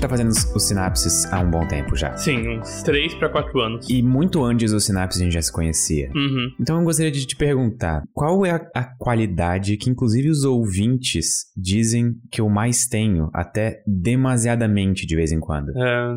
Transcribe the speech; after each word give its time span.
Greg, 0.00 0.02
a 0.02 0.02
gente 0.02 0.02
tá 0.02 0.08
fazendo 0.08 0.30
os 0.30 0.68
sinapses 0.68 1.24
há 1.32 1.40
um 1.40 1.50
bom 1.50 1.66
tempo 1.66 1.94
já. 1.94 2.16
Sim, 2.16 2.58
uns 2.58 2.82
3 2.82 3.14
para 3.14 3.28
4 3.28 3.60
anos. 3.60 3.86
E 3.88 4.02
muito 4.02 4.42
antes 4.42 4.72
dos 4.72 4.84
sinapses 4.84 5.20
a 5.20 5.24
gente 5.24 5.34
já 5.34 5.42
se 5.42 5.52
conhecia. 5.52 6.10
Uhum. 6.14 6.50
Então 6.58 6.78
eu 6.78 6.84
gostaria 6.84 7.12
de 7.12 7.26
te 7.26 7.36
perguntar, 7.36 8.02
qual 8.12 8.44
é 8.46 8.50
a, 8.50 8.70
a 8.74 8.84
qualidade 8.96 9.76
que 9.76 9.90
inclusive 9.90 10.28
os 10.28 10.44
ouvintes 10.44 11.46
dizem 11.56 12.14
que 12.30 12.40
eu 12.40 12.48
mais 12.48 12.86
tenho, 12.86 13.28
até 13.34 13.82
demasiadamente 13.86 15.06
de 15.06 15.16
vez 15.16 15.32
em 15.32 15.40
quando? 15.40 15.70
É... 15.76 16.16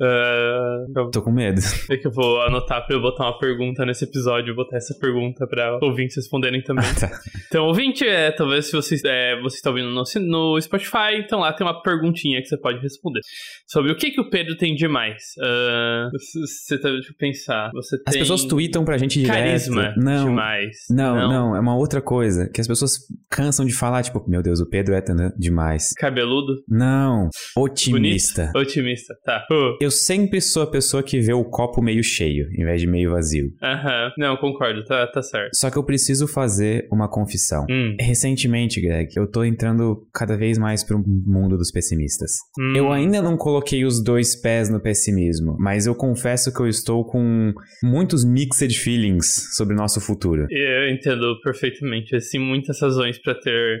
Uh, 0.00 1.10
Tô 1.10 1.22
com 1.22 1.30
medo. 1.30 1.60
É 1.90 1.96
que 1.96 2.06
eu 2.06 2.12
vou 2.12 2.40
anotar 2.42 2.86
pra 2.86 2.94
eu 2.96 3.00
botar 3.00 3.24
uma 3.24 3.38
pergunta 3.38 3.84
nesse 3.84 4.04
episódio, 4.04 4.54
botar 4.54 4.76
essa 4.76 4.94
pergunta 5.00 5.46
pra 5.46 5.78
ouvintes 5.82 6.16
responderem 6.16 6.62
também. 6.62 6.84
Ah, 6.84 7.08
tá. 7.08 7.20
Então, 7.48 7.66
ouvinte, 7.66 8.06
é, 8.06 8.30
talvez 8.30 8.66
se 8.66 8.72
vocês, 8.72 9.02
é, 9.04 9.40
você 9.40 9.56
está 9.56 9.70
ouvindo 9.70 9.90
no, 9.90 10.02
no 10.20 10.60
Spotify, 10.60 11.16
então 11.18 11.40
lá 11.40 11.52
tem 11.52 11.66
uma 11.66 11.82
perguntinha 11.82 12.40
que 12.40 12.46
você 12.46 12.56
pode 12.56 12.78
responder. 12.80 13.20
Sobre 13.66 13.90
o 13.92 13.96
que, 13.96 14.10
que 14.12 14.20
o 14.20 14.30
Pedro 14.30 14.56
tem 14.56 14.74
demais. 14.74 15.16
Uh, 15.38 16.10
você 16.12 16.78
tá, 16.78 16.90
deixa 16.90 17.10
eu 17.10 17.16
pensar. 17.18 17.70
Você 17.74 17.96
As 18.06 18.12
tem 18.12 18.22
pessoas 18.22 18.44
tweetam 18.44 18.84
pra 18.84 18.96
gente 18.96 19.18
direto. 19.18 19.34
carisma 19.36 19.94
Não. 19.96 20.24
demais. 20.26 20.76
Não, 20.90 21.28
não, 21.28 21.56
é 21.56 21.60
uma 21.60 21.76
outra 21.76 22.00
coisa. 22.00 22.48
Que 22.48 22.60
as 22.60 22.68
pessoas 22.68 22.92
cansam 23.28 23.66
de 23.66 23.72
falar, 23.74 24.02
tipo, 24.02 24.24
meu 24.28 24.42
Deus, 24.42 24.60
o 24.60 24.68
Pedro 24.68 24.94
é 24.94 25.02
demais. 25.36 25.92
Cabeludo? 25.98 26.54
Não, 26.68 27.28
otimista. 27.56 28.52
Otimista, 28.54 29.14
tá. 29.24 29.44
Uh, 29.50 29.76
Eu 29.80 29.89
sempre 29.90 30.40
sou 30.40 30.62
a 30.62 30.66
pessoa 30.70 31.02
que 31.02 31.20
vê 31.20 31.32
o 31.32 31.44
copo 31.44 31.82
meio 31.82 32.02
cheio, 32.02 32.48
em 32.52 32.64
vez 32.64 32.80
de 32.80 32.86
meio 32.86 33.10
vazio. 33.10 33.52
Aham. 33.62 34.10
Não, 34.18 34.36
concordo, 34.36 34.84
tá, 34.84 35.06
tá 35.06 35.22
certo. 35.22 35.50
Só 35.56 35.70
que 35.70 35.76
eu 35.76 35.84
preciso 35.84 36.26
fazer 36.26 36.86
uma 36.90 37.08
confissão. 37.08 37.64
Hum, 37.70 37.96
Recentemente, 38.00 38.80
Greg, 38.80 39.08
eu 39.16 39.26
tô 39.26 39.44
entrando 39.44 40.06
cada 40.12 40.36
vez 40.36 40.58
mais 40.58 40.84
pro 40.84 41.02
mundo 41.06 41.56
dos 41.56 41.70
pessimistas. 41.70 42.32
hum. 42.58 42.74
Eu 42.76 42.92
ainda 42.92 43.20
não 43.22 43.36
coloquei 43.36 43.84
os 43.84 44.02
dois 44.02 44.34
pés 44.40 44.68
no 44.68 44.80
pessimismo, 44.80 45.56
mas 45.58 45.86
eu 45.86 45.94
confesso 45.94 46.52
que 46.52 46.60
eu 46.60 46.68
estou 46.68 47.04
com 47.04 47.52
muitos 47.82 48.24
mixed 48.24 48.78
feelings 48.78 49.54
sobre 49.56 49.74
o 49.74 49.76
nosso 49.76 50.00
futuro. 50.00 50.46
Eu 50.50 50.90
entendo 50.90 51.38
perfeitamente. 51.42 52.14
Assim, 52.16 52.38
muitas 52.38 52.80
razões 52.80 53.18
pra 53.18 53.34
ter 53.34 53.80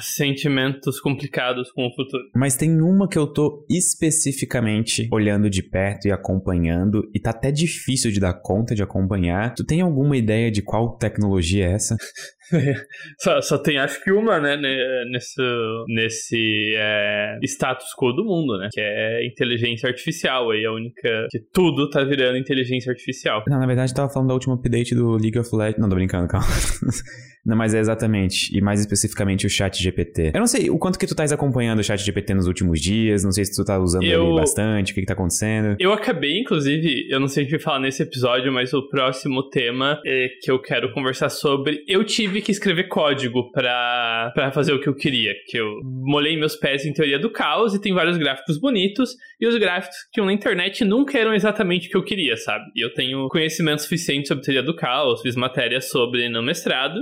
sentimentos 0.00 1.00
complicados 1.00 1.70
com 1.72 1.86
o 1.86 1.94
futuro. 1.94 2.24
Mas 2.34 2.56
tem 2.56 2.80
uma 2.80 3.08
que 3.08 3.18
eu 3.18 3.26
tô 3.26 3.64
especificamente 3.70 5.08
olhando 5.12 5.48
de 5.48 5.62
perto 5.62 6.06
e 6.06 6.12
acompanhando, 6.12 7.08
e 7.14 7.20
tá 7.20 7.30
até 7.30 7.50
difícil 7.50 8.10
de 8.10 8.20
dar 8.20 8.34
conta 8.34 8.74
de 8.74 8.82
acompanhar. 8.82 9.54
Tu 9.54 9.64
tem 9.64 9.80
alguma 9.80 10.16
ideia 10.16 10.50
de 10.50 10.62
qual 10.62 10.96
tecnologia 10.96 11.66
é 11.66 11.72
essa? 11.72 11.96
Só, 13.18 13.40
só 13.40 13.58
tem, 13.58 13.78
acho 13.78 14.02
que 14.02 14.10
uma, 14.12 14.38
né, 14.40 14.56
ne- 14.56 15.10
nesse, 15.10 15.40
nesse 15.88 16.74
é, 16.76 17.38
status 17.44 17.86
quo 17.98 18.12
do 18.12 18.24
mundo, 18.24 18.58
né? 18.58 18.68
Que 18.72 18.80
é 18.80 19.26
inteligência 19.26 19.88
artificial. 19.88 20.50
Aí 20.50 20.64
a 20.64 20.72
única. 20.72 21.26
Que 21.30 21.38
tudo 21.52 21.88
tá 21.90 22.02
virando 22.04 22.36
inteligência 22.38 22.90
artificial. 22.90 23.42
Não, 23.48 23.58
na 23.58 23.66
verdade, 23.66 23.92
eu 23.92 23.96
tava 23.96 24.12
falando 24.12 24.28
da 24.28 24.34
última 24.34 24.54
update 24.54 24.94
do 24.94 25.12
League 25.16 25.38
of 25.38 25.54
Legends. 25.54 25.80
Não, 25.80 25.88
tô 25.88 25.94
brincando, 25.94 26.28
calma. 26.28 26.46
Não, 27.44 27.56
mas 27.56 27.74
é 27.74 27.80
exatamente, 27.80 28.56
e 28.56 28.60
mais 28.60 28.78
especificamente 28.78 29.44
o 29.44 29.50
chat 29.50 29.76
GPT. 29.82 30.30
Eu 30.32 30.38
não 30.38 30.46
sei 30.46 30.70
o 30.70 30.78
quanto 30.78 30.96
que 30.96 31.04
tu 31.08 31.10
estás 31.10 31.32
acompanhando 31.32 31.80
o 31.80 31.82
chat 31.82 31.98
GPT 32.00 32.34
nos 32.34 32.46
últimos 32.46 32.80
dias, 32.80 33.24
não 33.24 33.32
sei 33.32 33.44
se 33.44 33.56
tu 33.56 33.64
tá 33.64 33.80
usando 33.80 34.04
Eu- 34.04 34.26
ele 34.28 34.36
bastante, 34.36 34.92
o 34.92 34.94
que 34.94 35.00
que 35.00 35.06
tá 35.08 35.14
acontecendo. 35.14 35.74
Eu 35.80 35.92
acabei, 35.92 36.38
inclusive, 36.38 37.08
eu 37.10 37.18
não 37.18 37.26
sei 37.26 37.34
se 37.34 37.40
a 37.40 37.42
gente 37.42 37.50
vai 37.50 37.58
falar 37.60 37.80
nesse 37.80 38.00
episódio, 38.00 38.52
mas 38.52 38.72
o 38.72 38.88
próximo 38.88 39.42
tema 39.50 40.00
é, 40.06 40.28
que 40.40 40.52
eu 40.52 40.60
quero 40.62 40.92
conversar 40.92 41.30
sobre, 41.30 41.82
eu 41.88 42.04
tive 42.04 42.40
que 42.42 42.52
escrever 42.52 42.88
código 42.88 43.50
pra 43.52 44.50
fazer 44.52 44.72
o 44.72 44.80
que 44.80 44.88
eu 44.88 44.94
queria. 44.94 45.32
Que 45.46 45.58
eu 45.58 45.80
molhei 45.82 46.36
meus 46.36 46.56
pés 46.56 46.84
em 46.84 46.92
teoria 46.92 47.18
do 47.18 47.30
caos 47.30 47.74
e 47.74 47.80
tem 47.80 47.94
vários 47.94 48.16
gráficos 48.18 48.58
bonitos, 48.58 49.16
e 49.40 49.46
os 49.46 49.56
gráficos 49.56 49.96
que 50.04 50.12
tinham 50.12 50.26
na 50.26 50.32
internet 50.32 50.84
nunca 50.84 51.18
eram 51.18 51.32
exatamente 51.34 51.88
o 51.88 51.90
que 51.90 51.96
eu 51.96 52.04
queria, 52.04 52.36
sabe? 52.36 52.64
E 52.76 52.84
eu 52.84 52.92
tenho 52.92 53.28
conhecimento 53.28 53.82
suficiente 53.82 54.28
sobre 54.28 54.44
teoria 54.44 54.62
do 54.62 54.76
caos, 54.76 55.22
fiz 55.22 55.36
matéria 55.36 55.80
sobre 55.80 56.28
no 56.28 56.42
mestrado. 56.42 57.00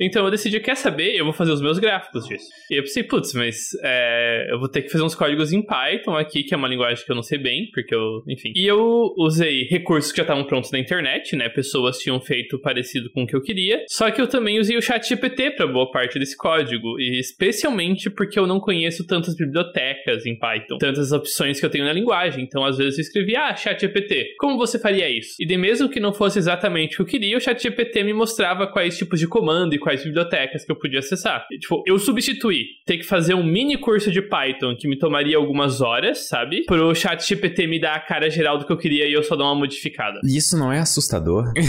Então 0.00 0.24
eu 0.24 0.30
decidi, 0.30 0.60
quer 0.60 0.76
saber? 0.76 1.14
Eu 1.14 1.24
vou 1.24 1.32
fazer 1.32 1.52
os 1.52 1.60
meus 1.60 1.78
gráficos 1.78 2.26
disso. 2.26 2.46
E 2.70 2.74
eu 2.74 2.82
pensei, 2.82 3.02
putz, 3.02 3.34
mas 3.34 3.70
é, 3.82 4.48
eu 4.50 4.58
vou 4.58 4.68
ter 4.68 4.82
que 4.82 4.90
fazer 4.90 5.04
uns 5.04 5.14
códigos 5.14 5.52
em 5.52 5.62
Python 5.62 6.16
aqui, 6.16 6.42
que 6.42 6.54
é 6.54 6.56
uma 6.56 6.68
linguagem 6.68 7.04
que 7.04 7.10
eu 7.10 7.16
não 7.16 7.22
sei 7.22 7.38
bem, 7.38 7.68
porque 7.72 7.94
eu, 7.94 8.22
enfim. 8.28 8.52
E 8.54 8.66
eu 8.66 9.12
usei 9.16 9.64
recursos 9.64 10.10
que 10.12 10.18
já 10.18 10.22
estavam 10.22 10.44
prontos 10.44 10.70
na 10.70 10.78
internet, 10.78 11.34
né? 11.34 11.48
Pessoas 11.48 11.98
tinham 11.98 12.20
feito 12.20 12.58
parecido 12.58 13.10
com 13.10 13.22
o 13.22 13.26
que 13.26 13.34
eu 13.34 13.42
queria. 13.42 13.84
Só 13.88 14.10
que 14.10 14.20
eu 14.20 14.26
também 14.26 14.58
usei 14.58 14.76
o 14.76 14.82
chat 14.82 15.08
GPT 15.08 15.52
para 15.52 15.66
boa 15.66 15.90
parte 15.90 16.18
desse 16.18 16.36
código. 16.36 17.00
E 17.00 17.18
especialmente 17.18 18.10
porque 18.10 18.38
eu 18.38 18.46
não 18.46 18.60
conheço 18.60 19.06
tantas 19.06 19.34
bibliotecas 19.34 20.26
em 20.26 20.38
Python, 20.38 20.78
tantas 20.78 21.12
opções 21.12 21.58
que 21.58 21.66
eu 21.66 21.70
tenho 21.70 21.84
na 21.84 21.92
linguagem. 21.92 22.44
Então, 22.44 22.64
às 22.64 22.78
vezes, 22.78 22.98
eu 22.98 23.02
escrevi, 23.02 23.36
ah, 23.36 23.54
chat 23.56 23.80
GPT, 23.80 24.34
como 24.38 24.56
você 24.56 24.78
faria 24.78 25.08
isso? 25.08 25.34
E 25.40 25.46
de 25.46 25.56
mesmo 25.56 25.88
que 25.88 26.00
não 26.00 26.12
fosse 26.12 26.38
exatamente 26.38 26.94
o 26.94 26.96
que 26.96 27.02
eu 27.02 27.06
queria, 27.06 27.36
o 27.36 27.40
chat 27.40 27.60
GPT 27.60 28.04
me 28.04 28.12
mostrava 28.12 28.66
quais 28.66 28.96
tipos 28.96 29.18
de 29.18 29.26
comando 29.26 29.74
e 29.74 29.78
quais 29.88 30.04
bibliotecas 30.04 30.66
que 30.66 30.70
eu 30.70 30.76
podia 30.76 30.98
acessar. 30.98 31.46
E, 31.50 31.58
tipo, 31.58 31.82
eu 31.86 31.98
substituí 31.98 32.66
ter 32.84 32.98
que 32.98 33.04
fazer 33.04 33.32
um 33.32 33.42
mini 33.42 33.78
curso 33.78 34.10
de 34.10 34.20
Python 34.20 34.76
que 34.78 34.86
me 34.86 34.98
tomaria 34.98 35.38
algumas 35.38 35.80
horas, 35.80 36.28
sabe? 36.28 36.66
Pro 36.66 36.94
chat 36.94 37.26
GPT 37.26 37.66
me 37.66 37.80
dar 37.80 37.94
a 37.94 38.00
cara 38.00 38.28
geral 38.28 38.58
do 38.58 38.66
que 38.66 38.72
eu 38.72 38.76
queria 38.76 39.08
e 39.08 39.14
eu 39.14 39.22
só 39.22 39.34
dar 39.34 39.44
uma 39.44 39.54
modificada. 39.54 40.20
Isso 40.24 40.58
não 40.58 40.70
é 40.70 40.80
assustador? 40.80 41.50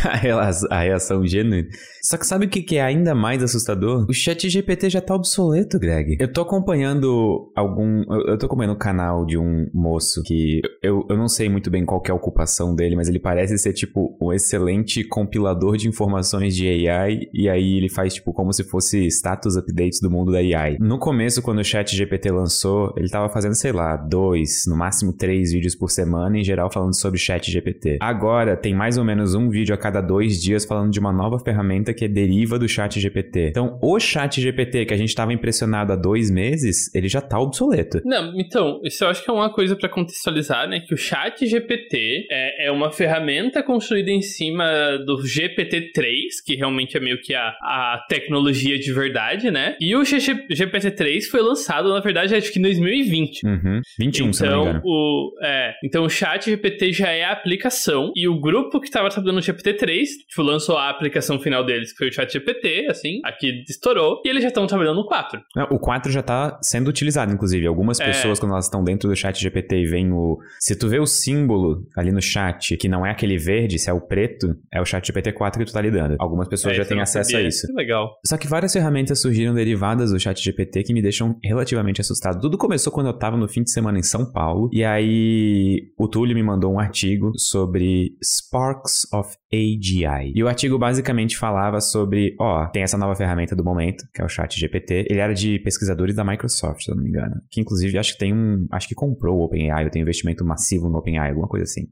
a, 0.68 0.76
a 0.76 0.80
reação 0.80 1.24
genuína. 1.24 1.68
Só 2.02 2.16
que 2.16 2.26
sabe 2.26 2.46
o 2.46 2.48
que 2.48 2.76
é 2.76 2.82
ainda 2.82 3.14
mais 3.14 3.42
assustador? 3.42 4.06
O 4.08 4.14
chat 4.14 4.48
GPT 4.48 4.90
já 4.90 5.00
tá 5.00 5.14
obsoleto, 5.14 5.78
Greg. 5.78 6.16
Eu 6.18 6.32
tô 6.32 6.40
acompanhando 6.40 7.52
algum... 7.54 8.02
Eu, 8.26 8.38
tô 8.38 8.46
acompanhando 8.46 8.74
o 8.74 8.78
canal 8.78 9.24
de 9.24 9.36
um 9.36 9.68
moço 9.72 10.22
que... 10.22 10.60
Eu, 10.82 11.06
eu 11.08 11.16
não 11.16 11.28
sei 11.28 11.48
muito 11.48 11.70
bem 11.70 11.84
qual 11.84 12.02
é 12.06 12.10
a 12.10 12.14
ocupação 12.14 12.74
dele, 12.74 12.96
mas 12.96 13.08
ele 13.08 13.18
parece 13.18 13.56
ser, 13.58 13.72
tipo, 13.72 14.16
um 14.20 14.32
excelente 14.32 15.04
compilador 15.04 15.76
de 15.76 15.88
informações 15.88 16.56
de 16.56 16.88
AI. 16.88 17.20
E 17.32 17.48
aí 17.48 17.76
ele 17.76 17.88
faz, 17.88 18.14
tipo, 18.14 18.32
como 18.32 18.52
se 18.52 18.64
fosse 18.64 19.06
status 19.06 19.56
updates 19.56 20.00
do 20.00 20.10
mundo 20.10 20.32
da 20.32 20.38
AI. 20.38 20.76
No 20.80 20.98
começo, 20.98 21.42
quando 21.42 21.58
o 21.58 21.64
chat 21.64 21.94
GPT 21.94 22.30
lançou, 22.30 22.94
ele 22.96 23.08
tava 23.08 23.28
fazendo, 23.28 23.54
sei 23.54 23.72
lá, 23.72 23.96
dois, 23.96 24.64
no 24.66 24.76
máximo 24.76 25.12
três 25.12 25.52
vídeos 25.52 25.74
por 25.74 25.90
semana, 25.90 26.38
em 26.38 26.44
geral 26.44 26.70
falando 26.72 26.98
sobre 26.98 27.18
chat 27.18 27.50
GPT. 27.50 27.98
Agora, 28.00 28.56
tem 28.56 28.74
mais 28.74 28.96
ou 28.96 29.04
menos 29.04 29.34
um 29.34 29.48
vídeo 29.48 29.74
a 29.74 29.78
cada 29.78 30.00
dois 30.00 30.40
dias 30.40 30.64
falando 30.64 30.90
de 30.90 30.98
uma 31.00 31.12
nova 31.12 31.38
ferramenta 31.38 31.89
que 31.94 32.08
deriva 32.08 32.58
do 32.58 32.68
chat 32.68 32.98
GPT. 33.00 33.48
Então, 33.48 33.78
o 33.82 33.98
chat 33.98 34.40
GPT 34.40 34.86
que 34.86 34.94
a 34.94 34.96
gente 34.96 35.14
tava 35.14 35.32
impressionado 35.32 35.92
há 35.92 35.96
dois 35.96 36.30
meses, 36.30 36.92
ele 36.94 37.08
já 37.08 37.20
tá 37.20 37.38
obsoleto. 37.38 38.00
Não, 38.04 38.32
então, 38.38 38.80
isso 38.84 39.04
eu 39.04 39.08
acho 39.08 39.22
que 39.24 39.30
é 39.30 39.32
uma 39.32 39.52
coisa 39.52 39.76
pra 39.76 39.88
contextualizar, 39.88 40.68
né? 40.68 40.80
Que 40.80 40.94
o 40.94 40.96
chat 40.96 41.46
GPT 41.46 42.26
é, 42.30 42.66
é 42.66 42.70
uma 42.70 42.90
ferramenta 42.90 43.62
construída 43.62 44.10
em 44.10 44.22
cima 44.22 44.64
do 45.06 45.18
GPT-3, 45.18 46.42
que 46.44 46.54
realmente 46.56 46.96
é 46.96 47.00
meio 47.00 47.20
que 47.20 47.34
a, 47.34 47.48
a 47.62 48.04
tecnologia 48.08 48.78
de 48.78 48.92
verdade, 48.92 49.50
né? 49.50 49.76
E 49.80 49.94
o 49.94 50.00
GPT-3 50.02 51.22
foi 51.30 51.40
lançado, 51.42 51.88
na 51.92 52.00
verdade, 52.00 52.34
acho 52.34 52.52
que 52.52 52.58
em 52.58 52.62
2020. 52.62 53.44
Uhum. 53.46 53.80
21, 53.98 54.32
se 54.32 54.46
eu 54.46 54.50
não 54.50 54.56
me 54.56 54.62
Então 54.62 54.70
engano. 54.70 54.82
o, 54.84 55.32
é, 55.42 55.74
então 55.84 56.04
o 56.04 56.08
chat 56.10 56.44
GPT 56.50 56.92
já 56.92 57.08
é 57.10 57.24
a 57.24 57.32
aplicação 57.32 58.12
e 58.16 58.28
o 58.28 58.38
grupo 58.40 58.80
que 58.80 58.86
estava 58.86 59.08
trabalhando 59.08 59.36
no 59.36 59.42
GPT-3 59.42 60.04
tipo, 60.28 60.42
lançou 60.42 60.76
a 60.76 60.88
aplicação 60.90 61.38
final 61.38 61.64
deles, 61.80 61.92
que 61.92 61.98
foi 61.98 62.08
o 62.08 62.12
chat 62.12 62.32
GPT, 62.32 62.86
assim, 62.90 63.20
aqui 63.24 63.64
estourou, 63.68 64.20
e 64.24 64.28
eles 64.28 64.42
já 64.42 64.48
estão 64.48 64.66
trabalhando 64.66 64.96
no 64.96 65.06
4. 65.06 65.40
Não, 65.56 65.64
O 65.70 65.78
4 65.78 66.10
já 66.12 66.22
tá 66.22 66.58
sendo 66.62 66.88
utilizado, 66.88 67.32
inclusive. 67.32 67.66
Algumas 67.66 67.98
É. 68.00 68.06
pessoas, 68.06 68.38
quando 68.38 68.52
elas 68.52 68.66
estão 68.66 68.82
dentro 68.84 69.08
do 69.08 69.16
chat 69.16 69.40
GPT 69.40 69.76
e 69.82 69.86
veem 69.86 70.12
o. 70.12 70.38
Se 70.58 70.76
tu 70.76 70.88
vê 70.88 70.98
o 70.98 71.06
símbolo 71.06 71.86
ali 71.96 72.12
no 72.12 72.20
chat, 72.22 72.76
que 72.76 72.88
não 72.88 73.04
é 73.04 73.10
aquele 73.10 73.36
verde, 73.38 73.78
se 73.78 73.88
é 73.88 73.92
o 73.92 74.00
preto, 74.00 74.54
é 74.72 74.80
o 74.80 74.84
chat 74.84 75.06
GPT 75.06 75.32
4 75.32 75.58
que 75.60 75.70
tu 75.70 75.72
tá 75.72 75.80
lidando. 75.80 76.16
Algumas 76.18 76.48
pessoas 76.48 76.74
É, 76.74 76.76
já 76.78 76.84
têm 76.84 77.00
acesso 77.00 77.30
sabia. 77.30 77.46
a 77.46 77.48
isso. 77.48 77.66
Que 77.66 77.72
legal. 77.72 78.10
Só 78.26 78.36
que 78.36 78.46
várias 78.46 78.72
ferramentas 78.72 79.20
surgiram 79.20 79.54
derivadas 79.54 80.10
do 80.12 80.18
chat 80.20 80.42
GPT 80.42 80.82
que 80.84 80.92
me 80.92 81.02
deixam 81.02 81.36
relativamente 81.42 82.00
assustado. 82.00 82.40
Tudo 82.40 82.58
começou 82.58 82.92
quando 82.92 83.06
eu 83.08 83.12
tava 83.18 83.36
no 83.36 83.48
fim 83.48 83.62
de 83.62 83.70
semana 83.70 83.98
em 83.98 84.02
São 84.02 84.30
Paulo. 84.30 84.68
E 84.72 84.84
aí 84.84 85.92
o 85.98 86.08
Túlio 86.08 86.34
me 86.34 86.42
mandou 86.42 86.72
um 86.72 86.78
artigo 86.80 87.32
sobre 87.36 88.12
Sparks 88.22 89.06
of 89.12 89.36
AGI. 89.52 90.32
E 90.34 90.42
o 90.42 90.48
artigo 90.48 90.78
basicamente 90.78 91.36
falava 91.36 91.69
sobre, 91.78 92.34
ó, 92.40 92.66
tem 92.68 92.82
essa 92.82 92.96
nova 92.96 93.14
ferramenta 93.14 93.54
do 93.54 93.62
momento, 93.62 94.08
que 94.14 94.22
é 94.22 94.24
o 94.24 94.28
chat 94.28 94.58
GPT. 94.58 95.06
Ele 95.10 95.20
era 95.20 95.34
de 95.34 95.58
pesquisadores 95.58 96.16
da 96.16 96.24
Microsoft, 96.24 96.84
se 96.84 96.90
eu 96.90 96.96
não 96.96 97.02
me 97.02 97.10
engano. 97.10 97.42
Que 97.50 97.60
inclusive 97.60 97.98
acho 97.98 98.14
que 98.14 98.18
tem 98.18 98.32
um. 98.32 98.66
Acho 98.72 98.88
que 98.88 98.94
comprou 98.94 99.38
o 99.38 99.44
OpenAI, 99.44 99.84
ou 99.84 99.90
tem 99.90 100.00
um 100.00 100.04
investimento 100.04 100.42
massivo 100.42 100.88
no 100.88 100.96
OpenAI, 100.96 101.28
alguma 101.28 101.46
coisa 101.46 101.64
assim. 101.64 101.86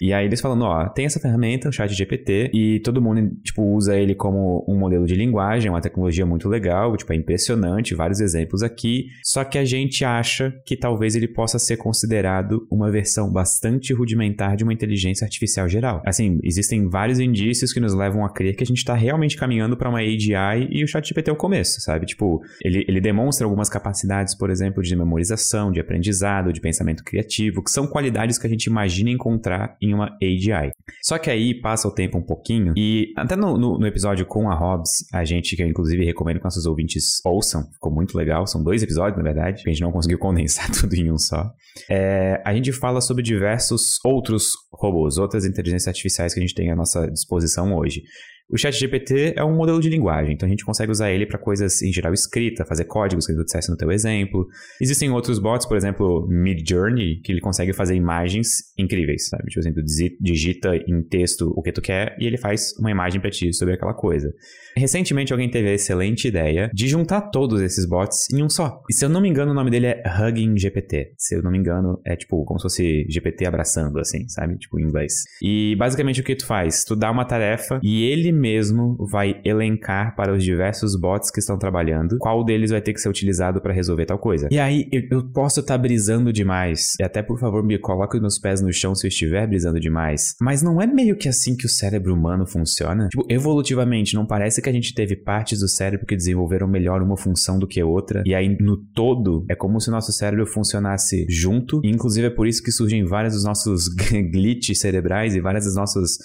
E 0.00 0.12
aí 0.12 0.26
eles 0.26 0.40
falando, 0.40 0.62
ó, 0.62 0.88
tem 0.88 1.06
essa 1.06 1.20
ferramenta, 1.20 1.68
o 1.68 1.72
chat 1.72 1.92
GPT, 1.92 2.50
e 2.52 2.80
todo 2.80 3.02
mundo, 3.02 3.30
tipo, 3.42 3.62
usa 3.62 3.96
ele 3.96 4.14
como 4.14 4.64
um 4.68 4.78
modelo 4.78 5.06
de 5.06 5.14
linguagem, 5.14 5.70
uma 5.70 5.80
tecnologia 5.80 6.24
muito 6.24 6.48
legal, 6.48 6.96
tipo, 6.96 7.12
é 7.12 7.16
impressionante, 7.16 7.94
vários 7.94 8.20
exemplos 8.20 8.62
aqui, 8.62 9.06
só 9.22 9.44
que 9.44 9.58
a 9.58 9.64
gente 9.64 10.04
acha 10.04 10.54
que 10.64 10.76
talvez 10.76 11.14
ele 11.14 11.28
possa 11.28 11.58
ser 11.58 11.76
considerado 11.76 12.66
uma 12.70 12.90
versão 12.90 13.30
bastante 13.30 13.92
rudimentar 13.92 14.56
de 14.56 14.64
uma 14.64 14.72
inteligência 14.72 15.24
artificial 15.24 15.68
geral. 15.68 16.02
Assim, 16.06 16.38
existem 16.42 16.88
vários 16.88 17.18
indícios 17.18 17.72
que 17.72 17.80
nos 17.80 17.94
levam 17.94 18.24
a 18.24 18.32
crer 18.32 18.54
que 18.56 18.62
a 18.62 18.66
gente 18.66 18.78
está 18.78 18.94
realmente 18.94 19.36
caminhando 19.36 19.76
para 19.76 19.88
uma 19.88 20.00
AGI 20.00 20.68
e 20.70 20.84
o 20.84 20.88
chat 20.88 21.06
GPT 21.06 21.30
é 21.30 21.32
o 21.32 21.36
começo, 21.36 21.80
sabe? 21.80 22.06
Tipo, 22.06 22.40
ele, 22.62 22.84
ele 22.88 23.00
demonstra 23.00 23.46
algumas 23.46 23.68
capacidades, 23.68 24.34
por 24.34 24.50
exemplo, 24.50 24.82
de 24.82 24.94
memorização, 24.96 25.70
de 25.70 25.80
aprendizado, 25.80 26.52
de 26.52 26.60
pensamento 26.60 27.04
criativo, 27.04 27.62
que 27.62 27.70
são 27.70 27.86
qualidades 27.86 28.38
que 28.38 28.46
a 28.46 28.50
gente 28.50 28.64
imagina 28.64 29.10
encontrar 29.10 29.76
em 29.80 29.87
uma 29.94 30.16
AGI. 30.22 30.70
Só 31.02 31.18
que 31.18 31.30
aí 31.30 31.60
passa 31.60 31.88
o 31.88 31.94
tempo 31.94 32.18
um 32.18 32.22
pouquinho 32.22 32.72
e 32.76 33.12
até 33.16 33.36
no, 33.36 33.56
no, 33.58 33.78
no 33.78 33.86
episódio 33.86 34.26
com 34.26 34.50
a 34.50 34.54
Hobbs, 34.54 35.06
a 35.12 35.24
gente, 35.24 35.56
que 35.56 35.62
eu 35.62 35.66
inclusive 35.66 36.04
recomendo 36.04 36.38
que 36.38 36.44
nossos 36.44 36.66
ouvintes 36.66 37.20
ouçam, 37.24 37.62
ficou 37.72 37.92
muito 37.92 38.16
legal, 38.16 38.46
são 38.46 38.62
dois 38.62 38.82
episódios, 38.82 39.16
na 39.16 39.22
verdade, 39.22 39.62
que 39.62 39.68
a 39.68 39.72
gente 39.72 39.82
não 39.82 39.92
conseguiu 39.92 40.18
condensar 40.20 40.70
tudo 40.70 40.94
em 40.94 41.10
um 41.10 41.18
só. 41.18 41.50
É, 41.90 42.42
a 42.44 42.54
gente 42.54 42.72
fala 42.72 43.00
sobre 43.00 43.22
diversos 43.22 43.98
outros 44.04 44.52
robôs, 44.72 45.18
outras 45.18 45.44
inteligências 45.44 45.88
artificiais 45.88 46.34
que 46.34 46.40
a 46.40 46.42
gente 46.42 46.54
tem 46.54 46.70
à 46.70 46.76
nossa 46.76 47.06
disposição 47.10 47.74
hoje. 47.74 48.02
O 48.50 48.56
ChatGPT 48.56 49.34
é 49.36 49.44
um 49.44 49.54
modelo 49.54 49.78
de 49.78 49.90
linguagem, 49.90 50.32
então 50.32 50.46
a 50.46 50.50
gente 50.50 50.64
consegue 50.64 50.90
usar 50.90 51.10
ele 51.10 51.26
para 51.26 51.38
coisas 51.38 51.82
em 51.82 51.92
geral 51.92 52.14
escrita, 52.14 52.64
fazer 52.64 52.84
códigos 52.84 53.26
que 53.26 53.34
tu 53.34 53.44
dissesse 53.44 53.70
no 53.70 53.76
teu 53.76 53.90
exemplo. 53.92 54.46
Existem 54.80 55.10
outros 55.10 55.38
bots, 55.38 55.66
por 55.66 55.76
exemplo, 55.76 56.26
Midjourney, 56.26 57.20
que 57.20 57.30
ele 57.30 57.42
consegue 57.42 57.74
fazer 57.74 57.94
imagens 57.94 58.72
incríveis, 58.78 59.28
sabe? 59.28 59.44
Tipo 59.48 59.60
assim, 59.60 59.74
tu 59.74 59.82
digita 60.18 60.76
em 60.76 61.02
texto 61.02 61.52
o 61.54 61.62
que 61.62 61.72
tu 61.72 61.82
quer 61.82 62.16
e 62.18 62.26
ele 62.26 62.38
faz 62.38 62.72
uma 62.78 62.90
imagem 62.90 63.20
para 63.20 63.30
ti 63.30 63.52
sobre 63.52 63.74
aquela 63.74 63.92
coisa. 63.92 64.32
Recentemente 64.74 65.32
alguém 65.32 65.50
teve 65.50 65.68
a 65.68 65.74
excelente 65.74 66.28
ideia 66.28 66.70
de 66.72 66.88
juntar 66.88 67.20
todos 67.30 67.60
esses 67.60 67.84
bots 67.84 68.30
em 68.32 68.42
um 68.42 68.48
só. 68.48 68.82
E 68.88 68.94
se 68.94 69.04
eu 69.04 69.10
não 69.10 69.20
me 69.20 69.28
engano, 69.28 69.50
o 69.50 69.54
nome 69.54 69.70
dele 69.70 69.88
é 69.88 70.02
Hugging 70.06 70.56
GPT. 70.56 71.12
Se 71.18 71.34
eu 71.34 71.42
não 71.42 71.50
me 71.50 71.58
engano, 71.58 72.00
é 72.06 72.16
tipo 72.16 72.42
como 72.46 72.58
se 72.58 72.62
fosse 72.62 73.06
GPT 73.10 73.46
abraçando, 73.46 73.98
assim, 73.98 74.26
sabe? 74.28 74.56
Tipo 74.56 74.80
em 74.80 74.84
inglês. 74.84 75.12
E 75.42 75.76
basicamente 75.76 76.22
o 76.22 76.24
que 76.24 76.34
tu 76.34 76.46
faz? 76.46 76.84
Tu 76.84 76.96
dá 76.96 77.10
uma 77.10 77.26
tarefa 77.26 77.78
e 77.82 78.04
ele 78.04 78.37
mesmo 78.38 78.96
vai 79.10 79.40
elencar 79.44 80.14
para 80.16 80.34
os 80.34 80.42
diversos 80.42 80.98
bots 80.98 81.30
que 81.30 81.40
estão 81.40 81.58
trabalhando 81.58 82.16
qual 82.18 82.44
deles 82.44 82.70
vai 82.70 82.80
ter 82.80 82.92
que 82.92 83.00
ser 83.00 83.08
utilizado 83.08 83.60
para 83.60 83.72
resolver 83.72 84.06
tal 84.06 84.18
coisa. 84.18 84.48
E 84.50 84.58
aí 84.58 84.88
eu, 84.92 85.02
eu 85.10 85.32
posso 85.32 85.60
estar 85.60 85.74
tá 85.74 85.78
brisando 85.78 86.32
demais. 86.32 86.94
E 87.00 87.02
até 87.02 87.22
por 87.22 87.38
favor 87.38 87.64
me 87.64 87.78
coloque 87.78 88.20
meus 88.20 88.38
pés 88.38 88.60
no 88.60 88.72
chão 88.72 88.94
se 88.94 89.06
eu 89.06 89.08
estiver 89.08 89.46
brisando 89.46 89.80
demais. 89.80 90.34
Mas 90.40 90.62
não 90.62 90.80
é 90.80 90.86
meio 90.86 91.16
que 91.16 91.28
assim 91.28 91.56
que 91.56 91.66
o 91.66 91.68
cérebro 91.68 92.14
humano 92.14 92.46
funciona? 92.46 93.08
Tipo, 93.08 93.26
evolutivamente, 93.28 94.14
não 94.14 94.26
parece 94.26 94.62
que 94.62 94.68
a 94.68 94.72
gente 94.72 94.94
teve 94.94 95.16
partes 95.16 95.60
do 95.60 95.68
cérebro 95.68 96.06
que 96.06 96.16
desenvolveram 96.16 96.68
melhor 96.68 97.02
uma 97.02 97.16
função 97.16 97.58
do 97.58 97.66
que 97.66 97.82
outra. 97.82 98.22
E 98.24 98.34
aí, 98.34 98.56
no 98.60 98.76
todo, 98.94 99.44
é 99.48 99.54
como 99.54 99.80
se 99.80 99.88
o 99.88 99.92
nosso 99.92 100.12
cérebro 100.12 100.46
funcionasse 100.46 101.26
junto. 101.28 101.80
E, 101.84 101.90
inclusive, 101.90 102.26
é 102.26 102.30
por 102.30 102.46
isso 102.46 102.62
que 102.62 102.72
surgem 102.72 103.04
vários 103.04 103.34
dos 103.34 103.44
nossos 103.44 103.88
glitches 104.32 104.80
cerebrais 104.80 105.34
e 105.34 105.40
várias 105.40 105.64
das 105.64 105.74
nossas 105.74 106.18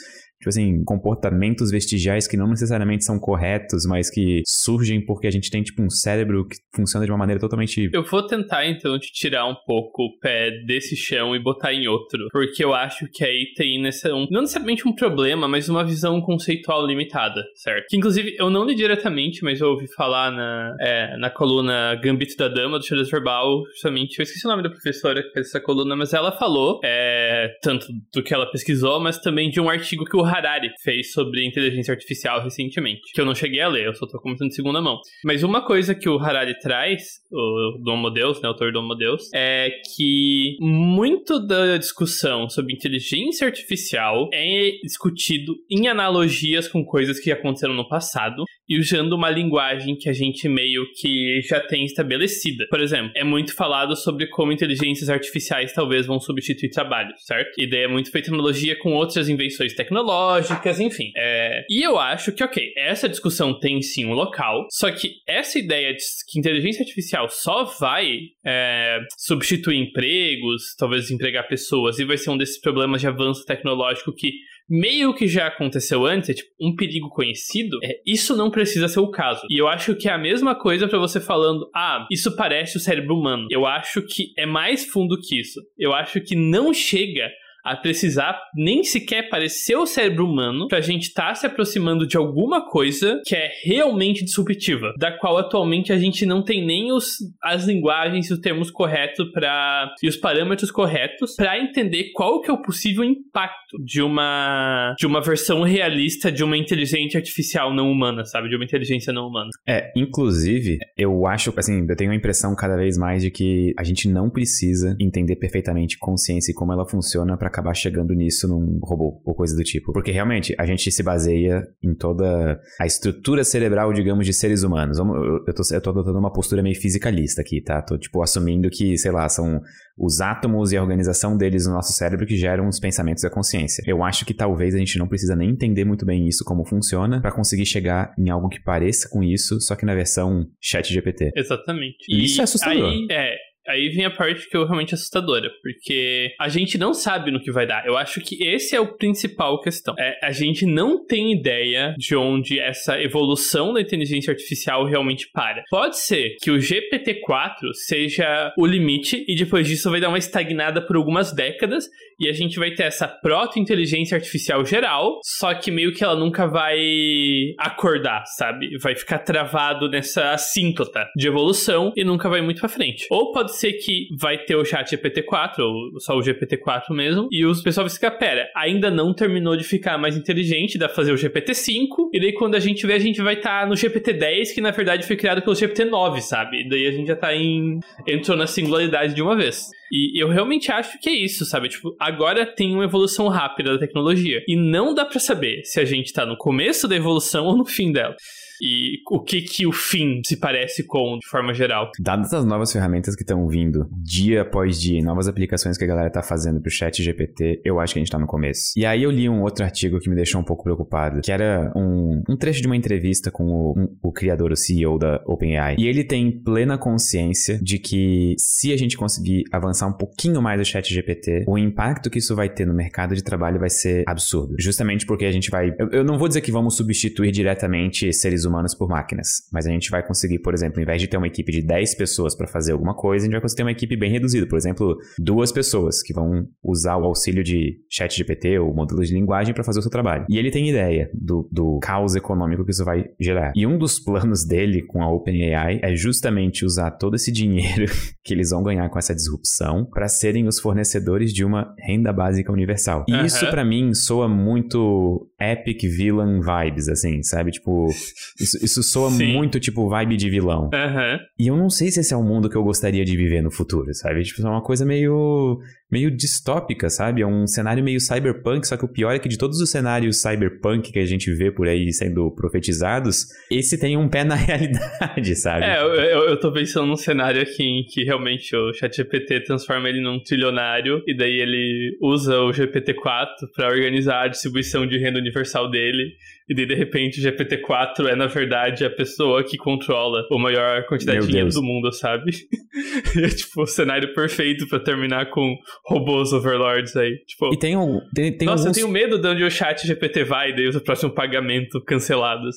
tipo 0.44 0.50
assim, 0.50 0.84
comportamentos 0.84 1.72
vestigiais 1.72 2.28
que 2.28 2.36
não 2.36 2.48
necessariamente 2.48 3.06
são 3.06 3.18
corretos, 3.18 3.86
mas 3.88 4.10
que 4.10 4.42
surgem 4.46 5.04
porque 5.04 5.26
a 5.26 5.32
gente 5.32 5.50
tem, 5.50 5.64
tipo, 5.64 5.82
um 5.82 5.90
cérebro 5.90 6.46
que 6.46 6.58
funciona 6.76 7.06
de 7.06 7.12
uma 7.12 7.18
maneira 7.18 7.40
totalmente. 7.40 7.90
Eu 7.94 8.04
vou 8.04 8.28
tentar, 8.28 8.66
então, 8.66 9.00
te 9.00 9.12
tirar 9.14 9.46
um 9.46 9.56
pouco 9.66 10.04
o 10.04 10.20
pé 10.20 10.52
desse 10.66 10.98
chão 10.98 11.34
e 11.36 11.40
botar 11.40 11.74
em 11.74 11.88
outro. 11.88 12.28
Porque 12.32 12.64
eu 12.64 12.74
acho 12.74 13.08
que 13.12 13.24
aí 13.24 13.54
tem 13.56 13.82
nessa. 13.82 14.14
Um, 14.14 14.28
não 14.30 14.42
necessariamente 14.42 14.88
um 14.88 14.94
problema, 14.94 15.48
mas 15.48 15.70
uma 15.70 15.86
visão 15.86 16.20
conceitual 16.22 16.86
limitada, 16.86 17.42
certo? 17.56 17.86
Que, 17.88 17.98
inclusive, 17.98 18.36
eu 18.38 18.50
não 18.50 18.66
li 18.66 18.76
diretamente, 18.76 19.44
mas 19.44 19.62
eu 19.62 19.70
ouvi 19.70 19.88
falar 19.96 20.32
na, 20.32 20.76
é, 20.82 21.18
na 21.18 21.30
coluna 21.30 21.96
Gambito 21.96 22.36
da 22.36 22.50
Dama, 22.50 22.80
do 22.80 22.86
Xadrez 22.86 23.10
Verbal, 23.10 23.64
justamente. 23.72 24.20
Eu 24.20 24.24
esqueci 24.24 24.46
o 24.46 24.50
nome 24.50 24.64
da 24.64 24.70
professora 24.70 25.24
que 25.24 25.30
fez 25.32 25.48
essa 25.48 25.62
coluna, 25.62 25.96
mas 25.96 26.14
ela 26.14 26.32
falou, 26.34 26.82
é, 26.84 27.48
tanto 27.62 27.88
do 28.14 28.22
que 28.22 28.34
ela 28.34 28.50
pesquisou, 28.52 29.00
mas 29.00 29.18
também 29.18 29.50
de 29.50 29.62
um 29.62 29.70
artigo 29.70 30.04
que 30.06 30.18
o 30.18 30.33
Harari 30.34 30.72
fez 30.82 31.12
sobre 31.12 31.46
inteligência 31.46 31.94
artificial 31.94 32.42
recentemente, 32.42 33.02
que 33.14 33.22
eu 33.22 33.26
não 33.26 33.36
cheguei 33.36 33.62
a 33.62 33.68
ler, 33.68 33.86
eu 33.86 33.94
só 33.94 34.08
tô 34.08 34.20
comentando 34.20 34.50
de 34.50 34.56
segunda 34.56 34.82
mão. 34.82 35.00
Mas 35.24 35.44
uma 35.44 35.66
coisa 35.66 35.94
que 35.94 36.10
o 36.10 36.18
Harari 36.18 36.58
traz, 36.60 37.04
o 37.32 37.78
do 37.84 37.92
Homo 37.92 38.10
Deus, 38.10 38.42
né, 38.42 38.48
autor 38.48 38.72
do 38.72 38.80
Homo 38.80 38.96
Deus, 38.96 39.30
é 39.34 39.70
que 39.96 40.58
muito 40.60 41.40
da 41.46 41.78
discussão 41.78 42.50
sobre 42.50 42.74
inteligência 42.74 43.46
artificial 43.48 44.30
é 44.34 44.72
discutido 44.84 45.56
em 45.70 45.88
analogias 45.88 46.68
com 46.68 46.84
coisas 46.84 47.20
que 47.20 47.32
aconteceram 47.32 47.74
no 47.74 47.88
passado 47.88 48.44
e 48.68 48.80
usando 48.80 49.14
uma 49.14 49.30
linguagem 49.30 49.96
que 49.96 50.10
a 50.10 50.14
gente 50.14 50.48
meio 50.48 50.86
que 51.00 51.42
já 51.48 51.60
tem 51.60 51.86
estabelecida. 51.86 52.66
Por 52.70 52.80
exemplo, 52.80 53.12
é 53.16 53.24
muito 53.24 53.56
falado 53.56 53.96
sobre 53.96 54.28
como 54.28 54.52
inteligências 54.52 55.10
artificiais 55.10 55.74
talvez 55.74 56.06
vão 56.06 56.20
substituir 56.20 56.70
trabalho, 56.70 57.14
certo? 57.18 57.52
Daí 57.70 57.84
é 57.84 57.88
muito 57.88 58.12
feita 58.12 58.32
analogia 58.32 58.78
com 58.80 58.94
outras 58.94 59.30
invenções 59.30 59.74
tecnológicas, 59.74 60.80
enfim. 60.80 61.12
É... 61.18 61.64
E 61.70 61.86
eu 61.86 62.00
acho 62.00 62.32
que, 62.32 62.44
ok, 62.44 62.74
essa 62.78 63.10
discussão 63.10 63.60
tem 63.60 63.82
sim 63.82 64.06
um 64.06 64.14
local, 64.14 64.66
só 64.72 64.92
que 64.92 65.12
essa 65.28 65.60
ideia 65.60 65.94
de 65.94 66.04
que 66.30 66.40
inteligência 66.40 66.82
artificial 66.82 67.28
só 67.30 67.66
vai 67.80 68.20
é, 68.46 69.00
substituir 69.18 69.78
empregos, 69.78 70.76
talvez 70.78 71.12
empregar 71.12 71.48
pessoas, 71.48 72.00
e 72.00 72.06
vai 72.06 72.18
ser 72.18 72.30
um 72.30 72.38
desses 72.38 72.60
problemas 72.60 73.02
de 73.02 73.08
avanço 73.08 73.46
tecnológico 73.46 74.14
que 74.14 74.32
meio 74.74 75.14
que 75.14 75.28
já 75.28 75.48
aconteceu 75.48 76.04
antes, 76.04 76.30
é 76.30 76.34
tipo 76.34 76.50
um 76.60 76.76
perigo 76.76 77.08
conhecido, 77.10 77.78
é, 77.84 78.02
isso 78.06 78.36
não 78.36 78.50
precisa 78.50 78.88
ser 78.88 79.00
o 79.00 79.12
caso. 79.12 79.46
E 79.48 79.62
eu 79.62 79.68
acho 79.68 79.96
que 79.96 80.10
é 80.10 80.12
a 80.12 80.18
mesma 80.18 80.56
coisa 80.56 80.88
para 80.88 80.98
você 80.98 81.22
falando, 81.22 81.70
ah, 81.76 82.08
isso 82.10 82.36
parece 82.36 82.78
o 82.78 82.80
cérebro 82.80 83.16
humano. 83.16 83.48
Eu 83.52 83.68
acho 83.68 84.02
que 84.02 84.34
é 84.36 84.48
mais 84.48 84.86
fundo 84.86 85.20
que 85.22 85.40
isso. 85.40 85.62
Eu 85.78 85.94
acho 85.94 86.20
que 86.22 86.36
não 86.36 86.74
chega 86.74 87.30
a 87.64 87.76
precisar 87.76 88.40
nem 88.56 88.84
sequer 88.84 89.30
parecer 89.30 89.76
o 89.76 89.86
cérebro 89.86 90.26
humano 90.26 90.68
pra 90.68 90.82
gente 90.82 91.04
estar 91.04 91.30
tá 91.30 91.36
se 91.36 91.46
aproximando 91.46 92.06
de 92.06 92.18
alguma 92.18 92.70
coisa 92.70 93.22
que 93.26 93.36
é 93.36 93.50
realmente 93.64 94.24
disruptiva, 94.24 94.94
da 94.98 95.12
qual 95.12 95.38
atualmente 95.38 95.92
a 95.92 95.98
gente 95.98 96.26
não 96.26 96.44
tem 96.44 96.66
nem 96.66 96.92
os, 96.92 97.18
as 97.42 97.66
linguagens 97.66 98.30
e 98.30 98.34
os 98.34 98.40
termos 98.40 98.70
corretos 98.70 99.32
para 99.32 99.94
e 100.02 100.08
os 100.08 100.18
parâmetros 100.18 100.72
corretos 100.72 101.36
para 101.36 101.60
entender 101.60 102.12
qual 102.14 102.42
que 102.42 102.50
é 102.50 102.54
o 102.54 102.62
possível 102.62 103.04
impacto 103.04 103.78
de 103.84 104.02
uma 104.02 104.96
de 104.98 105.06
uma 105.06 105.22
versão 105.22 105.64
realista 105.64 106.32
de 106.32 106.44
uma 106.44 106.58
inteligência 106.58 107.18
artificial 107.18 107.74
não 107.74 107.92
humana, 107.92 108.26
sabe, 108.26 108.50
de 108.50 108.56
uma 108.56 108.66
inteligência 108.66 109.14
não 109.14 109.28
humana. 109.28 109.50
É, 109.68 109.92
inclusive, 109.96 110.78
eu 110.98 111.26
acho, 111.28 111.54
assim, 111.58 111.86
eu 111.88 111.96
tenho 111.96 112.12
a 112.12 112.16
impressão 112.16 112.56
cada 112.56 112.76
vez 112.76 112.98
mais 112.98 113.22
de 113.22 113.32
que 113.32 113.74
a 113.78 113.84
gente 113.84 114.08
não 114.10 114.30
precisa 114.30 114.96
entender 115.00 115.36
perfeitamente 115.36 115.98
consciência 115.98 116.52
e 116.52 116.56
como 116.56 116.74
ela 116.74 116.88
funciona 116.88 117.38
para 117.38 117.50
acabar 117.54 117.74
chegando 117.74 118.14
nisso 118.14 118.48
num 118.48 118.80
robô 118.82 119.22
ou 119.24 119.36
coisa 119.36 119.56
do 119.56 119.64
tipo. 119.64 119.94
Porque 119.94 120.12
realmente 120.12 120.56
a 120.58 120.66
gente 120.66 120.92
se 120.92 121.04
baseia 121.04 121.64
em 121.84 121.94
toda 121.96 122.60
a 122.80 122.86
estrutura 122.86 123.44
cerebral, 123.44 123.94
digamos, 123.94 124.26
de 124.26 124.34
seres 124.34 124.64
humanos. 124.64 124.98
Eu, 124.98 125.54
tô, 125.54 125.62
eu 125.72 125.82
tô 125.82 125.90
adotando 125.92 126.18
uma 126.18 126.34
postura 126.34 126.64
meio 126.64 126.76
fisicalista 126.76 127.42
aqui, 127.42 127.62
tá? 127.62 127.82
Tô, 127.82 127.98
tipo, 127.98 128.22
assumindo 128.22 128.70
que, 128.70 128.98
sei 128.98 129.12
lá, 129.12 129.30
são 129.30 129.62
os 129.98 130.22
átomos 130.22 130.72
e 130.72 130.78
a 130.78 130.82
organização 130.82 131.38
deles 131.38 131.68
no 131.68 131.74
nosso 131.74 131.94
cérebro 131.94 132.26
que 132.26 132.36
geram 132.36 132.68
os 132.68 132.80
pensamentos 132.80 133.24
e 133.24 133.28
a 133.28 133.30
consciência. 133.30 133.84
Eu 133.86 134.04
acho 134.04 134.26
que 134.26 134.34
talvez 134.34 134.74
a 134.74 134.80
gente 134.80 134.98
não 134.98 135.08
precisa 135.08 135.36
nem 135.36 135.52
entender 135.52 135.86
muito 135.86 136.06
bem 136.06 136.28
isso, 136.28 136.44
como 136.44 136.66
funciona, 136.66 137.22
para 137.22 137.32
conseguir 137.32 137.66
chegar 137.66 138.14
em 138.18 138.30
algo 138.30 138.50
que 138.50 138.62
pareça 138.62 139.08
com 139.10 139.24
isso, 139.24 139.62
só 139.62 139.76
que 139.76 139.86
na 139.86 139.94
versão 139.94 140.48
chat 140.60 140.92
GPT. 140.92 141.32
Exatamente. 141.36 142.06
E 142.10 142.26
isso 142.26 142.42
é 142.42 142.44
assustador. 142.44 142.90
Aí, 142.90 143.08
é, 143.12 143.36
Aí 143.68 143.90
vem 143.90 144.06
a 144.06 144.12
parte 144.12 144.50
que 144.50 144.58
é 144.58 144.60
realmente 144.60 144.94
assustadora, 144.94 145.50
porque 145.62 146.32
a 146.40 146.50
gente 146.50 146.78
não 146.78 146.94
sabe 146.94 147.32
no 147.32 147.40
que 147.40 147.52
vai 147.52 147.66
dar. 147.66 147.86
Eu 147.86 147.98
acho 147.98 148.20
que 148.22 148.44
esse 148.44 148.76
é 148.76 148.80
o 148.80 148.98
principal 148.98 149.60
questão. 149.62 149.96
É, 149.98 150.20
a 150.24 150.32
gente 150.32 150.66
não 150.66 151.06
tem 151.06 151.34
ideia 151.34 151.96
de 151.98 152.16
onde 152.16 152.60
essa 152.60 153.02
evolução 153.02 153.74
da 153.74 153.82
inteligência 153.82 154.32
artificial 154.32 154.86
realmente 154.86 155.30
para. 155.32 155.64
Pode 155.70 155.98
ser 155.98 156.36
que 156.42 156.52
o 156.52 156.58
GPT-4 156.58 157.74
seja 157.88 158.54
o 158.58 158.66
limite 158.66 159.24
e 159.28 159.36
depois 159.36 159.68
disso 159.68 159.90
vai 159.90 160.00
dar 160.00 160.10
uma 160.10 160.18
estagnada 160.18 160.82
por 160.82 160.96
algumas 160.96 161.34
décadas 161.34 161.86
e 162.20 162.30
a 162.30 162.34
gente 162.34 162.58
vai 162.60 162.72
ter 162.72 162.84
essa 162.84 163.08
proto-inteligência 163.08 164.16
artificial 164.16 164.66
geral, 164.66 165.20
só 165.24 165.54
que 165.54 165.72
meio 165.72 165.94
que 165.94 166.04
ela 166.04 166.16
nunca 166.16 166.48
vai 166.48 167.54
acordar, 167.58 168.24
sabe? 168.38 168.78
Vai 168.80 168.96
ficar 168.96 169.20
travado 169.20 169.90
nessa 169.90 170.32
assíntota 170.32 171.06
de 171.16 171.28
evolução 171.28 171.92
e 171.96 172.04
nunca 172.04 172.30
vai 172.30 172.42
muito 172.42 172.60
pra 172.60 172.70
frente. 172.70 173.08
Ou 173.10 173.32
pode 173.32 173.53
pode 173.54 173.56
ser 173.56 173.74
que 173.74 174.08
vai 174.12 174.38
ter 174.38 174.56
o 174.56 174.66
chat 174.66 174.96
GPT-4, 174.96 175.60
ou 175.60 176.00
só 176.00 176.16
o 176.18 176.22
GPT-4 176.22 176.90
mesmo, 176.92 177.28
e 177.32 177.46
os 177.46 177.62
pessoal 177.62 177.86
vai 177.86 177.94
ficar, 177.94 178.12
pera, 178.12 178.50
ainda 178.56 178.90
não 178.90 179.14
terminou 179.14 179.56
de 179.56 179.64
ficar 179.64 179.98
mais 179.98 180.18
inteligente, 180.18 180.78
dá 180.78 180.88
pra 180.88 180.96
fazer 180.96 181.12
o 181.12 181.16
GPT-5, 181.16 182.10
e 182.12 182.20
daí 182.20 182.34
quando 182.34 182.56
a 182.56 182.60
gente 182.60 182.86
vê, 182.86 182.94
a 182.94 183.00
gente 183.00 183.22
vai 183.22 183.36
estar 183.36 183.62
tá 183.62 183.66
no 183.68 183.76
GPT-10, 183.76 184.54
que 184.54 184.62
na 184.62 184.72
verdade 184.72 185.06
foi 185.06 185.16
criado 185.16 185.42
pelo 185.42 185.56
GPT-9, 185.56 186.22
sabe? 186.22 186.62
E 186.62 186.70
daí 186.70 186.88
a 186.88 186.92
gente 186.92 187.08
já 187.08 187.16
tá 187.16 187.34
em... 187.36 187.80
entrou 188.08 188.36
na 188.36 188.48
singularidade 188.48 189.14
de 189.14 189.22
uma 189.22 189.36
vez. 189.36 189.70
E 189.92 190.20
eu 190.20 190.28
realmente 190.28 190.72
acho 190.72 191.00
que 191.00 191.10
é 191.10 191.14
isso, 191.14 191.46
sabe? 191.46 191.70
Tipo, 191.70 191.96
agora 192.00 192.46
tem 192.46 192.74
uma 192.74 192.86
evolução 192.86 193.28
rápida 193.28 193.74
da 193.74 193.80
tecnologia. 193.80 194.44
E 194.48 194.56
não 194.56 194.94
dá 194.94 195.06
para 195.06 195.20
saber 195.20 195.62
se 195.66 195.80
a 195.80 195.86
gente 195.86 196.12
tá 196.12 196.26
no 196.26 196.36
começo 196.36 196.88
da 196.88 196.96
evolução 196.96 197.46
ou 197.46 197.56
no 197.56 197.66
fim 197.66 197.92
dela 197.92 198.16
e 198.64 199.02
o 199.12 199.20
que 199.20 199.42
que 199.42 199.68
o 199.68 199.74
fim 199.74 200.22
se 200.26 200.38
parece 200.38 200.86
com, 200.86 201.20
de 201.20 201.28
forma 201.28 201.54
geral. 201.54 201.92
Dadas 202.00 202.34
as 202.34 202.46
novas 202.46 202.72
ferramentas 202.72 203.14
que 203.14 203.24
estão 203.24 203.46
vindo, 203.46 203.90
dia 203.92 204.44
após 204.44 204.80
dia, 204.80 205.04
novas 205.04 205.28
aplicações 205.28 205.78
que 205.78 205.84
a 205.84 205.88
galera 205.88 206.10
tá 206.10 206.24
fazendo 206.24 206.62
pro 206.62 206.72
chat 206.72 207.04
GPT, 207.04 207.62
eu 207.66 207.80
acho 207.82 207.94
que 207.94 208.00
a 208.00 208.02
gente 208.02 208.12
tá 208.12 208.18
no 208.18 208.26
começo. 208.26 208.72
E 208.78 208.86
aí 208.86 209.04
eu 209.04 209.12
li 209.12 209.28
um 209.28 209.42
outro 209.42 209.66
artigo 209.66 210.00
que 210.00 210.10
me 210.10 210.16
deixou 210.16 210.40
um 210.40 210.46
pouco 210.46 210.64
preocupado, 210.64 211.20
que 211.22 211.32
era 211.32 211.74
um, 211.76 212.24
um 212.30 212.38
trecho 212.38 212.62
de 212.62 212.68
uma 212.68 212.78
entrevista 212.78 213.30
com 213.30 213.44
o, 213.44 213.74
um, 213.78 213.98
o 214.02 214.14
criador, 214.14 214.54
o 214.54 214.56
CEO 214.56 214.98
da 214.98 215.22
OpenAI. 215.26 215.76
E 215.78 215.86
ele 215.86 216.06
tem 216.06 216.32
plena 216.32 216.78
consciência 216.78 217.60
de 217.62 217.78
que 217.78 218.36
se 218.38 218.72
a 218.72 218.78
gente 218.78 218.96
conseguir 218.96 219.44
avançar 219.52 219.88
um 219.88 219.94
pouquinho 219.94 220.42
mais 220.42 220.62
o 220.62 220.66
chat 220.66 220.94
GPT, 220.94 221.44
o 221.48 221.58
impacto 221.58 222.10
que 222.10 222.20
isso 222.20 222.34
vai 222.34 222.48
ter 222.48 222.66
no 222.66 222.74
mercado 222.74 223.14
de 223.14 223.24
trabalho 223.24 223.60
vai 223.60 223.70
ser 223.70 224.06
absurdo. 224.08 224.56
Justamente 224.58 225.06
porque 225.06 225.26
a 225.26 225.32
gente 225.32 225.50
vai... 225.50 225.74
Eu, 225.78 225.90
eu 225.90 226.04
não 226.06 226.18
vou 226.18 226.30
dizer 226.30 226.40
que 226.40 226.52
vamos 226.52 226.78
substituir 226.78 227.32
diretamente 227.32 228.14
seres 228.14 228.46
humanos 228.46 228.53
por 228.78 228.90
máquinas. 228.90 229.28
Mas 229.52 229.66
a 229.66 229.72
gente 229.72 229.90
vai 229.90 230.06
conseguir, 230.06 230.40
por 230.40 230.54
exemplo, 230.54 230.82
em 230.82 230.86
vez 230.86 231.02
de 231.02 231.08
ter 231.08 231.18
uma 231.18 231.28
equipe 231.28 231.52
de 231.52 231.62
10 231.62 231.96
pessoas 231.96 232.36
para 232.36 232.48
fazer 232.48 232.74
alguma 232.74 232.96
coisa, 232.96 233.24
a 233.24 233.26
gente 233.26 233.34
vai 233.34 233.42
conseguir 233.42 233.58
ter 233.58 233.64
uma 233.64 233.72
equipe 233.72 233.96
bem 233.96 234.12
reduzida. 234.12 234.48
Por 234.48 234.58
exemplo, 234.58 234.98
duas 235.18 235.52
pessoas 235.52 236.02
que 236.02 236.14
vão 236.14 236.48
usar 236.64 236.98
o 236.98 237.06
auxílio 237.06 237.44
de 237.44 237.80
chat 237.90 238.16
GPT 238.16 238.60
ou 238.60 238.74
modelo 238.74 239.04
de 239.04 239.14
linguagem 239.14 239.54
para 239.54 239.64
fazer 239.64 239.80
o 239.80 239.82
seu 239.82 239.92
trabalho. 239.92 240.26
E 240.30 240.38
ele 240.38 240.52
tem 240.52 240.70
ideia 240.70 241.10
do, 241.14 241.48
do 241.52 241.80
caos 241.82 242.16
econômico 242.16 242.66
que 242.66 242.72
isso 242.72 242.86
vai 242.86 243.06
gerar. 243.20 243.54
E 243.56 243.66
um 243.66 243.78
dos 243.78 244.00
planos 244.00 244.46
dele 244.48 244.84
com 244.86 245.02
a 245.02 245.12
OpenAI 245.12 245.80
é 245.82 245.96
justamente 245.96 246.66
usar 246.66 246.92
todo 246.92 247.16
esse 247.16 247.32
dinheiro 247.32 247.86
que 248.24 248.34
eles 248.34 248.50
vão 248.50 248.64
ganhar 248.64 248.90
com 248.90 249.00
essa 249.00 249.16
disrupção 249.16 249.86
para 249.86 250.08
serem 250.08 250.48
os 250.48 250.60
fornecedores 250.60 251.34
de 251.34 251.44
uma 251.44 251.74
renda 251.80 252.12
básica 252.14 252.52
universal. 252.52 253.06
E 253.08 253.14
uhum. 253.14 253.26
isso 253.26 253.50
para 253.50 253.66
mim 253.66 253.94
soa 253.94 254.28
muito 254.28 255.30
epic 255.40 255.82
villain 255.84 256.40
vibes, 256.40 256.88
assim, 256.88 257.22
sabe? 257.24 257.52
Tipo, 257.52 257.88
isso, 258.40 258.58
isso 258.64 258.84
soa 258.84 259.12
Sim. 259.12 259.34
muito 259.34 259.60
tipo 259.60 259.88
vibe 259.88 260.18
de 260.18 260.30
vilão. 260.30 260.70
Uhum. 260.74 261.20
E 261.40 261.48
eu 261.48 261.56
não 261.56 261.70
sei 261.70 261.92
se 261.92 262.00
esse 262.00 262.14
é 262.14 262.18
o 262.18 262.24
mundo 262.24 262.50
que 262.50 262.56
eu 262.56 262.64
gostaria 262.64 263.06
de 263.06 263.16
viver 263.16 263.42
no 263.42 263.52
futuro, 263.52 263.94
sabe? 263.94 264.24
Tipo, 264.24 264.46
é 264.46 264.50
uma 264.50 264.64
coisa 264.64 264.86
meio 264.86 265.60
meio 265.94 266.10
distópica, 266.10 266.90
sabe? 266.90 267.22
É 267.22 267.28
um 267.28 267.46
cenário 267.46 267.84
meio 267.84 268.00
cyberpunk, 268.00 268.68
só 268.68 268.76
que 268.76 268.84
o 268.84 268.88
pior 268.88 269.12
é 269.12 269.20
que 269.20 269.30
de 269.30 269.38
todos 269.38 269.62
os 269.62 269.70
cenários 269.70 270.20
cyberpunk 270.20 270.92
que 270.92 270.98
a 270.98 271.06
gente 271.06 271.32
vê 271.32 271.52
por 271.52 271.68
aí 271.68 271.94
sendo 271.94 272.34
profetizados, 272.34 273.28
esse 273.52 273.80
tem 273.80 273.96
um 273.96 274.10
pé 274.10 274.24
na 274.24 274.34
realidade, 274.36 275.36
sabe? 275.36 275.66
É, 275.66 275.80
eu, 275.80 275.94
eu, 275.94 276.30
eu 276.30 276.40
tô 276.40 276.52
pensando 276.52 276.88
num 276.88 276.96
cenário 276.96 277.40
aqui 277.40 277.62
em 277.62 277.84
que 277.86 278.04
realmente 278.04 278.56
o 278.56 278.74
ChatGPT 278.74 279.42
transforma 279.42 279.88
ele 279.88 280.02
num 280.02 280.20
trilionário 280.20 281.04
e 281.06 281.16
daí 281.16 281.40
ele 281.40 281.96
usa 282.02 282.40
o 282.40 282.50
GPT-4 282.50 283.28
para 283.56 283.68
organizar 283.68 284.24
a 284.24 284.28
distribuição 284.28 284.88
de 284.88 284.98
renda 284.98 285.20
universal 285.20 285.70
dele 285.70 286.14
e 286.50 286.56
daí, 286.56 286.66
de 286.66 286.76
repente, 286.76 287.20
o 287.20 287.24
GPT-4 287.24 288.08
é, 288.08 288.16
na 288.16 288.28
verdade, 288.28 288.86
a 288.86 288.90
pessoa 288.90 289.44
que 289.44 289.58
controla 289.58 290.26
a 290.30 290.38
maior 290.38 290.86
quantidade 290.88 291.18
Meu 291.18 291.26
de 291.26 291.32
dinheiro 291.32 291.50
Deus. 291.50 291.56
do 291.56 291.64
mundo, 291.64 291.92
sabe? 291.94 292.32
é, 293.24 293.28
tipo, 293.30 293.62
o 293.62 293.66
cenário 293.66 294.14
perfeito 294.14 294.68
para 294.68 294.80
terminar 294.80 295.30
com 295.30 295.56
robôs 295.86 296.34
overlords 296.34 296.96
aí. 296.96 297.16
Tipo, 297.26 297.54
e 297.54 297.58
tem 297.58 297.78
um. 297.78 298.00
Tem, 298.14 298.36
tem 298.36 298.46
nossa, 298.46 298.64
alguns... 298.64 298.78
eu 298.78 298.84
tenho 298.84 298.94
medo 298.94 299.20
de 299.20 299.28
onde 299.28 299.44
o 299.44 299.50
chat 299.50 299.88
GPT 299.88 300.26
vai 300.26 300.52
e 300.52 300.56
daí 300.56 300.68
o 300.68 300.82
próximo 300.82 301.12
pagamento 301.12 301.82
cancelado. 301.86 302.50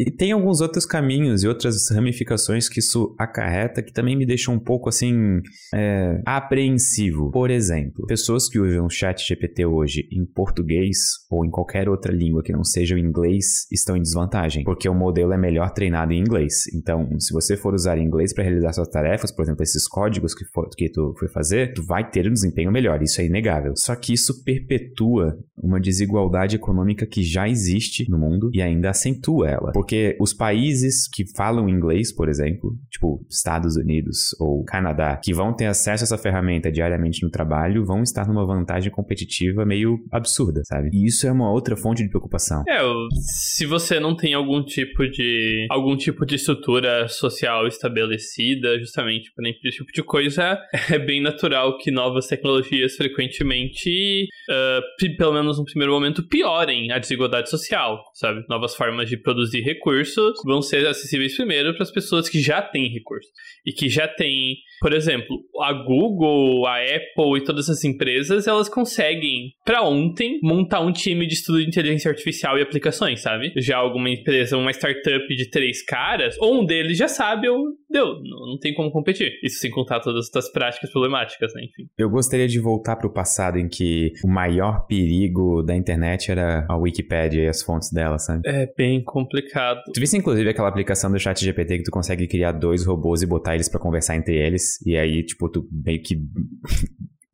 e 0.00 0.10
tem 0.18 0.32
alguns 0.32 0.60
outros 0.60 0.84
caminhos 0.84 1.44
e 1.44 1.48
outras 1.48 1.90
ramificações 1.94 2.68
que 2.68 2.80
isso 2.80 3.14
acarreta 3.18 3.82
que 3.82 3.92
também 3.92 4.16
me 4.16 4.26
deixam 4.26 4.54
um 4.54 4.60
pouco, 4.60 4.88
assim, 4.88 5.40
é, 5.74 6.20
apreensivo. 6.26 7.30
Por 7.30 7.50
exemplo, 7.50 8.06
pessoas 8.06 8.48
que 8.48 8.58
usam 8.58 8.86
o 8.86 8.90
chat 8.90 9.24
GPT 9.26 9.64
hoje 9.64 10.08
em 10.12 10.26
português 10.26 10.96
ou 11.30 11.44
em 11.44 11.50
qualquer 11.50 11.88
outra 11.88 12.12
língua 12.12 12.42
que 12.42 12.52
não 12.52 12.64
seja 12.64 12.79
seja 12.80 12.94
o 12.94 12.98
inglês 12.98 13.66
estão 13.70 13.96
em 13.96 14.02
desvantagem, 14.02 14.64
porque 14.64 14.88
o 14.88 14.94
modelo 14.94 15.32
é 15.32 15.38
melhor 15.38 15.70
treinado 15.70 16.12
em 16.12 16.20
inglês. 16.20 16.66
Então, 16.74 17.08
se 17.18 17.32
você 17.32 17.56
for 17.56 17.74
usar 17.74 17.98
inglês 17.98 18.32
para 18.32 18.44
realizar 18.44 18.72
suas 18.72 18.88
tarefas, 18.88 19.30
por 19.30 19.42
exemplo, 19.42 19.62
esses 19.62 19.86
códigos 19.86 20.34
que, 20.34 20.44
for, 20.46 20.68
que 20.76 20.88
tu 20.88 21.14
foi 21.18 21.28
fazer, 21.28 21.74
tu 21.74 21.82
vai 21.84 22.08
ter 22.08 22.26
um 22.26 22.32
desempenho 22.32 22.72
melhor, 22.72 23.02
isso 23.02 23.20
é 23.20 23.26
inegável. 23.26 23.74
Só 23.76 23.94
que 23.94 24.14
isso 24.14 24.42
perpetua 24.44 25.38
uma 25.56 25.78
desigualdade 25.78 26.56
econômica 26.56 27.06
que 27.06 27.22
já 27.22 27.48
existe 27.48 28.08
no 28.10 28.18
mundo 28.18 28.50
e 28.54 28.62
ainda 28.62 28.90
acentua 28.90 29.48
ela. 29.48 29.72
Porque 29.72 30.16
os 30.18 30.32
países 30.32 31.06
que 31.06 31.24
falam 31.36 31.68
inglês, 31.68 32.12
por 32.12 32.28
exemplo, 32.28 32.74
tipo 32.90 33.24
Estados 33.28 33.76
Unidos 33.76 34.34
ou 34.40 34.64
Canadá, 34.64 35.20
que 35.22 35.34
vão 35.34 35.54
ter 35.54 35.66
acesso 35.66 36.04
a 36.04 36.06
essa 36.06 36.18
ferramenta 36.18 36.72
diariamente 36.72 37.22
no 37.22 37.30
trabalho, 37.30 37.84
vão 37.84 38.02
estar 38.02 38.26
numa 38.26 38.46
vantagem 38.46 38.90
competitiva 38.90 39.66
meio 39.66 39.98
absurda, 40.10 40.62
sabe? 40.64 40.88
E 40.92 41.06
isso 41.06 41.26
é 41.26 41.32
uma 41.32 41.50
outra 41.50 41.76
fonte 41.76 42.02
de 42.02 42.08
preocupação. 42.08 42.64
É, 42.70 42.78
se 43.20 43.66
você 43.66 43.98
não 43.98 44.16
tem 44.16 44.32
algum 44.32 44.62
tipo 44.62 45.04
de 45.08 45.66
algum 45.68 45.96
tipo 45.96 46.24
de 46.24 46.36
estrutura 46.36 47.08
social 47.08 47.66
estabelecida, 47.66 48.78
justamente 48.78 49.32
para 49.34 49.50
esse 49.50 49.78
tipo 49.78 49.90
de 49.92 50.04
coisa, 50.04 50.56
é 50.88 50.96
bem 50.96 51.20
natural 51.20 51.78
que 51.78 51.90
novas 51.90 52.28
tecnologias 52.28 52.94
frequentemente, 52.94 54.28
uh, 54.48 55.16
pelo 55.16 55.32
menos 55.32 55.58
no 55.58 55.64
primeiro 55.64 55.92
momento, 55.92 56.22
piorem 56.28 56.92
a 56.92 57.00
desigualdade 57.00 57.50
social, 57.50 58.04
sabe? 58.14 58.44
Novas 58.48 58.76
formas 58.76 59.08
de 59.08 59.16
produzir 59.16 59.62
recursos 59.62 60.38
vão 60.44 60.62
ser 60.62 60.86
acessíveis 60.86 61.34
primeiro 61.36 61.74
para 61.74 61.82
as 61.82 61.90
pessoas 61.90 62.28
que 62.28 62.40
já 62.40 62.62
têm 62.62 62.88
recursos 62.88 63.32
e 63.66 63.72
que 63.72 63.88
já 63.88 64.06
têm 64.06 64.54
por 64.80 64.94
exemplo, 64.94 65.36
a 65.60 65.72
Google, 65.72 66.66
a 66.66 66.78
Apple 66.78 67.38
e 67.38 67.44
todas 67.44 67.68
essas 67.68 67.84
empresas, 67.84 68.46
elas 68.46 68.68
conseguem, 68.68 69.52
para 69.64 69.82
ontem, 69.82 70.38
montar 70.42 70.80
um 70.80 70.90
time 70.90 71.26
de 71.26 71.34
estudo 71.34 71.60
de 71.60 71.68
inteligência 71.68 72.10
artificial 72.10 72.58
e 72.58 72.62
aplicações, 72.62 73.20
sabe? 73.20 73.52
Já 73.58 73.76
alguma 73.76 74.08
empresa, 74.08 74.56
uma 74.56 74.70
startup 74.70 75.26
de 75.28 75.50
três 75.50 75.84
caras, 75.84 76.36
ou 76.40 76.62
um 76.62 76.64
deles 76.64 76.96
já 76.96 77.08
sabe, 77.08 77.48
ou 77.48 77.62
deu, 77.90 78.20
não, 78.22 78.58
tem 78.58 78.72
como 78.72 78.90
competir. 78.90 79.32
Isso 79.44 79.58
sem 79.58 79.70
contar 79.70 80.00
todas 80.00 80.30
as 80.34 80.50
práticas 80.50 80.90
problemáticas, 80.90 81.52
né? 81.54 81.62
Enfim. 81.64 81.88
Eu 81.98 82.08
gostaria 82.08 82.48
de 82.48 82.58
voltar 82.58 82.96
para 82.96 83.06
o 83.06 83.12
passado 83.12 83.58
em 83.58 83.68
que 83.68 84.12
o 84.24 84.28
maior 84.28 84.86
perigo 84.86 85.62
da 85.62 85.76
internet 85.76 86.30
era 86.30 86.64
a 86.68 86.76
Wikipedia 86.76 87.42
e 87.42 87.48
as 87.48 87.62
fontes 87.62 87.92
dela, 87.92 88.18
sabe? 88.18 88.42
É 88.46 88.66
bem 88.76 89.02
complicado. 89.04 89.80
Tu 89.92 90.00
viste, 90.00 90.16
inclusive, 90.16 90.48
aquela 90.48 90.68
aplicação 90.68 91.10
do 91.10 91.18
chat 91.18 91.44
GPT 91.44 91.78
que 91.78 91.84
tu 91.84 91.90
consegue 91.90 92.26
criar 92.26 92.52
dois 92.52 92.86
robôs 92.86 93.20
e 93.20 93.26
botar 93.26 93.54
eles 93.54 93.68
para 93.68 93.80
conversar 93.80 94.16
entre 94.16 94.36
eles 94.36 94.69
e 94.84 94.96
aí, 94.96 95.24
tipo, 95.24 95.48
tu 95.48 95.68
meio 95.70 96.02
que 96.02 96.16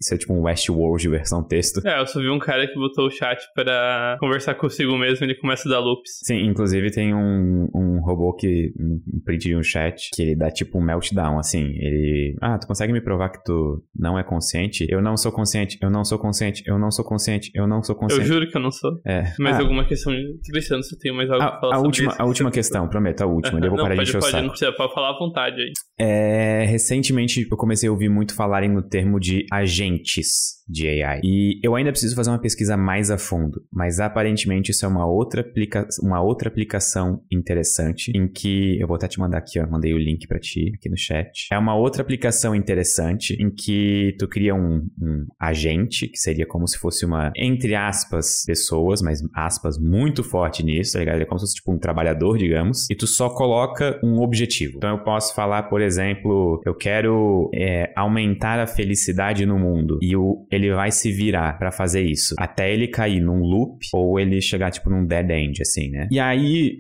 isso 0.01 0.15
é 0.15 0.19
tipo 0.19 0.35
um 0.35 0.43
Westworld 0.43 1.09
versão 1.09 1.43
texto. 1.43 1.87
É, 1.87 2.01
eu 2.01 2.07
só 2.07 2.21
vi 2.21 2.29
um 2.29 2.39
cara 2.39 2.67
que 2.67 2.75
botou 2.75 3.07
o 3.07 3.11
chat 3.11 3.39
para 3.55 4.17
conversar 4.21 4.55
consigo 4.55 4.97
mesmo 4.97 5.25
e 5.25 5.29
ele 5.29 5.35
começa 5.37 5.69
a 5.69 5.73
dar 5.73 5.81
loops. 5.81 6.21
Sim, 6.23 6.47
inclusive 6.47 6.91
tem 6.91 7.15
um, 7.15 7.69
um 7.75 8.01
robô 8.01 8.35
que, 8.35 8.73
um 8.79 9.21
print 9.25 9.49
de 9.49 9.57
um 9.57 9.63
chat, 9.63 10.11
que 10.15 10.23
ele 10.23 10.37
dá 10.37 10.51
tipo 10.51 10.79
um 10.79 10.83
meltdown, 10.83 11.39
assim. 11.39 11.65
Ele, 11.79 12.37
ah, 12.41 12.59
tu 12.59 12.67
consegue 12.67 12.93
me 12.93 13.01
provar 13.01 13.31
que 13.31 13.43
tu 13.45 13.83
não 13.95 14.19
é 14.19 14.23
consciente? 14.23 14.87
Eu 14.89 15.01
não 15.01 15.17
sou 15.17 15.33
consciente, 15.33 15.79
eu 15.81 15.91
não 15.91 16.05
sou 16.05 16.19
consciente, 16.19 16.63
eu 16.67 16.79
não 16.79 16.91
sou 16.91 17.05
consciente, 17.05 17.51
eu 17.55 17.67
não 17.67 17.83
sou 17.83 17.95
consciente. 17.95 18.23
Eu 18.23 18.35
juro 18.35 18.51
que 18.51 18.57
eu 18.57 18.61
não 18.61 18.71
sou. 18.71 18.91
É. 19.07 19.33
Mas 19.39 19.57
ah, 19.57 19.61
alguma 19.61 19.87
questão, 19.87 20.13
pensando 20.53 20.83
se 20.83 20.95
eu 20.95 20.99
tenho 20.99 21.15
mais 21.15 21.31
algo 21.31 21.43
a, 21.43 21.51
pra 21.51 21.61
falar 21.61 21.77
a 21.77 21.79
última, 21.79 22.13
isso, 22.13 22.23
A 22.23 22.25
última 22.25 22.51
questão, 22.51 22.89
prometo, 22.89 23.23
a 23.23 23.27
última, 23.27 23.59
eu 23.59 23.69
vou 23.69 23.77
não, 23.77 23.85
parar 23.85 23.97
pode, 23.97 24.11
de 24.11 24.11
encher 24.11 24.21
pode, 24.21 24.29
o 24.29 24.31
saco. 24.31 24.43
Não 24.43 24.51
precisa, 24.51 24.73
pode 24.73 24.95
falar 24.95 25.11
à 25.11 25.19
vontade 25.19 25.61
aí. 25.61 25.73
É, 25.99 26.65
recentemente 26.67 27.47
eu 27.51 27.57
comecei 27.57 27.89
a 27.89 27.93
ouvir 27.93 28.09
muito 28.09 28.35
falarem 28.35 28.71
no 28.71 28.83
termo 28.83 29.19
de 29.19 29.47
agentes 29.87 30.56
de 30.69 30.89
AI. 31.03 31.21
E 31.23 31.61
eu 31.63 31.75
ainda 31.75 31.91
preciso 31.91 32.17
fazer 32.17 32.31
uma 32.31 32.39
pesquisa 32.39 32.77
mais 32.77 33.11
a 33.11 33.19
fundo, 33.19 33.63
mas 33.73 34.01
aparentemente 34.01 34.71
isso 34.71 34.85
é 34.85 34.89
uma 34.89 35.07
outra, 35.07 35.41
aplica 35.41 35.87
uma 36.03 36.21
outra 36.21 36.49
aplicação 36.49 37.23
interessante 37.31 38.11
em 38.15 38.29
que 38.29 38.79
eu 38.81 38.87
vou 38.87 38.97
até 38.97 39.09
te 39.09 39.19
mandar 39.19 39.39
aqui, 39.39 39.61
ó, 39.61 39.67
mandei 39.67 39.95
o 39.95 39.99
link 39.99 40.27
para 40.27 40.39
ti 40.39 40.73
aqui 40.75 40.89
no 40.89 40.97
chat. 40.97 41.49
É 41.53 41.59
uma 41.59 41.77
outra 41.77 42.03
aplicação 42.03 42.55
interessante 42.55 43.35
em 43.41 43.51
que 43.51 44.15
tu 44.19 44.27
cria 44.29 44.55
um, 44.55 44.89
um 45.01 45.27
agente, 45.39 46.09
que 46.09 46.19
seria 46.19 46.47
como 46.47 46.67
se 46.67 46.79
fosse 46.79 47.05
uma, 47.05 47.33
entre 47.37 47.75
aspas, 47.75 48.43
pessoas, 48.47 49.01
mas 49.01 49.23
aspas 49.35 49.79
muito 49.79 50.25
forte 50.25 50.65
nisso, 50.65 50.95
tá 50.95 50.99
ligado? 50.99 51.21
É 51.21 51.25
como 51.25 51.39
se 51.39 51.45
fosse 51.45 51.57
tipo 51.57 51.73
um 51.73 51.79
trabalhador, 51.79 52.39
digamos, 52.39 52.89
e 52.91 52.95
tu 52.95 53.07
só 53.07 53.29
coloca 53.31 53.99
um 54.03 54.21
objetivo. 54.21 54.75
Então 54.77 54.91
eu 54.91 55.05
posso 55.05 55.35
falar, 55.35 55.65
por 55.65 55.81
exemplo, 55.81 56.61
eu 56.65 56.75
quero 56.75 57.51
é, 57.55 57.93
aumentar 57.95 58.59
a 58.59 58.67
felicidade 58.67 59.47
no 59.47 59.59
mundo 59.59 59.99
e 60.03 60.17
o 60.17 60.47
ele 60.57 60.75
vai 60.75 60.91
se 60.91 61.13
virar 61.13 61.59
para 61.59 61.71
fazer 61.71 62.03
isso. 62.03 62.35
Até 62.39 62.73
ele 62.73 62.89
cair 62.89 63.21
num 63.21 63.41
loop 63.41 63.79
ou 63.93 64.19
ele 64.19 64.41
chegar, 64.41 64.71
tipo, 64.71 64.91
num 64.91 65.07
dead 65.07 65.31
end, 65.31 65.63
assim, 65.63 65.91
né? 65.91 66.09
E 66.11 66.19
aí, 66.19 66.79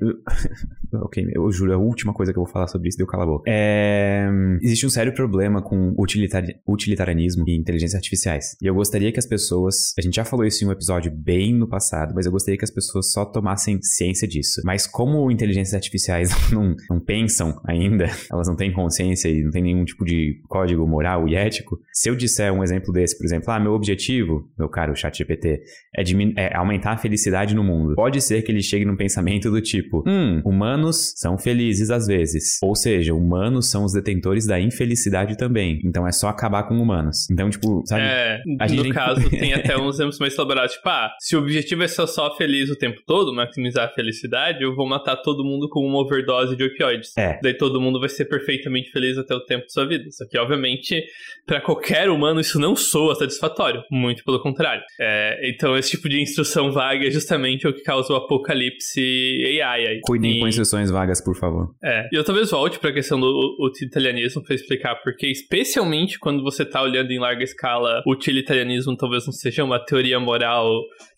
Ok, 0.92 1.26
eu 1.34 1.50
juro, 1.50 1.72
a 1.72 1.76
última 1.76 2.12
coisa 2.12 2.32
que 2.32 2.38
eu 2.38 2.44
vou 2.44 2.52
falar 2.52 2.66
sobre 2.66 2.88
isso 2.88 2.98
deu 2.98 3.06
cala 3.06 3.24
a 3.24 3.26
boca. 3.26 3.44
É, 3.50 4.28
existe 4.62 4.86
um 4.86 4.90
sério 4.90 5.12
problema 5.12 5.62
com 5.62 5.94
utilitari 5.98 6.56
utilitarianismo 6.66 7.44
e 7.46 7.56
inteligências 7.56 7.94
artificiais. 7.94 8.56
E 8.60 8.66
eu 8.66 8.74
gostaria 8.74 9.12
que 9.12 9.18
as 9.18 9.26
pessoas. 9.26 9.92
A 9.98 10.02
gente 10.02 10.14
já 10.14 10.24
falou 10.24 10.44
isso 10.44 10.64
em 10.64 10.68
um 10.68 10.72
episódio 10.72 11.10
bem 11.10 11.54
no 11.54 11.68
passado, 11.68 12.12
mas 12.14 12.26
eu 12.26 12.32
gostaria 12.32 12.58
que 12.58 12.64
as 12.64 12.70
pessoas 12.70 13.12
só 13.12 13.24
tomassem 13.24 13.80
ciência 13.82 14.26
disso. 14.26 14.60
Mas 14.64 14.86
como 14.86 15.30
inteligências 15.30 15.74
artificiais 15.74 16.30
não, 16.52 16.74
não 16.88 17.00
pensam 17.00 17.60
ainda, 17.66 18.08
elas 18.30 18.48
não 18.48 18.56
têm 18.56 18.72
consciência 18.72 19.28
e 19.28 19.42
não 19.42 19.50
tem 19.50 19.62
nenhum 19.62 19.84
tipo 19.84 20.04
de 20.04 20.40
código 20.48 20.86
moral 20.86 21.28
e 21.28 21.34
ético, 21.34 21.78
se 21.92 22.08
eu 22.08 22.16
disser 22.16 22.52
um 22.52 22.62
exemplo 22.62 22.92
desse, 22.92 23.16
por 23.16 23.24
exemplo, 23.24 23.50
ah, 23.50 23.60
meu 23.60 23.72
objetivo, 23.72 24.48
meu 24.58 24.68
caro 24.68 24.94
chat 24.94 25.16
GPT, 25.16 25.62
é, 25.96 26.02
é 26.36 26.56
aumentar 26.56 26.92
a 26.92 26.96
felicidade 26.96 27.54
no 27.54 27.64
mundo. 27.64 27.94
Pode 27.94 28.20
ser 28.20 28.42
que 28.42 28.52
ele 28.52 28.62
chegue 28.62 28.84
num 28.84 28.96
pensamento 28.96 29.50
do 29.50 29.60
tipo, 29.60 30.02
hum, 30.06 30.40
humanos 30.76 31.14
são 31.16 31.38
felizes 31.38 31.90
às 31.90 32.06
vezes. 32.06 32.58
Ou 32.62 32.74
seja, 32.74 33.14
humanos 33.14 33.70
são 33.70 33.84
os 33.84 33.92
detentores 33.92 34.46
da 34.46 34.60
infelicidade 34.60 35.36
também. 35.36 35.80
Então 35.84 36.06
é 36.06 36.12
só 36.12 36.28
acabar 36.28 36.64
com 36.64 36.76
humanos. 36.76 37.28
Então, 37.30 37.48
tipo, 37.50 37.82
sabe? 37.86 38.02
É, 38.02 38.42
no 38.46 38.88
caso, 38.92 39.28
tem 39.30 39.54
até 39.54 39.76
uns 39.76 39.96
exemplos 39.96 40.18
mais 40.18 40.34
elaborados. 40.34 40.74
Tipo, 40.74 40.88
ah, 40.88 41.10
se 41.18 41.34
o 41.36 41.40
objetivo 41.40 41.82
é 41.82 41.88
ser 41.88 42.06
só 42.06 42.34
feliz 42.36 42.70
o 42.70 42.76
tempo 42.76 43.00
todo, 43.06 43.34
maximizar 43.34 43.86
a 43.86 43.88
felicidade, 43.88 44.62
eu 44.62 44.74
vou 44.74 44.86
matar 44.86 45.16
todo 45.16 45.44
mundo 45.44 45.68
com 45.68 45.80
uma 45.80 45.98
overdose 45.98 46.56
de 46.56 46.64
opioides. 46.64 47.16
É. 47.16 47.38
Daí 47.42 47.54
todo 47.54 47.80
mundo 47.80 47.98
vai 47.98 48.08
ser 48.08 48.26
perfeitamente 48.26 48.90
feliz 48.90 49.16
até 49.16 49.34
o 49.34 49.40
tempo 49.40 49.66
de 49.66 49.72
sua 49.72 49.86
vida. 49.86 50.04
Só 50.10 50.26
que, 50.28 50.38
obviamente, 50.38 51.02
para 51.46 51.60
qualquer 51.60 52.10
humano 52.10 52.40
isso 52.40 52.58
não 52.58 52.76
soa 52.76 53.14
satisfatório. 53.14 53.82
Muito 53.90 54.22
pelo 54.24 54.40
contrário. 54.40 54.82
É, 55.00 55.50
então, 55.50 55.76
esse 55.76 55.90
tipo 55.90 56.08
de 56.08 56.20
instrução 56.20 56.70
vaga 56.70 57.06
é 57.06 57.10
justamente 57.10 57.66
o 57.66 57.72
que 57.72 57.82
causa 57.82 58.12
o 58.12 58.16
apocalipse 58.16 59.60
AI 59.62 59.86
aí. 59.86 60.00
Cuidem 60.02 60.36
e... 60.36 60.40
com 60.40 60.48
vagas, 60.90 61.22
por 61.22 61.36
favor. 61.36 61.74
É. 61.82 62.08
E 62.12 62.16
eu 62.16 62.24
talvez 62.24 62.50
volte 62.50 62.78
pra 62.78 62.92
questão 62.92 63.18
do 63.18 63.56
utilitarianismo 63.60 64.42
para 64.42 64.54
explicar 64.54 64.96
porque, 65.02 65.26
especialmente 65.26 66.18
quando 66.18 66.42
você 66.42 66.64
tá 66.64 66.82
olhando 66.82 67.10
em 67.10 67.18
larga 67.18 67.42
escala, 67.42 68.02
o 68.06 68.12
utilitarianismo 68.12 68.96
talvez 68.96 69.26
não 69.26 69.32
seja 69.32 69.64
uma 69.64 69.78
teoria 69.78 70.18
moral 70.18 70.68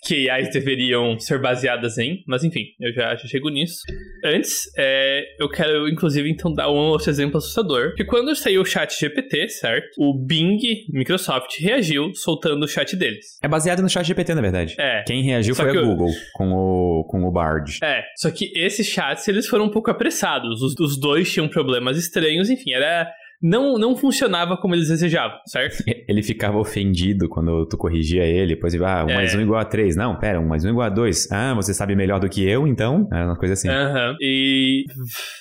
que 0.04 0.28
AIs 0.30 0.50
deveriam 0.50 1.18
ser 1.18 1.40
baseadas 1.40 1.98
em, 1.98 2.22
mas 2.26 2.44
enfim, 2.44 2.66
eu 2.80 2.92
já, 2.92 3.14
já 3.16 3.26
chego 3.26 3.48
nisso. 3.48 3.82
Antes, 4.24 4.70
é, 4.76 5.24
eu 5.38 5.48
quero, 5.48 5.88
inclusive, 5.88 6.30
então 6.30 6.52
dar 6.52 6.70
um 6.70 6.76
outro 6.76 7.10
exemplo 7.10 7.38
assustador, 7.38 7.94
que 7.94 8.04
quando 8.04 8.34
saiu 8.34 8.62
o 8.62 8.64
chat 8.64 8.98
GPT, 8.98 9.48
certo? 9.48 9.88
O 9.98 10.14
Bing, 10.14 10.60
Microsoft, 10.90 11.60
reagiu 11.60 12.12
soltando 12.14 12.64
o 12.64 12.68
chat 12.68 12.96
deles. 12.96 13.38
É 13.42 13.48
baseado 13.48 13.82
no 13.82 13.88
chat 13.88 14.06
GPT, 14.06 14.34
na 14.34 14.40
verdade. 14.40 14.74
É. 14.78 15.02
Quem 15.06 15.22
reagiu 15.22 15.54
só 15.54 15.62
foi 15.62 15.76
a 15.76 15.82
Google, 15.82 16.10
com 16.34 16.52
o, 16.52 17.04
com 17.04 17.24
o 17.24 17.32
Bard. 17.32 17.78
É, 17.82 18.04
só 18.16 18.30
que 18.30 18.50
esses 18.56 18.86
chats, 18.86 19.26
eles 19.28 19.37
foram 19.46 19.66
um 19.66 19.70
pouco 19.70 19.90
apressados. 19.90 20.62
Os, 20.62 20.74
os 20.78 20.98
dois 20.98 21.30
tinham 21.30 21.48
problemas 21.48 21.96
estranhos, 21.96 22.50
enfim, 22.50 22.72
era 22.72 23.08
não, 23.40 23.78
não 23.78 23.96
funcionava 23.96 24.56
como 24.56 24.74
eles 24.74 24.88
desejavam, 24.88 25.38
certo? 25.46 25.84
Ele 26.08 26.22
ficava 26.22 26.58
ofendido 26.58 27.28
quando 27.28 27.66
tu 27.66 27.76
corrigia 27.76 28.24
ele, 28.24 28.54
depois 28.54 28.72
ele, 28.72 28.84
ah, 28.84 29.04
1 29.04 29.10
é. 29.10 29.14
mais 29.14 29.34
1 29.34 29.40
igual 29.42 29.60
a 29.60 29.64
3. 29.64 29.94
Não, 29.94 30.18
pera, 30.18 30.40
1 30.40 30.46
mais 30.46 30.64
1 30.64 30.70
igual 30.70 30.86
a 30.86 30.88
2. 30.88 31.30
Ah, 31.30 31.54
você 31.54 31.74
sabe 31.74 31.94
melhor 31.94 32.18
do 32.18 32.30
que 32.30 32.42
eu, 32.48 32.66
então? 32.66 33.06
É 33.12 33.24
uma 33.24 33.36
coisa 33.36 33.52
assim. 33.52 33.68
Uhum. 33.68 34.16
E 34.20 34.84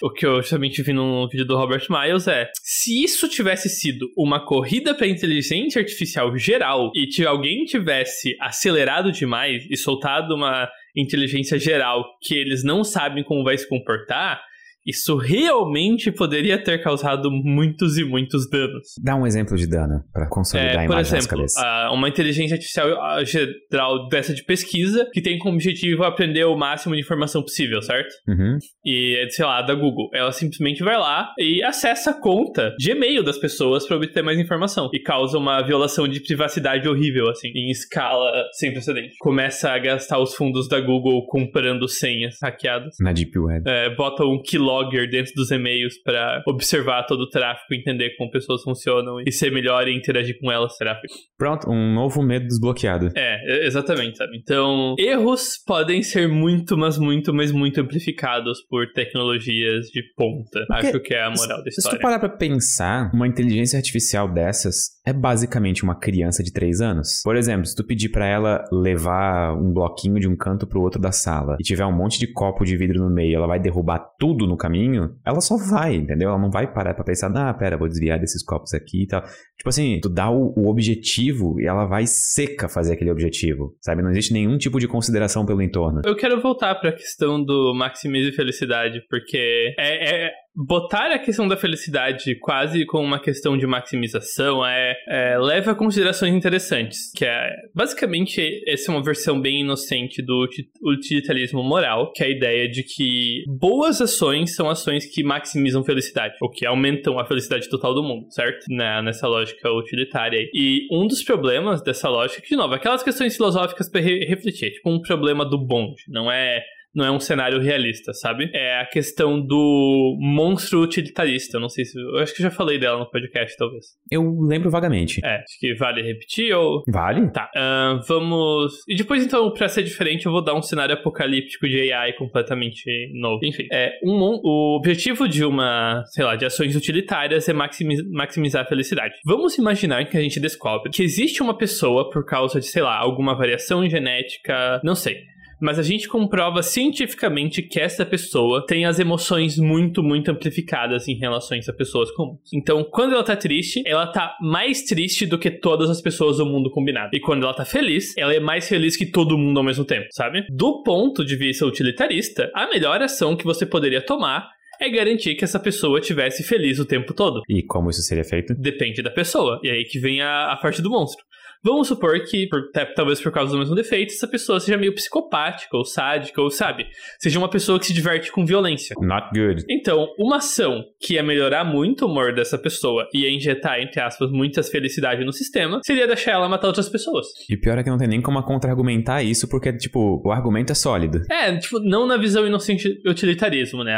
o 0.01 0.11
que 0.11 0.25
eu 0.25 0.41
justamente 0.41 0.81
vi 0.83 0.91
no 0.91 1.27
vídeo 1.29 1.45
do 1.45 1.55
Robert 1.55 1.85
Miles 1.89 2.27
é, 2.27 2.49
se 2.61 3.01
isso 3.01 3.29
tivesse 3.29 3.69
sido 3.69 4.07
uma 4.17 4.45
corrida 4.45 4.93
para 4.93 5.07
inteligência 5.07 5.79
artificial 5.79 6.35
geral 6.37 6.91
e 6.93 7.25
alguém 7.25 7.63
tivesse 7.63 8.35
acelerado 8.41 9.09
demais 9.09 9.65
e 9.71 9.77
soltado 9.77 10.35
uma 10.35 10.67
inteligência 10.97 11.59
geral 11.59 12.03
que 12.21 12.35
eles 12.35 12.63
não 12.63 12.83
sabem 12.83 13.23
como 13.23 13.43
vai 13.43 13.57
se 13.57 13.67
comportar, 13.69 14.41
isso 14.87 15.17
realmente 15.17 16.11
poderia 16.11 16.57
ter 16.57 16.81
causado 16.81 17.29
muitos 17.29 17.97
e 17.97 18.05
muitos 18.05 18.49
danos. 18.49 18.87
Dá 19.03 19.15
um 19.15 19.27
exemplo 19.27 19.57
de 19.57 19.67
dano 19.67 20.01
para 20.13 20.29
consolidar 20.29 20.75
é, 20.75 20.77
a 20.77 20.85
imagem 20.85 21.11
por 21.27 21.41
exemplo, 21.43 21.93
uma 21.93 22.07
inteligência 22.07 22.55
artificial 22.55 22.87
geral 23.25 24.07
dessa 24.07 24.33
de 24.33 24.43
pesquisa 24.45 25.09
que 25.11 25.21
tem 25.21 25.37
como 25.37 25.55
objetivo 25.55 26.03
aprender 26.03 26.45
o 26.45 26.55
máximo 26.55 26.95
de 26.95 27.01
informação 27.01 27.41
possível, 27.41 27.81
certo? 27.81 28.13
Uhum. 28.27 28.57
E, 28.85 29.27
sei 29.31 29.45
lá, 29.45 29.61
da 29.61 29.73
Google. 29.73 30.09
Ela 30.13 30.31
simplesmente 30.31 30.83
vai 30.83 30.97
lá 30.97 31.33
e 31.37 31.61
acessa 31.63 32.11
a 32.11 32.13
conta 32.13 32.73
de 32.79 32.91
e-mail 32.91 33.23
das 33.23 33.37
pessoas 33.37 33.85
para 33.85 33.97
obter 33.97 34.23
mais 34.23 34.39
informação. 34.39 34.89
E 34.93 34.99
causa 34.99 35.37
uma 35.37 35.61
violação 35.61 36.07
de 36.07 36.21
privacidade 36.21 36.87
horrível, 36.87 37.29
assim, 37.29 37.49
em 37.49 37.69
escala 37.69 38.31
sem 38.53 38.71
precedente. 38.71 39.15
Começa 39.19 39.69
a 39.69 39.77
gastar 39.77 40.19
os 40.19 40.33
fundos 40.33 40.69
da 40.69 40.79
Google 40.79 41.25
comprando 41.27 41.87
senhas 41.87 42.37
hackeadas. 42.41 42.95
Na 43.01 43.11
Deep 43.11 43.37
Web. 43.37 43.69
É, 43.69 43.93
bota 43.93 44.23
um 44.23 44.41
quilômetro 44.41 44.76
logger 44.77 45.09
dentro 45.09 45.33
dos 45.35 45.51
e-mails 45.51 45.97
para 46.03 46.43
observar 46.47 47.03
todo 47.03 47.21
o 47.21 47.29
tráfego, 47.29 47.73
entender 47.73 48.15
como 48.17 48.31
pessoas 48.31 48.61
funcionam 48.63 49.21
e 49.25 49.31
ser 49.31 49.51
melhor 49.51 49.87
e 49.87 49.95
interagir 49.95 50.37
com 50.39 50.51
elas, 50.51 50.77
tráfego. 50.77 51.13
Pronto, 51.37 51.69
um 51.69 51.93
novo 51.93 52.21
medo 52.21 52.47
desbloqueado. 52.47 53.11
É, 53.15 53.65
exatamente, 53.65 54.17
sabe? 54.17 54.37
Então, 54.37 54.95
erros 54.97 55.57
podem 55.65 56.01
ser 56.01 56.27
muito, 56.27 56.77
mas 56.77 56.97
muito, 56.97 57.33
mas 57.33 57.51
muito 57.51 57.81
amplificados 57.81 58.61
por 58.69 58.91
tecnologias 58.93 59.87
de 59.87 60.03
ponta. 60.15 60.65
Porque 60.67 60.87
Acho 60.87 60.99
que 60.99 61.13
é 61.13 61.23
a 61.23 61.29
moral 61.29 61.63
da 61.63 61.69
história. 61.69 61.91
Se 61.91 61.97
tu 61.97 62.01
parar 62.01 62.19
pra 62.19 62.29
pensar, 62.29 63.11
uma 63.13 63.27
inteligência 63.27 63.77
artificial 63.77 64.31
dessas 64.31 64.97
é 65.05 65.13
basicamente 65.13 65.83
uma 65.83 65.95
criança 65.95 66.43
de 66.43 66.51
3 66.51 66.81
anos. 66.81 67.21
Por 67.23 67.35
exemplo, 67.35 67.65
se 67.65 67.75
tu 67.75 67.85
pedir 67.85 68.09
para 68.09 68.27
ela 68.27 68.65
levar 68.71 69.53
um 69.53 69.71
bloquinho 69.71 70.19
de 70.19 70.27
um 70.27 70.35
canto 70.35 70.67
pro 70.67 70.81
outro 70.81 71.01
da 71.01 71.11
sala 71.11 71.55
e 71.59 71.63
tiver 71.63 71.85
um 71.85 71.95
monte 71.95 72.19
de 72.19 72.27
copo 72.27 72.65
de 72.65 72.75
vidro 72.75 73.03
no 73.03 73.09
meio, 73.09 73.37
ela 73.37 73.47
vai 73.47 73.59
derrubar 73.59 73.99
tudo 74.19 74.45
no 74.45 74.57
caminho, 74.67 75.15
ela 75.25 75.39
só 75.39 75.55
vai, 75.57 75.95
entendeu? 75.95 76.29
Ela 76.29 76.37
não 76.37 76.51
vai 76.51 76.71
parar 76.71 76.93
pra 76.93 77.03
pensar, 77.03 77.31
ah, 77.35 77.53
pera, 77.53 77.77
vou 77.77 77.87
desviar 77.87 78.19
desses 78.19 78.43
copos 78.43 78.73
aqui 78.73 79.03
e 79.03 79.07
tal. 79.07 79.21
Tipo 79.57 79.69
assim, 79.69 79.99
tu 80.01 80.09
dá 80.09 80.29
o, 80.29 80.53
o 80.57 80.69
objetivo 80.69 81.59
e 81.59 81.65
ela 81.65 81.85
vai 81.85 82.05
seca 82.05 82.67
fazer 82.67 82.93
aquele 82.93 83.09
objetivo, 83.09 83.75
sabe? 83.81 84.03
Não 84.03 84.11
existe 84.11 84.33
nenhum 84.33 84.57
tipo 84.57 84.79
de 84.79 84.87
consideração 84.87 85.45
pelo 85.45 85.61
entorno. 85.61 86.01
Eu 86.05 86.15
quero 86.15 86.41
voltar 86.41 86.75
pra 86.75 86.91
questão 86.91 87.43
do 87.43 87.73
maximize 87.73 88.31
felicidade, 88.33 89.01
porque 89.09 89.73
é, 89.79 90.25
é 90.25 90.31
botar 90.57 91.11
a 91.11 91.19
questão 91.19 91.47
da 91.47 91.55
felicidade 91.55 92.33
quase 92.39 92.83
como 92.85 93.05
uma 93.05 93.21
questão 93.21 93.55
de 93.55 93.67
maximização 93.67 94.65
é, 94.65 94.95
é, 95.07 95.37
leva 95.37 95.71
a 95.71 95.75
considerações 95.75 96.33
interessantes, 96.33 97.11
que 97.15 97.25
é 97.25 97.51
basicamente 97.75 98.63
essa 98.67 98.91
é 98.91 98.95
uma 98.95 99.03
versão 99.03 99.39
bem 99.39 99.61
inocente 99.61 100.21
do 100.23 100.47
utilitarismo 100.83 101.61
moral, 101.61 102.11
que 102.11 102.23
é 102.23 102.27
a 102.27 102.29
ideia 102.29 102.67
de 102.67 102.81
que 102.81 103.43
boas 103.47 104.01
ações 104.01 104.55
são 104.55 104.67
ações 104.67 105.05
que 105.05 105.23
maximizam 105.23 105.83
felicidade, 105.83 106.35
ou 106.41 106.49
que 106.49 106.65
aumentam 106.65 107.19
a 107.19 107.25
felicidade 107.25 107.69
total 107.69 107.93
do 107.93 108.01
mundo, 108.01 108.25
certo? 108.31 108.65
Na, 108.69 109.03
nessa 109.03 109.27
lógica 109.27 109.71
utilitária. 109.71 110.39
E 110.53 110.87
um 110.91 111.05
dos 111.05 111.23
problemas 111.23 111.83
dessa 111.83 112.09
lógica, 112.09 112.41
de 112.47 112.55
novo, 112.55 112.73
aquelas 112.73 113.03
questões 113.03 113.35
filosóficas 113.35 113.89
para 113.89 114.01
re 114.01 114.25
refletir, 114.25 114.71
tipo 114.71 114.89
um 114.89 115.01
problema 115.01 115.45
do 115.45 115.57
bonde, 115.57 116.03
não 116.07 116.31
é 116.31 116.63
não 116.97 117.05
é 117.05 117.11
um 117.11 117.19
cenário 117.19 117.61
realista, 117.61 118.11
sabe? 118.11 118.49
É 118.53 118.81
a 118.81 118.85
questão 118.87 119.39
do 119.39 120.17
monstro 120.19 120.81
utilitarista. 120.81 121.57
Eu 121.57 121.61
não 121.61 121.69
sei 121.69 121.85
se. 121.85 121.97
Eu 121.99 122.17
acho 122.17 122.33
que 122.33 122.41
já 122.41 122.49
falei 122.49 122.79
dela 122.79 122.97
no 122.97 123.09
podcast, 123.09 123.55
talvez. 123.55 123.85
Eu 124.11 124.23
lembro 124.41 124.71
vagamente. 124.71 125.21
É, 125.23 125.35
acho 125.35 125.59
que 125.59 125.75
vale 125.75 126.01
repetir 126.01 126.55
ou. 126.55 126.81
Vale? 126.91 127.31
Tá. 127.31 127.49
Uh, 127.55 128.01
vamos. 128.07 128.73
E 128.87 128.95
depois, 128.95 129.23
então, 129.23 129.53
pra 129.53 129.69
ser 129.69 129.83
diferente, 129.83 130.25
eu 130.25 130.31
vou 130.31 130.43
dar 130.43 130.55
um 130.55 130.61
cenário 130.61 130.95
apocalíptico 130.95 131.67
de 131.67 131.93
AI 131.93 132.13
completamente 132.13 132.83
novo. 133.13 133.45
Enfim, 133.45 133.67
é 133.71 133.91
um, 134.03 134.39
o 134.43 134.77
objetivo 134.77 135.27
de 135.29 135.45
uma, 135.45 136.03
sei 136.07 136.25
lá, 136.25 136.35
de 136.35 136.45
ações 136.45 136.75
utilitárias 136.75 137.47
é 137.47 137.53
maximiz, 137.53 138.01
maximizar 138.09 138.63
a 138.63 138.67
felicidade. 138.67 139.13
Vamos 139.23 139.55
imaginar 139.59 140.03
que 140.05 140.17
a 140.17 140.21
gente 140.21 140.39
descobre 140.39 140.89
que 140.89 141.03
existe 141.03 141.43
uma 141.43 141.55
pessoa 141.55 142.09
por 142.09 142.25
causa 142.25 142.59
de, 142.59 142.65
sei 142.65 142.81
lá, 142.81 142.97
alguma 142.97 143.35
variação 143.35 143.87
genética, 143.87 144.81
não 144.83 144.95
sei 144.95 145.36
mas 145.61 145.79
a 145.79 145.83
gente 145.83 146.07
comprova 146.07 146.61
cientificamente 146.61 147.61
que 147.61 147.79
essa 147.79 148.05
pessoa 148.05 148.65
tem 148.65 148.85
as 148.85 148.99
emoções 148.99 149.57
muito, 149.57 150.03
muito 150.03 150.31
amplificadas 150.31 151.07
em 151.07 151.15
relação 151.15 151.57
a 151.57 151.73
pessoas 151.73 152.11
comuns. 152.11 152.39
Então, 152.53 152.83
quando 152.83 153.13
ela 153.13 153.23
tá 153.23 153.35
triste, 153.35 153.81
ela 153.85 154.07
tá 154.07 154.35
mais 154.41 154.83
triste 154.83 155.25
do 155.25 155.39
que 155.39 155.49
todas 155.49 155.89
as 155.89 156.01
pessoas 156.01 156.37
do 156.37 156.45
mundo 156.45 156.69
combinado. 156.69 157.15
E 157.15 157.19
quando 157.19 157.43
ela 157.43 157.53
tá 157.53 157.65
feliz, 157.65 158.15
ela 158.17 158.33
é 158.33 158.39
mais 158.39 158.67
feliz 158.67 158.95
que 158.95 159.05
todo 159.05 159.37
mundo 159.37 159.57
ao 159.57 159.63
mesmo 159.63 159.85
tempo, 159.85 160.07
sabe? 160.11 160.45
Do 160.49 160.83
ponto 160.83 161.25
de 161.25 161.35
vista 161.35 161.65
utilitarista, 161.65 162.51
a 162.53 162.67
melhor 162.67 163.01
ação 163.01 163.35
que 163.35 163.43
você 163.43 163.65
poderia 163.65 164.01
tomar 164.01 164.49
é 164.79 164.89
garantir 164.89 165.35
que 165.35 165.43
essa 165.43 165.59
pessoa 165.59 165.99
tivesse 165.99 166.43
feliz 166.43 166.79
o 166.79 166.85
tempo 166.85 167.13
todo. 167.13 167.41
E 167.49 167.63
como 167.63 167.89
isso 167.89 168.01
seria 168.01 168.23
feito? 168.23 168.53
Depende 168.53 169.01
da 169.01 169.09
pessoa. 169.09 169.59
E 169.63 169.69
aí 169.69 169.83
que 169.85 169.99
vem 169.99 170.21
a, 170.21 170.51
a 170.51 170.57
parte 170.57 170.81
do 170.81 170.89
monstro. 170.89 171.25
Vamos 171.63 171.87
supor 171.87 172.19
que, 172.23 172.47
por, 172.47 172.71
talvez 172.95 173.21
por 173.21 173.31
causa 173.31 173.51
do 173.51 173.59
mesmo 173.59 173.75
defeito, 173.75 174.13
essa 174.13 174.27
pessoa 174.27 174.59
seja 174.59 174.77
meio 174.77 174.93
psicopática 174.93 175.75
ou 175.75 175.83
sádica, 175.85 176.41
ou 176.41 176.49
sabe, 176.49 176.87
seja 177.19 177.39
uma 177.39 177.49
pessoa 177.49 177.79
que 177.79 177.85
se 177.87 177.93
diverte 177.93 178.31
com 178.31 178.45
violência. 178.45 178.95
Not 179.01 179.29
good. 179.33 179.63
Então, 179.69 180.07
uma 180.17 180.37
ação 180.37 180.83
que 180.99 181.15
ia 181.15 181.23
melhorar 181.23 181.63
muito 181.63 182.05
o 182.05 182.07
humor 182.07 182.33
dessa 182.33 182.57
pessoa 182.57 183.07
e 183.13 183.23
ia 183.23 183.31
injetar, 183.31 183.79
entre 183.79 184.01
aspas, 184.01 184.31
muitas 184.31 184.69
felicidades 184.69 185.25
no 185.25 185.33
sistema, 185.33 185.79
seria 185.83 186.07
deixar 186.07 186.33
ela 186.33 186.49
matar 186.49 186.67
outras 186.67 186.89
pessoas. 186.89 187.27
E 187.49 187.55
o 187.55 187.59
pior 187.59 187.77
é 187.77 187.83
que 187.83 187.89
não 187.89 187.97
tem 187.97 188.07
nem 188.07 188.21
como 188.21 188.41
contra-argumentar 188.43 189.23
isso, 189.23 189.47
porque, 189.47 189.73
tipo, 189.73 190.21
o 190.23 190.31
argumento 190.31 190.71
é 190.71 190.75
sólido. 190.75 191.21
É, 191.29 191.55
tipo, 191.57 191.79
não 191.79 192.07
na 192.07 192.17
visão 192.17 192.45
inocente 192.45 193.01
utilitarismo, 193.05 193.83
né? 193.83 193.95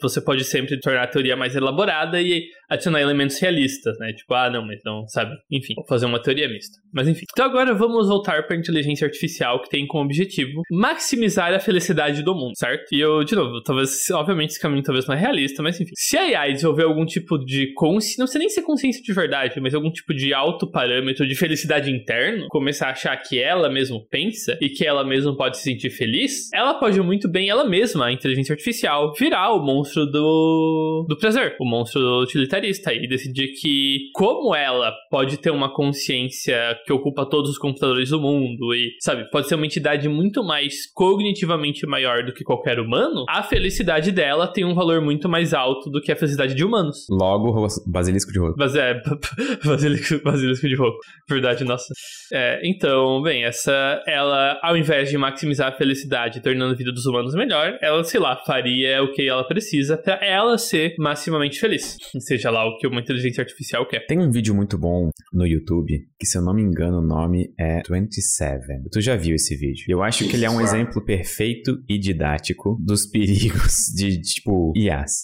Você 0.00 0.20
pode 0.20 0.44
sempre 0.44 0.78
tornar 0.80 1.04
a 1.04 1.06
teoria 1.06 1.36
mais 1.36 1.54
elaborada 1.54 2.20
e 2.20 2.44
adicionar 2.68 3.00
elementos 3.00 3.38
realistas, 3.38 3.98
né? 3.98 4.12
Tipo, 4.12 4.34
ah, 4.34 4.50
não, 4.50 4.66
mas 4.66 4.80
não, 4.84 5.06
sabe? 5.08 5.34
Enfim, 5.50 5.74
vou 5.74 5.86
fazer 5.86 6.06
uma 6.06 6.20
teoria 6.20 6.48
mista. 6.48 6.78
Mas 6.92 7.08
enfim. 7.12 7.24
Então 7.30 7.46
agora 7.46 7.74
vamos 7.74 8.08
voltar 8.08 8.46
para 8.46 8.56
a 8.56 8.58
inteligência 8.58 9.06
artificial 9.06 9.62
que 9.62 9.70
tem 9.70 9.86
como 9.86 10.04
objetivo 10.04 10.62
maximizar 10.70 11.52
a 11.54 11.60
felicidade 11.60 12.22
do 12.22 12.34
mundo, 12.34 12.52
certo? 12.56 12.92
E 12.92 13.00
eu, 13.00 13.24
de 13.24 13.34
novo, 13.34 13.62
talvez, 13.62 14.10
obviamente 14.10 14.50
esse 14.50 14.60
caminho 14.60 14.82
talvez 14.82 15.06
não 15.06 15.14
é 15.14 15.18
realista, 15.18 15.62
mas 15.62 15.80
enfim. 15.80 15.92
Se 15.96 16.16
a 16.16 16.22
AI 16.22 16.52
desenvolver 16.52 16.84
algum 16.84 17.06
tipo 17.06 17.38
de 17.38 17.72
consciência, 17.74 18.20
não 18.20 18.26
sei 18.26 18.40
nem 18.40 18.48
ser 18.48 18.62
consciência 18.62 19.02
de 19.02 19.12
verdade, 19.12 19.60
mas 19.60 19.74
algum 19.74 19.90
tipo 19.90 20.14
de 20.14 20.34
alto 20.34 20.70
parâmetro 20.70 21.26
de 21.26 21.34
felicidade 21.34 21.90
interno, 21.90 22.46
começar 22.48 22.88
a 22.88 22.90
achar 22.92 23.16
que 23.16 23.40
ela 23.40 23.68
mesmo 23.68 24.04
pensa 24.08 24.58
e 24.60 24.68
que 24.68 24.84
ela 24.84 25.04
mesma 25.04 25.36
pode 25.36 25.58
se 25.58 25.64
sentir 25.64 25.90
feliz, 25.90 26.52
ela 26.52 26.74
pode 26.74 27.00
muito 27.00 27.28
bem 27.28 27.48
ela 27.48 27.64
mesma, 27.64 28.06
a 28.06 28.12
inteligência 28.12 28.52
artificial, 28.52 29.12
virar 29.14 29.52
o 29.52 29.64
monstro 29.64 30.06
do, 30.06 31.06
do 31.08 31.16
prazer, 31.16 31.56
o 31.60 31.64
monstro 31.64 32.22
utilitarista 32.22 32.92
e 32.92 33.06
decidir 33.06 33.48
que 33.60 34.10
como 34.14 34.54
ela 34.54 34.92
pode 35.10 35.36
ter 35.38 35.50
uma 35.50 35.72
consciência 35.72 36.78
que 36.86 36.91
ocupa 36.92 37.26
todos 37.26 37.50
os 37.50 37.58
computadores 37.58 38.10
do 38.10 38.20
mundo 38.20 38.74
e, 38.74 38.96
sabe, 39.00 39.28
pode 39.30 39.48
ser 39.48 39.54
uma 39.54 39.66
entidade 39.66 40.08
muito 40.08 40.44
mais 40.44 40.90
cognitivamente 40.92 41.86
maior 41.86 42.24
do 42.24 42.32
que 42.32 42.44
qualquer 42.44 42.78
humano, 42.78 43.24
a 43.28 43.42
felicidade 43.42 44.12
dela 44.12 44.46
tem 44.46 44.64
um 44.64 44.74
valor 44.74 45.00
muito 45.00 45.28
mais 45.28 45.54
alto 45.54 45.90
do 45.90 46.00
que 46.00 46.12
a 46.12 46.16
felicidade 46.16 46.54
de 46.54 46.64
humanos. 46.64 47.06
Logo, 47.10 47.66
basilisco 47.86 48.32
de 48.32 48.38
roupa. 48.38 48.54
Mas 48.58 48.76
é, 48.76 49.00
basilisco, 49.64 50.22
basilisco 50.22 50.68
de 50.68 50.76
roupa. 50.76 50.98
Verdade, 51.28 51.64
nossa. 51.64 51.92
É, 52.32 52.60
então, 52.64 53.22
bem, 53.22 53.44
essa, 53.44 54.02
ela, 54.06 54.58
ao 54.62 54.76
invés 54.76 55.10
de 55.10 55.18
maximizar 55.18 55.72
a 55.72 55.76
felicidade, 55.76 56.42
tornando 56.42 56.72
a 56.72 56.76
vida 56.76 56.92
dos 56.92 57.06
humanos 57.06 57.34
melhor, 57.34 57.78
ela, 57.80 58.02
sei 58.04 58.20
lá, 58.20 58.36
faria 58.44 59.02
o 59.02 59.12
que 59.12 59.28
ela 59.28 59.44
precisa 59.44 59.96
para 59.96 60.24
ela 60.24 60.58
ser 60.58 60.94
maximamente 60.98 61.58
feliz. 61.58 61.96
Seja 62.20 62.50
lá 62.50 62.66
o 62.66 62.76
que 62.78 62.86
uma 62.86 63.00
inteligência 63.00 63.42
artificial 63.42 63.86
quer. 63.86 64.06
Tem 64.06 64.18
um 64.18 64.30
vídeo 64.30 64.54
muito 64.54 64.78
bom 64.78 65.10
no 65.32 65.46
YouTube, 65.46 65.98
que 66.18 66.26
se 66.26 66.38
eu 66.38 66.42
não 66.42 66.54
me 66.54 66.62
engano 66.62 66.81
o 66.90 67.02
nome 67.02 67.52
é 67.58 67.82
27. 67.88 68.88
Tu 68.90 69.00
já 69.00 69.16
viu 69.16 69.34
esse 69.34 69.56
vídeo? 69.56 69.84
Eu 69.88 70.02
acho 70.02 70.28
que 70.28 70.36
ele 70.36 70.44
é 70.44 70.50
um 70.50 70.60
exemplo 70.60 71.02
perfeito 71.04 71.82
e 71.88 71.98
didático 71.98 72.76
dos 72.80 73.06
perigos 73.10 73.86
de, 73.94 74.20
tipo, 74.20 74.72
IAs. 74.76 75.22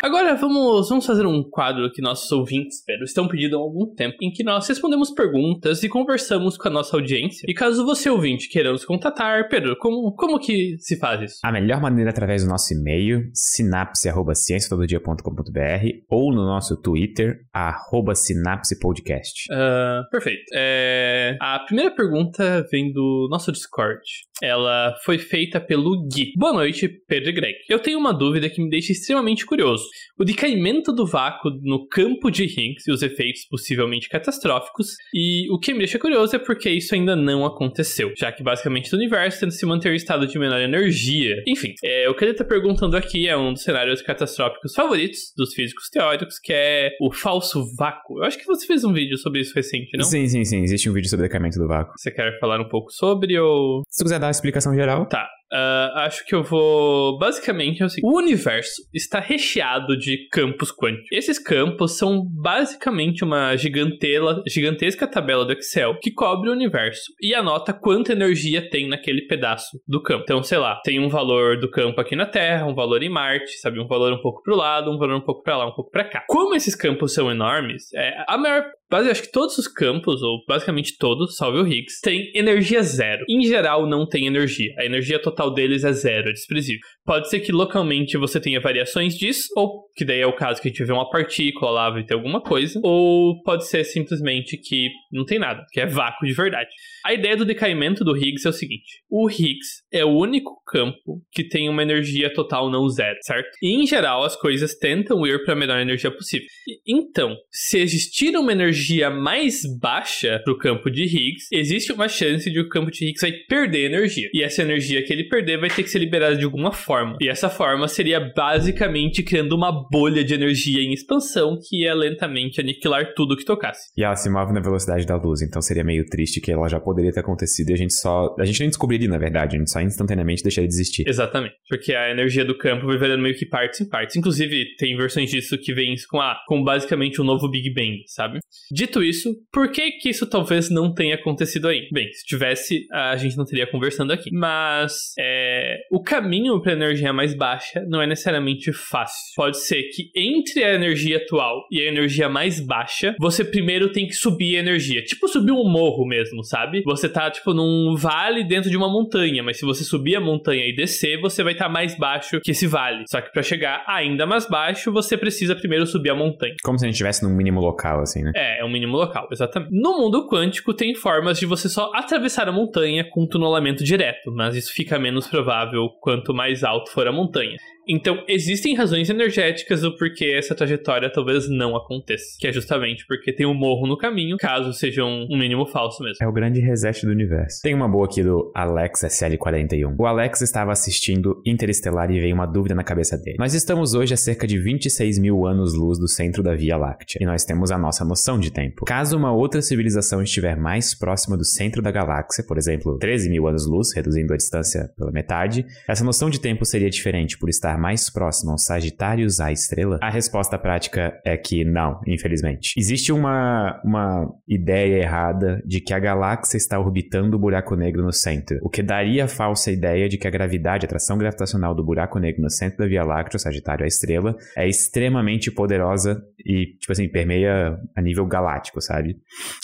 Agora 0.00 0.36
vamos, 0.36 0.88
vamos 0.88 1.04
fazer 1.04 1.26
um 1.26 1.42
quadro 1.42 1.90
que 1.90 2.00
nossos 2.00 2.30
ouvintes, 2.30 2.84
Pedro, 2.86 3.02
estão 3.02 3.26
pedindo 3.26 3.56
há 3.56 3.58
algum 3.58 3.92
tempo, 3.96 4.16
em 4.22 4.30
que 4.30 4.44
nós 4.44 4.68
respondemos 4.68 5.10
perguntas 5.10 5.82
e 5.82 5.88
conversamos 5.88 6.56
com 6.56 6.68
a 6.68 6.70
nossa 6.70 6.96
audiência. 6.96 7.44
E 7.48 7.54
caso 7.54 7.84
você, 7.84 8.08
ouvinte, 8.08 8.48
queira 8.48 8.70
nos 8.70 8.84
contatar, 8.84 9.48
Pedro, 9.48 9.76
como, 9.76 10.14
como 10.14 10.38
que 10.38 10.76
se 10.78 10.96
faz 11.00 11.22
isso? 11.22 11.40
A 11.42 11.50
melhor 11.50 11.80
maneira 11.80 12.10
é 12.10 12.12
através 12.12 12.44
do 12.44 12.48
nosso 12.48 12.72
e-mail, 12.72 13.28
sinapse.cienciatododia.com.br 13.34 15.88
ou 16.08 16.32
no 16.32 16.44
nosso 16.44 16.80
Twitter, 16.80 17.40
arroba 17.52 18.14
sinapsepodcast. 18.14 19.52
Uh, 19.52 20.08
perfeito. 20.12 20.44
É, 20.54 21.36
a 21.40 21.58
primeira 21.58 21.90
pergunta 21.90 22.64
vem 22.70 22.92
do 22.92 23.26
nosso 23.28 23.50
Discord. 23.50 24.00
Ela 24.40 24.94
foi 25.04 25.18
feita 25.18 25.60
pelo 25.60 26.06
Gui. 26.06 26.30
Boa 26.36 26.52
noite, 26.52 26.88
Pedro 27.08 27.30
e 27.30 27.32
Greg. 27.32 27.56
Eu 27.68 27.80
tenho 27.80 27.98
uma 27.98 28.14
dúvida 28.14 28.48
que 28.48 28.62
me 28.62 28.70
deixa 28.70 28.92
extremamente 28.92 29.44
curioso. 29.44 29.87
O 30.18 30.24
decaimento 30.24 30.92
do 30.92 31.06
vácuo 31.06 31.50
no 31.62 31.86
campo 31.88 32.30
de 32.30 32.44
Higgs 32.44 32.88
e 32.88 32.92
os 32.92 33.02
efeitos 33.02 33.46
possivelmente 33.48 34.08
catastróficos. 34.08 34.94
E 35.14 35.50
o 35.50 35.58
que 35.58 35.72
me 35.72 35.80
deixa 35.80 35.98
curioso 35.98 36.36
é 36.36 36.38
porque 36.38 36.70
isso 36.70 36.94
ainda 36.94 37.14
não 37.14 37.44
aconteceu, 37.44 38.12
já 38.16 38.32
que 38.32 38.42
basicamente 38.42 38.92
o 38.92 38.96
universo 38.96 39.40
tenta 39.40 39.52
se 39.52 39.66
manter 39.66 39.92
em 39.92 39.96
estado 39.96 40.26
de 40.26 40.38
menor 40.38 40.60
energia. 40.60 41.42
Enfim, 41.46 41.74
é, 41.82 42.08
o 42.08 42.14
que 42.14 42.24
ele 42.24 42.32
está 42.32 42.44
perguntando 42.44 42.96
aqui 42.96 43.28
é 43.28 43.36
um 43.36 43.52
dos 43.52 43.62
cenários 43.62 44.02
catastróficos 44.02 44.72
favoritos 44.74 45.32
dos 45.36 45.54
físicos 45.54 45.88
teóricos, 45.90 46.38
que 46.38 46.52
é 46.52 46.90
o 47.00 47.12
falso 47.12 47.64
vácuo. 47.76 48.18
Eu 48.18 48.24
acho 48.24 48.38
que 48.38 48.46
você 48.46 48.66
fez 48.66 48.84
um 48.84 48.92
vídeo 48.92 49.16
sobre 49.18 49.40
isso 49.40 49.54
recente, 49.54 49.96
não? 49.96 50.04
Sim, 50.04 50.26
sim, 50.28 50.44
sim. 50.44 50.62
Existe 50.62 50.88
um 50.88 50.92
vídeo 50.92 51.08
sobre 51.08 51.26
o 51.26 51.28
decaimento 51.28 51.58
do 51.58 51.66
vácuo. 51.66 51.94
Você 51.96 52.10
quer 52.10 52.38
falar 52.38 52.60
um 52.60 52.68
pouco 52.68 52.90
sobre 52.90 53.38
ou. 53.38 53.82
Se 53.88 53.98
tu 53.98 54.04
quiser 54.04 54.18
dar 54.18 54.26
uma 54.26 54.32
explicação 54.32 54.74
geral. 54.74 55.06
Tá. 55.06 55.28
Uh, 55.52 55.98
acho 56.00 56.24
que 56.26 56.34
eu 56.34 56.42
vou. 56.42 57.18
Basicamente, 57.18 57.82
é 57.82 57.86
o 57.86 57.88
seguinte: 57.88 58.10
o 58.10 58.18
universo 58.18 58.82
está 58.92 59.18
recheado 59.18 59.96
de 59.96 60.28
campos 60.30 60.70
quânticos. 60.70 61.08
Esses 61.12 61.38
campos 61.38 61.96
são 61.96 62.22
basicamente 62.24 63.24
uma 63.24 63.56
gigantela, 63.56 64.42
gigantesca 64.46 65.06
tabela 65.06 65.44
do 65.44 65.52
Excel 65.52 65.98
que 66.00 66.10
cobre 66.10 66.50
o 66.50 66.52
universo 66.52 67.12
e 67.20 67.34
anota 67.34 67.72
quanta 67.72 68.12
energia 68.12 68.68
tem 68.68 68.88
naquele 68.88 69.22
pedaço 69.22 69.78
do 69.86 70.02
campo. 70.02 70.24
Então, 70.24 70.42
sei 70.42 70.58
lá, 70.58 70.80
tem 70.84 71.00
um 71.00 71.08
valor 71.08 71.58
do 71.58 71.70
campo 71.70 72.00
aqui 72.00 72.14
na 72.14 72.26
Terra, 72.26 72.66
um 72.66 72.74
valor 72.74 73.02
em 73.02 73.08
Marte, 73.08 73.58
sabe? 73.58 73.80
Um 73.80 73.86
valor 73.86 74.12
um 74.12 74.20
pouco 74.20 74.42
pro 74.42 74.56
lado, 74.56 74.90
um 74.90 74.98
valor 74.98 75.16
um 75.16 75.24
pouco 75.24 75.42
para 75.42 75.56
lá, 75.56 75.66
um 75.66 75.74
pouco 75.74 75.90
para 75.90 76.04
cá. 76.04 76.24
Como 76.28 76.54
esses 76.54 76.74
campos 76.74 77.14
são 77.14 77.30
enormes, 77.30 77.92
é, 77.94 78.24
a 78.28 78.36
maior 78.36 78.64
acho 78.90 79.22
que 79.22 79.30
todos 79.30 79.58
os 79.58 79.68
campos, 79.68 80.22
ou 80.22 80.42
basicamente 80.46 80.96
todos, 80.96 81.36
salve 81.36 81.58
o 81.58 81.66
Higgs, 81.66 82.00
tem 82.02 82.30
energia 82.34 82.82
zero. 82.82 83.24
Em 83.28 83.42
geral, 83.44 83.86
não 83.86 84.06
tem 84.06 84.26
energia. 84.26 84.72
A 84.78 84.84
energia 84.84 85.20
total 85.20 85.52
deles 85.52 85.84
é 85.84 85.92
zero, 85.92 86.30
é 86.30 86.32
desprezível. 86.32 86.80
Pode 87.04 87.28
ser 87.28 87.40
que 87.40 87.52
localmente 87.52 88.16
você 88.16 88.40
tenha 88.40 88.60
variações 88.60 89.14
disso, 89.14 89.48
ou 89.56 89.88
que 89.94 90.04
daí 90.04 90.20
é 90.20 90.26
o 90.26 90.34
caso 90.34 90.62
que 90.62 90.70
vê 90.70 90.92
uma 90.92 91.10
partícula 91.10 91.70
lá 91.70 92.00
e 92.00 92.04
tem 92.04 92.16
alguma 92.16 92.40
coisa, 92.40 92.80
ou 92.82 93.42
pode 93.42 93.68
ser 93.68 93.84
simplesmente 93.84 94.56
que 94.56 94.88
não 95.12 95.24
tem 95.24 95.38
nada, 95.38 95.64
que 95.72 95.80
é 95.80 95.86
vácuo 95.86 96.26
de 96.26 96.32
verdade. 96.32 96.70
A 97.04 97.12
ideia 97.12 97.36
do 97.36 97.44
decaimento 97.44 98.04
do 98.04 98.16
Higgs 98.16 98.46
é 98.46 98.50
o 98.50 98.52
seguinte: 98.52 99.02
o 99.10 99.28
Higgs 99.28 99.82
é 99.92 100.04
o 100.04 100.16
único 100.16 100.62
campo 100.66 101.22
que 101.32 101.44
tem 101.44 101.68
uma 101.68 101.82
energia 101.82 102.32
total 102.32 102.70
não 102.70 102.88
zero, 102.88 103.18
certo? 103.22 103.50
E 103.62 103.82
em 103.82 103.86
geral, 103.86 104.24
as 104.24 104.36
coisas 104.36 104.74
tentam 104.76 105.26
ir 105.26 105.44
para 105.44 105.54
a 105.54 105.56
menor 105.56 105.78
energia 105.78 106.10
possível. 106.10 106.46
Então, 106.86 107.36
se 107.50 107.78
existir 107.78 108.36
uma 108.36 108.52
energia 108.52 108.77
mais 109.10 109.62
baixa 109.80 110.40
para 110.44 110.52
o 110.52 110.58
campo 110.58 110.90
de 110.90 111.04
Higgs, 111.04 111.48
existe 111.52 111.92
uma 111.92 112.08
chance 112.08 112.50
de 112.50 112.60
o 112.60 112.68
campo 112.68 112.90
de 112.90 113.04
Higgs 113.04 113.20
vai 113.20 113.32
perder 113.48 113.86
energia. 113.86 114.28
E 114.32 114.42
essa 114.42 114.62
energia 114.62 115.02
que 115.04 115.12
ele 115.12 115.28
perder 115.28 115.58
vai 115.58 115.70
ter 115.70 115.82
que 115.82 115.90
ser 115.90 115.98
liberada 115.98 116.36
de 116.36 116.44
alguma 116.44 116.72
forma. 116.72 117.16
E 117.20 117.28
essa 117.28 117.48
forma 117.48 117.88
seria 117.88 118.20
basicamente 118.20 119.22
criando 119.22 119.54
uma 119.54 119.72
bolha 119.90 120.24
de 120.24 120.34
energia 120.34 120.82
em 120.82 120.92
expansão 120.92 121.58
que 121.60 121.82
ia 121.82 121.94
lentamente 121.94 122.60
aniquilar 122.60 123.14
tudo 123.14 123.36
que 123.36 123.44
tocasse. 123.44 123.90
E 123.96 124.02
ela 124.02 124.16
se 124.16 124.28
move 124.30 124.52
na 124.52 124.60
velocidade 124.60 125.06
da 125.06 125.16
luz, 125.16 125.42
então 125.42 125.60
seria 125.60 125.84
meio 125.84 126.04
triste 126.06 126.40
que 126.40 126.52
ela 126.52 126.68
já 126.68 126.80
poderia 126.80 127.12
ter 127.12 127.20
acontecido 127.20 127.70
e 127.70 127.74
a 127.74 127.76
gente 127.76 127.94
só. 127.94 128.34
A 128.38 128.44
gente 128.44 128.60
nem 128.60 128.68
descobriria, 128.68 129.08
na 129.08 129.18
verdade, 129.18 129.56
a 129.56 129.58
gente 129.58 129.70
só 129.70 129.80
instantaneamente 129.80 130.42
deixaria 130.42 130.68
de 130.68 130.74
existir. 130.74 131.04
Exatamente. 131.06 131.54
Porque 131.68 131.94
a 131.94 132.10
energia 132.10 132.44
do 132.44 132.56
campo 132.56 132.86
vai 132.86 132.98
virando 132.98 133.22
meio 133.22 133.34
que 133.34 133.46
partes 133.46 133.80
em 133.80 133.88
partes. 133.88 134.16
Inclusive, 134.16 134.64
tem 134.78 134.96
versões 134.96 135.30
disso 135.30 135.56
que 135.58 135.74
vêm 135.74 135.94
com, 136.10 136.20
ah, 136.20 136.36
com 136.46 136.62
basicamente 136.62 137.20
um 137.20 137.24
novo 137.24 137.48
Big 137.48 137.72
Bang, 137.72 138.02
sabe? 138.06 138.38
Dito 138.72 139.02
isso, 139.02 139.34
por 139.52 139.70
que 139.70 139.92
que 139.92 140.10
isso 140.10 140.28
talvez 140.28 140.70
não 140.70 140.92
tenha 140.92 141.14
acontecido 141.14 141.68
aí? 141.68 141.88
Bem, 141.92 142.10
se 142.12 142.24
tivesse, 142.26 142.86
a 142.92 143.16
gente 143.16 143.36
não 143.36 143.44
teria 143.44 143.66
conversando 143.66 144.12
aqui. 144.12 144.30
Mas 144.32 145.12
é, 145.18 145.78
o 145.90 146.02
caminho 146.02 146.60
para 146.60 146.72
energia 146.72 147.12
mais 147.12 147.34
baixa 147.34 147.84
não 147.88 148.02
é 148.02 148.06
necessariamente 148.06 148.72
fácil. 148.72 149.34
Pode 149.36 149.58
ser 149.58 149.82
que 149.94 150.10
entre 150.14 150.64
a 150.64 150.74
energia 150.74 151.18
atual 151.18 151.66
e 151.70 151.80
a 151.80 151.86
energia 151.86 152.28
mais 152.28 152.60
baixa, 152.60 153.14
você 153.18 153.44
primeiro 153.44 153.92
tem 153.92 154.06
que 154.06 154.14
subir 154.14 154.56
a 154.56 154.60
energia. 154.60 155.02
Tipo 155.02 155.28
subir 155.28 155.52
um 155.52 155.64
morro 155.68 156.06
mesmo, 156.06 156.44
sabe? 156.44 156.82
Você 156.84 157.08
tá, 157.08 157.30
tipo, 157.30 157.52
num 157.54 157.94
vale 157.96 158.44
dentro 158.44 158.70
de 158.70 158.76
uma 158.76 158.88
montanha, 158.88 159.42
mas 159.42 159.58
se 159.58 159.64
você 159.64 159.84
subir 159.84 160.16
a 160.16 160.20
montanha 160.20 160.64
e 160.66 160.74
descer, 160.74 161.20
você 161.20 161.42
vai 161.42 161.52
estar 161.52 161.66
tá 161.66 161.70
mais 161.70 161.96
baixo 161.96 162.40
que 162.40 162.50
esse 162.50 162.66
vale. 162.66 163.04
Só 163.08 163.20
que 163.20 163.32
para 163.32 163.42
chegar 163.42 163.84
ainda 163.86 164.26
mais 164.26 164.48
baixo, 164.48 164.92
você 164.92 165.16
precisa 165.16 165.54
primeiro 165.54 165.86
subir 165.86 166.10
a 166.10 166.14
montanha. 166.14 166.54
Como 166.62 166.78
se 166.78 166.84
a 166.84 166.88
gente 166.88 166.94
estivesse 166.94 167.24
num 167.24 167.34
mínimo 167.34 167.60
local, 167.60 168.00
assim, 168.00 168.22
né? 168.22 168.32
É, 168.34 168.57
é 168.58 168.64
um 168.64 168.70
mínimo 168.70 168.96
local, 168.96 169.28
exatamente. 169.30 169.72
No 169.72 169.98
mundo 169.98 170.26
quântico, 170.28 170.74
tem 170.74 170.94
formas 170.94 171.38
de 171.38 171.46
você 171.46 171.68
só 171.68 171.90
atravessar 171.94 172.48
a 172.48 172.52
montanha 172.52 173.08
com 173.08 173.26
tunelamento 173.26 173.84
direto, 173.84 174.32
mas 174.32 174.56
isso 174.56 174.72
fica 174.72 174.98
menos 174.98 175.26
provável 175.26 175.88
quanto 176.00 176.34
mais 176.34 176.64
alto 176.64 176.90
for 176.90 177.06
a 177.06 177.12
montanha. 177.12 177.56
Então, 177.88 178.22
existem 178.28 178.74
razões 178.74 179.08
energéticas 179.08 179.80
do 179.80 179.96
porquê 179.96 180.34
essa 180.36 180.54
trajetória 180.54 181.10
talvez 181.10 181.48
não 181.48 181.74
aconteça. 181.74 182.36
Que 182.38 182.48
é 182.48 182.52
justamente 182.52 183.06
porque 183.06 183.32
tem 183.32 183.46
um 183.46 183.54
morro 183.54 183.86
no 183.86 183.96
caminho, 183.96 184.36
caso 184.36 184.74
seja 184.74 185.04
um, 185.04 185.26
um 185.30 185.38
mínimo 185.38 185.64
falso 185.64 186.02
mesmo. 186.02 186.18
É 186.20 186.28
o 186.28 186.32
grande 186.32 186.60
reset 186.60 187.06
do 187.06 187.12
universo. 187.12 187.62
Tem 187.62 187.74
uma 187.74 187.88
boa 187.88 188.04
aqui 188.04 188.22
do 188.22 188.52
Alex 188.54 189.00
SL41. 189.00 189.94
O 189.98 190.04
Alex 190.04 190.42
estava 190.42 190.70
assistindo 190.70 191.40
Interestelar 191.46 192.10
e 192.10 192.20
veio 192.20 192.34
uma 192.34 192.44
dúvida 192.44 192.74
na 192.74 192.84
cabeça 192.84 193.16
dele. 193.16 193.38
Nós 193.38 193.54
estamos 193.54 193.94
hoje 193.94 194.12
a 194.12 194.18
cerca 194.18 194.46
de 194.46 194.58
26 194.58 195.18
mil 195.18 195.46
anos-luz 195.46 195.98
do 195.98 196.08
centro 196.08 196.42
da 196.42 196.54
Via 196.54 196.76
Láctea, 196.76 197.18
e 197.22 197.24
nós 197.24 197.44
temos 197.44 197.70
a 197.70 197.78
nossa 197.78 198.04
noção 198.04 198.38
de 198.38 198.50
tempo. 198.50 198.84
Caso 198.84 199.16
uma 199.16 199.32
outra 199.32 199.62
civilização 199.62 200.22
estiver 200.22 200.56
mais 200.56 200.94
próxima 200.94 201.38
do 201.38 201.44
centro 201.44 201.80
da 201.80 201.90
galáxia, 201.90 202.44
por 202.44 202.58
exemplo, 202.58 202.98
13 202.98 203.30
mil 203.30 203.46
anos-luz, 203.46 203.94
reduzindo 203.94 204.34
a 204.34 204.36
distância 204.36 204.90
pela 204.96 205.10
metade, 205.10 205.64
essa 205.88 206.04
noção 206.04 206.28
de 206.28 206.38
tempo 206.38 206.66
seria 206.66 206.90
diferente 206.90 207.38
por 207.38 207.48
estar 207.48 207.77
mais 207.78 208.10
próximo 208.10 208.52
ao 208.52 208.58
Sagitários 208.58 209.40
à 209.40 209.52
estrela? 209.52 209.98
A 210.02 210.10
resposta 210.10 210.58
prática 210.58 211.18
é 211.24 211.36
que 211.36 211.64
não, 211.64 212.00
infelizmente. 212.06 212.74
Existe 212.76 213.12
uma, 213.12 213.80
uma 213.84 214.28
ideia 214.46 215.02
errada 215.02 215.62
de 215.64 215.80
que 215.80 215.94
a 215.94 215.98
galáxia 215.98 216.56
está 216.56 216.78
orbitando 216.78 217.36
o 217.36 217.40
buraco 217.40 217.74
negro 217.74 218.02
no 218.02 218.12
centro, 218.12 218.58
o 218.62 218.68
que 218.68 218.82
daria 218.82 219.24
a 219.24 219.28
falsa 219.28 219.70
ideia 219.70 220.08
de 220.08 220.18
que 220.18 220.26
a 220.26 220.30
gravidade, 220.30 220.84
a 220.84 220.86
atração 220.86 221.16
gravitacional 221.16 221.74
do 221.74 221.84
buraco 221.84 222.18
negro 222.18 222.42
no 222.42 222.50
centro 222.50 222.78
da 222.78 222.86
Via 222.86 223.04
Láctea, 223.04 223.36
o 223.36 223.40
Sagitário 223.40 223.84
à 223.84 223.88
estrela, 223.88 224.36
é 224.56 224.68
extremamente 224.68 225.50
poderosa 225.50 226.22
e, 226.44 226.76
tipo 226.78 226.92
assim, 226.92 227.08
permeia 227.08 227.78
a 227.96 228.02
nível 228.02 228.26
galáctico, 228.26 228.80
sabe? 228.80 229.16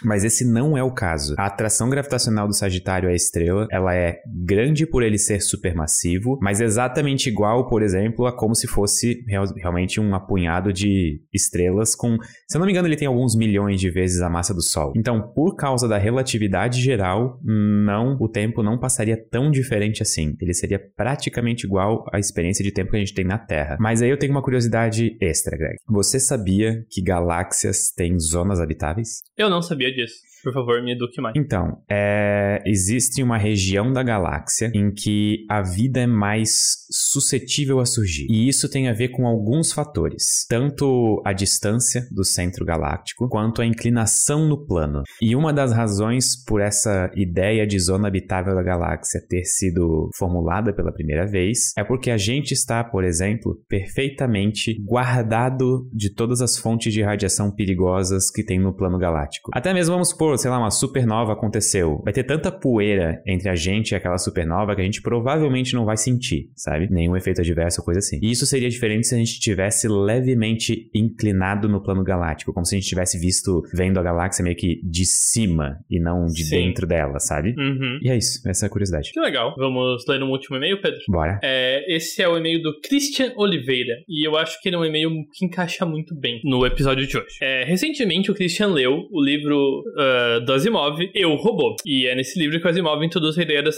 Mas 0.04 0.24
esse 0.24 0.44
não 0.44 0.76
é 0.76 0.82
o 0.82 0.92
caso. 0.92 1.34
A 1.38 1.46
atração 1.46 1.88
gravitacional 1.88 2.46
do 2.46 2.54
Sagitário 2.54 3.08
à 3.08 3.12
estrela, 3.12 3.66
ela 3.70 3.94
é 3.94 4.20
grande 4.26 4.86
por 4.86 5.02
ele 5.02 5.18
ser 5.18 5.40
supermassivo, 5.40 6.38
mas 6.40 6.60
exatamente 6.60 7.28
igual, 7.28 7.68
por 7.68 7.82
exemplo, 7.82 8.03
a 8.26 8.32
como 8.32 8.54
se 8.54 8.66
fosse 8.66 9.24
real, 9.26 9.44
realmente 9.56 10.00
um 10.00 10.14
apunhado 10.14 10.72
de 10.72 11.20
estrelas 11.32 11.94
com, 11.94 12.16
se 12.48 12.56
eu 12.56 12.58
não 12.58 12.66
me 12.66 12.72
engano, 12.72 12.88
ele 12.88 12.96
tem 12.96 13.08
alguns 13.08 13.36
milhões 13.36 13.80
de 13.80 13.90
vezes 13.90 14.20
a 14.20 14.30
massa 14.30 14.54
do 14.54 14.62
Sol. 14.62 14.92
Então, 14.96 15.32
por 15.34 15.56
causa 15.56 15.88
da 15.88 15.98
relatividade 15.98 16.80
geral, 16.80 17.40
não, 17.42 18.16
o 18.20 18.28
tempo 18.28 18.62
não 18.62 18.78
passaria 18.78 19.16
tão 19.16 19.50
diferente 19.50 20.02
assim. 20.02 20.36
Ele 20.40 20.54
seria 20.54 20.80
praticamente 20.96 21.66
igual 21.66 22.04
à 22.12 22.18
experiência 22.18 22.64
de 22.64 22.72
tempo 22.72 22.90
que 22.90 22.96
a 22.96 23.00
gente 23.00 23.14
tem 23.14 23.24
na 23.24 23.38
Terra. 23.38 23.76
Mas 23.80 24.02
aí 24.02 24.10
eu 24.10 24.18
tenho 24.18 24.32
uma 24.32 24.42
curiosidade 24.42 25.16
extra, 25.20 25.56
Greg. 25.56 25.76
Você 25.88 26.18
sabia 26.18 26.84
que 26.90 27.02
galáxias 27.02 27.90
têm 27.94 28.18
zonas 28.18 28.60
habitáveis? 28.60 29.22
Eu 29.36 29.50
não 29.50 29.62
sabia 29.62 29.92
disso. 29.92 30.33
Por 30.44 30.52
favor, 30.52 30.82
me 30.82 30.92
eduque 30.92 31.22
mais. 31.22 31.34
Então, 31.34 31.78
é, 31.90 32.62
existe 32.66 33.22
uma 33.22 33.38
região 33.38 33.90
da 33.90 34.02
galáxia 34.02 34.70
em 34.74 34.92
que 34.92 35.46
a 35.48 35.62
vida 35.62 36.00
é 36.00 36.06
mais 36.06 36.84
suscetível 36.90 37.80
a 37.80 37.86
surgir. 37.86 38.26
E 38.28 38.46
isso 38.46 38.68
tem 38.68 38.88
a 38.88 38.92
ver 38.92 39.08
com 39.08 39.26
alguns 39.26 39.72
fatores, 39.72 40.44
tanto 40.48 41.22
a 41.24 41.32
distância 41.32 42.06
do 42.10 42.24
centro 42.24 42.64
galáctico 42.64 43.26
quanto 43.28 43.62
a 43.62 43.66
inclinação 43.66 44.46
no 44.46 44.66
plano. 44.66 45.02
E 45.22 45.34
uma 45.34 45.50
das 45.50 45.72
razões 45.72 46.36
por 46.44 46.60
essa 46.60 47.10
ideia 47.16 47.66
de 47.66 47.78
zona 47.78 48.08
habitável 48.08 48.54
da 48.54 48.62
galáxia 48.62 49.24
ter 49.26 49.44
sido 49.44 50.10
formulada 50.14 50.74
pela 50.74 50.92
primeira 50.92 51.26
vez 51.26 51.72
é 51.78 51.82
porque 51.82 52.10
a 52.10 52.18
gente 52.18 52.52
está, 52.52 52.84
por 52.84 53.02
exemplo, 53.02 53.56
perfeitamente 53.66 54.78
guardado 54.84 55.88
de 55.90 56.12
todas 56.12 56.42
as 56.42 56.58
fontes 56.58 56.92
de 56.92 57.02
radiação 57.02 57.50
perigosas 57.50 58.30
que 58.30 58.44
tem 58.44 58.60
no 58.60 58.74
plano 58.74 58.98
galáctico. 58.98 59.50
Até 59.54 59.72
mesmo 59.72 59.94
vamos 59.94 60.10
supor 60.10 60.33
sei 60.36 60.50
lá, 60.50 60.58
uma 60.58 60.70
supernova 60.70 61.32
aconteceu, 61.32 62.00
vai 62.04 62.12
ter 62.12 62.24
tanta 62.24 62.50
poeira 62.50 63.22
entre 63.26 63.48
a 63.48 63.54
gente 63.54 63.92
e 63.92 63.94
aquela 63.94 64.18
supernova 64.18 64.74
que 64.74 64.80
a 64.80 64.84
gente 64.84 65.02
provavelmente 65.02 65.74
não 65.74 65.84
vai 65.84 65.96
sentir, 65.96 66.50
sabe? 66.54 66.88
Nenhum 66.90 67.16
efeito 67.16 67.40
adverso 67.40 67.80
ou 67.80 67.84
coisa 67.84 67.98
assim. 67.98 68.18
E 68.22 68.30
isso 68.30 68.46
seria 68.46 68.68
diferente 68.68 69.06
se 69.06 69.14
a 69.14 69.18
gente 69.18 69.38
tivesse 69.40 69.88
levemente 69.88 70.90
inclinado 70.94 71.68
no 71.68 71.82
plano 71.82 72.02
galáctico, 72.02 72.52
como 72.52 72.64
se 72.64 72.74
a 72.74 72.78
gente 72.78 72.88
tivesse 72.88 73.18
visto, 73.18 73.62
vendo 73.74 73.98
a 73.98 74.02
galáxia 74.02 74.42
meio 74.42 74.56
que 74.56 74.80
de 74.84 75.04
cima 75.04 75.78
e 75.90 76.00
não 76.00 76.26
de 76.26 76.44
Sim. 76.44 76.56
dentro 76.56 76.86
dela, 76.86 77.18
sabe? 77.18 77.54
Uhum. 77.56 77.98
E 78.02 78.10
é 78.10 78.16
isso, 78.16 78.46
essa 78.48 78.66
é 78.66 78.68
a 78.68 78.70
curiosidade. 78.70 79.10
Que 79.12 79.20
legal. 79.20 79.54
Vamos 79.56 80.04
ler 80.08 80.18
no 80.20 80.26
último 80.26 80.56
e-mail, 80.56 80.80
Pedro? 80.80 81.00
Bora. 81.08 81.38
É, 81.42 81.94
esse 81.94 82.22
é 82.22 82.28
o 82.28 82.36
e-mail 82.36 82.62
do 82.62 82.80
Christian 82.80 83.32
Oliveira, 83.36 83.94
e 84.08 84.26
eu 84.26 84.36
acho 84.36 84.60
que 84.60 84.68
ele 84.68 84.76
é 84.76 84.78
um 84.78 84.84
e-mail 84.84 85.10
que 85.32 85.44
encaixa 85.44 85.84
muito 85.84 86.14
bem 86.14 86.40
no 86.44 86.64
episódio 86.66 87.06
de 87.06 87.16
hoje. 87.16 87.36
É, 87.42 87.64
recentemente, 87.64 88.30
o 88.30 88.34
Christian 88.34 88.68
leu 88.68 89.06
o 89.10 89.22
livro 89.22 89.80
uh, 89.80 90.23
do 90.44 90.52
Asimov, 90.52 90.98
Eu, 91.14 91.34
Robô. 91.36 91.76
E 91.84 92.06
é 92.06 92.14
nesse 92.14 92.38
livro 92.38 92.60
que 92.60 92.66
o 92.66 92.70
Asimov 92.70 93.04
introduz 93.04 93.38
a 93.38 93.42
ideia 93.42 93.62
da 93.62 93.70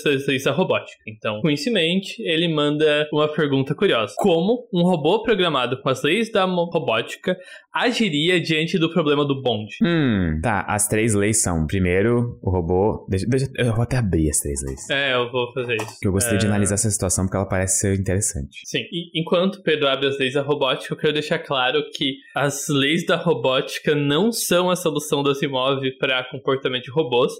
robótica. 0.52 0.98
Então, 1.06 1.40
com 1.40 1.50
isso 1.50 1.68
em 1.68 1.72
mente, 1.72 2.22
ele 2.22 2.48
manda 2.48 3.08
uma 3.12 3.28
pergunta 3.28 3.74
curiosa. 3.74 4.14
Como 4.16 4.68
um 4.72 4.82
robô 4.82 5.22
programado 5.22 5.80
com 5.80 5.88
as 5.88 6.02
leis 6.02 6.30
da 6.30 6.44
robótica 6.44 7.36
agiria 7.72 8.40
diante 8.40 8.78
do 8.78 8.90
problema 8.90 9.24
do 9.24 9.42
bonde? 9.42 9.76
Hum, 9.82 10.40
tá. 10.42 10.64
As 10.66 10.88
três 10.88 11.14
leis 11.14 11.42
são, 11.42 11.66
primeiro, 11.66 12.38
o 12.42 12.50
robô... 12.50 13.06
Deixa, 13.08 13.26
deixa, 13.26 13.50
eu 13.56 13.74
vou 13.74 13.82
até 13.82 13.98
abrir 13.98 14.30
as 14.30 14.38
três 14.38 14.62
leis. 14.62 14.88
É, 14.90 15.14
eu 15.14 15.30
vou 15.30 15.52
fazer 15.52 15.76
isso. 15.76 15.98
Eu 16.02 16.12
gostei 16.12 16.36
é... 16.36 16.38
de 16.38 16.46
analisar 16.46 16.74
essa 16.74 16.90
situação 16.90 17.24
porque 17.24 17.36
ela 17.36 17.48
parece 17.48 17.80
ser 17.80 17.98
interessante. 17.98 18.60
Sim. 18.64 18.82
E 18.90 19.20
enquanto 19.20 19.62
Pedro 19.62 19.88
abre 19.88 20.08
as 20.08 20.18
leis 20.18 20.34
da 20.34 20.42
robótica, 20.42 20.94
eu 20.94 20.98
quero 20.98 21.12
deixar 21.12 21.38
claro 21.38 21.82
que 21.94 22.16
as 22.34 22.68
leis 22.68 23.04
da 23.04 23.16
robótica 23.16 23.94
não 23.94 24.32
são 24.32 24.70
a 24.70 24.76
solução 24.76 25.22
do 25.22 25.30
Asimov 25.30 25.80
para 25.98 26.18
comportamento 26.38 26.84
de 26.84 26.90
robôs. 26.90 27.32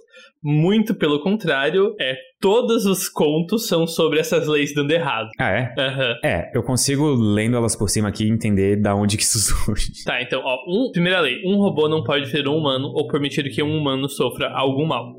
Muito 0.43 0.95
pelo 0.95 1.21
contrário, 1.23 1.95
é 2.01 2.17
todos 2.40 2.87
os 2.87 3.09
contos 3.09 3.66
são 3.66 3.87
sobre 3.87 4.18
essas 4.18 4.46
leis 4.46 4.75
dando 4.75 4.90
errado. 4.90 5.29
Ah, 5.38 5.51
é? 5.51 5.75
Uhum. 5.79 6.14
É, 6.25 6.51
eu 6.55 6.62
consigo, 6.62 7.14
lendo 7.14 7.57
elas 7.57 7.75
por 7.75 7.88
cima 7.88 8.09
aqui, 8.09 8.29
entender 8.29 8.77
da 8.77 8.94
onde 8.94 9.16
que 9.16 9.22
isso 9.22 9.38
surge. 9.66 10.05
Tá, 10.05 10.20
então, 10.22 10.42
ó, 10.44 10.57
um, 10.68 10.90
primeira 10.90 11.20
lei. 11.20 11.42
Um 11.44 11.57
robô 11.57 11.88
não 11.88 12.03
pode 12.03 12.27
ferir 12.31 12.49
um 12.49 12.57
humano 12.57 12.88
ou 12.94 13.07
permitir 13.09 13.49
que 13.51 13.62
um 13.62 13.77
humano 13.77 14.09
sofra 14.09 14.49
algum 14.51 14.87
mal. 14.87 15.14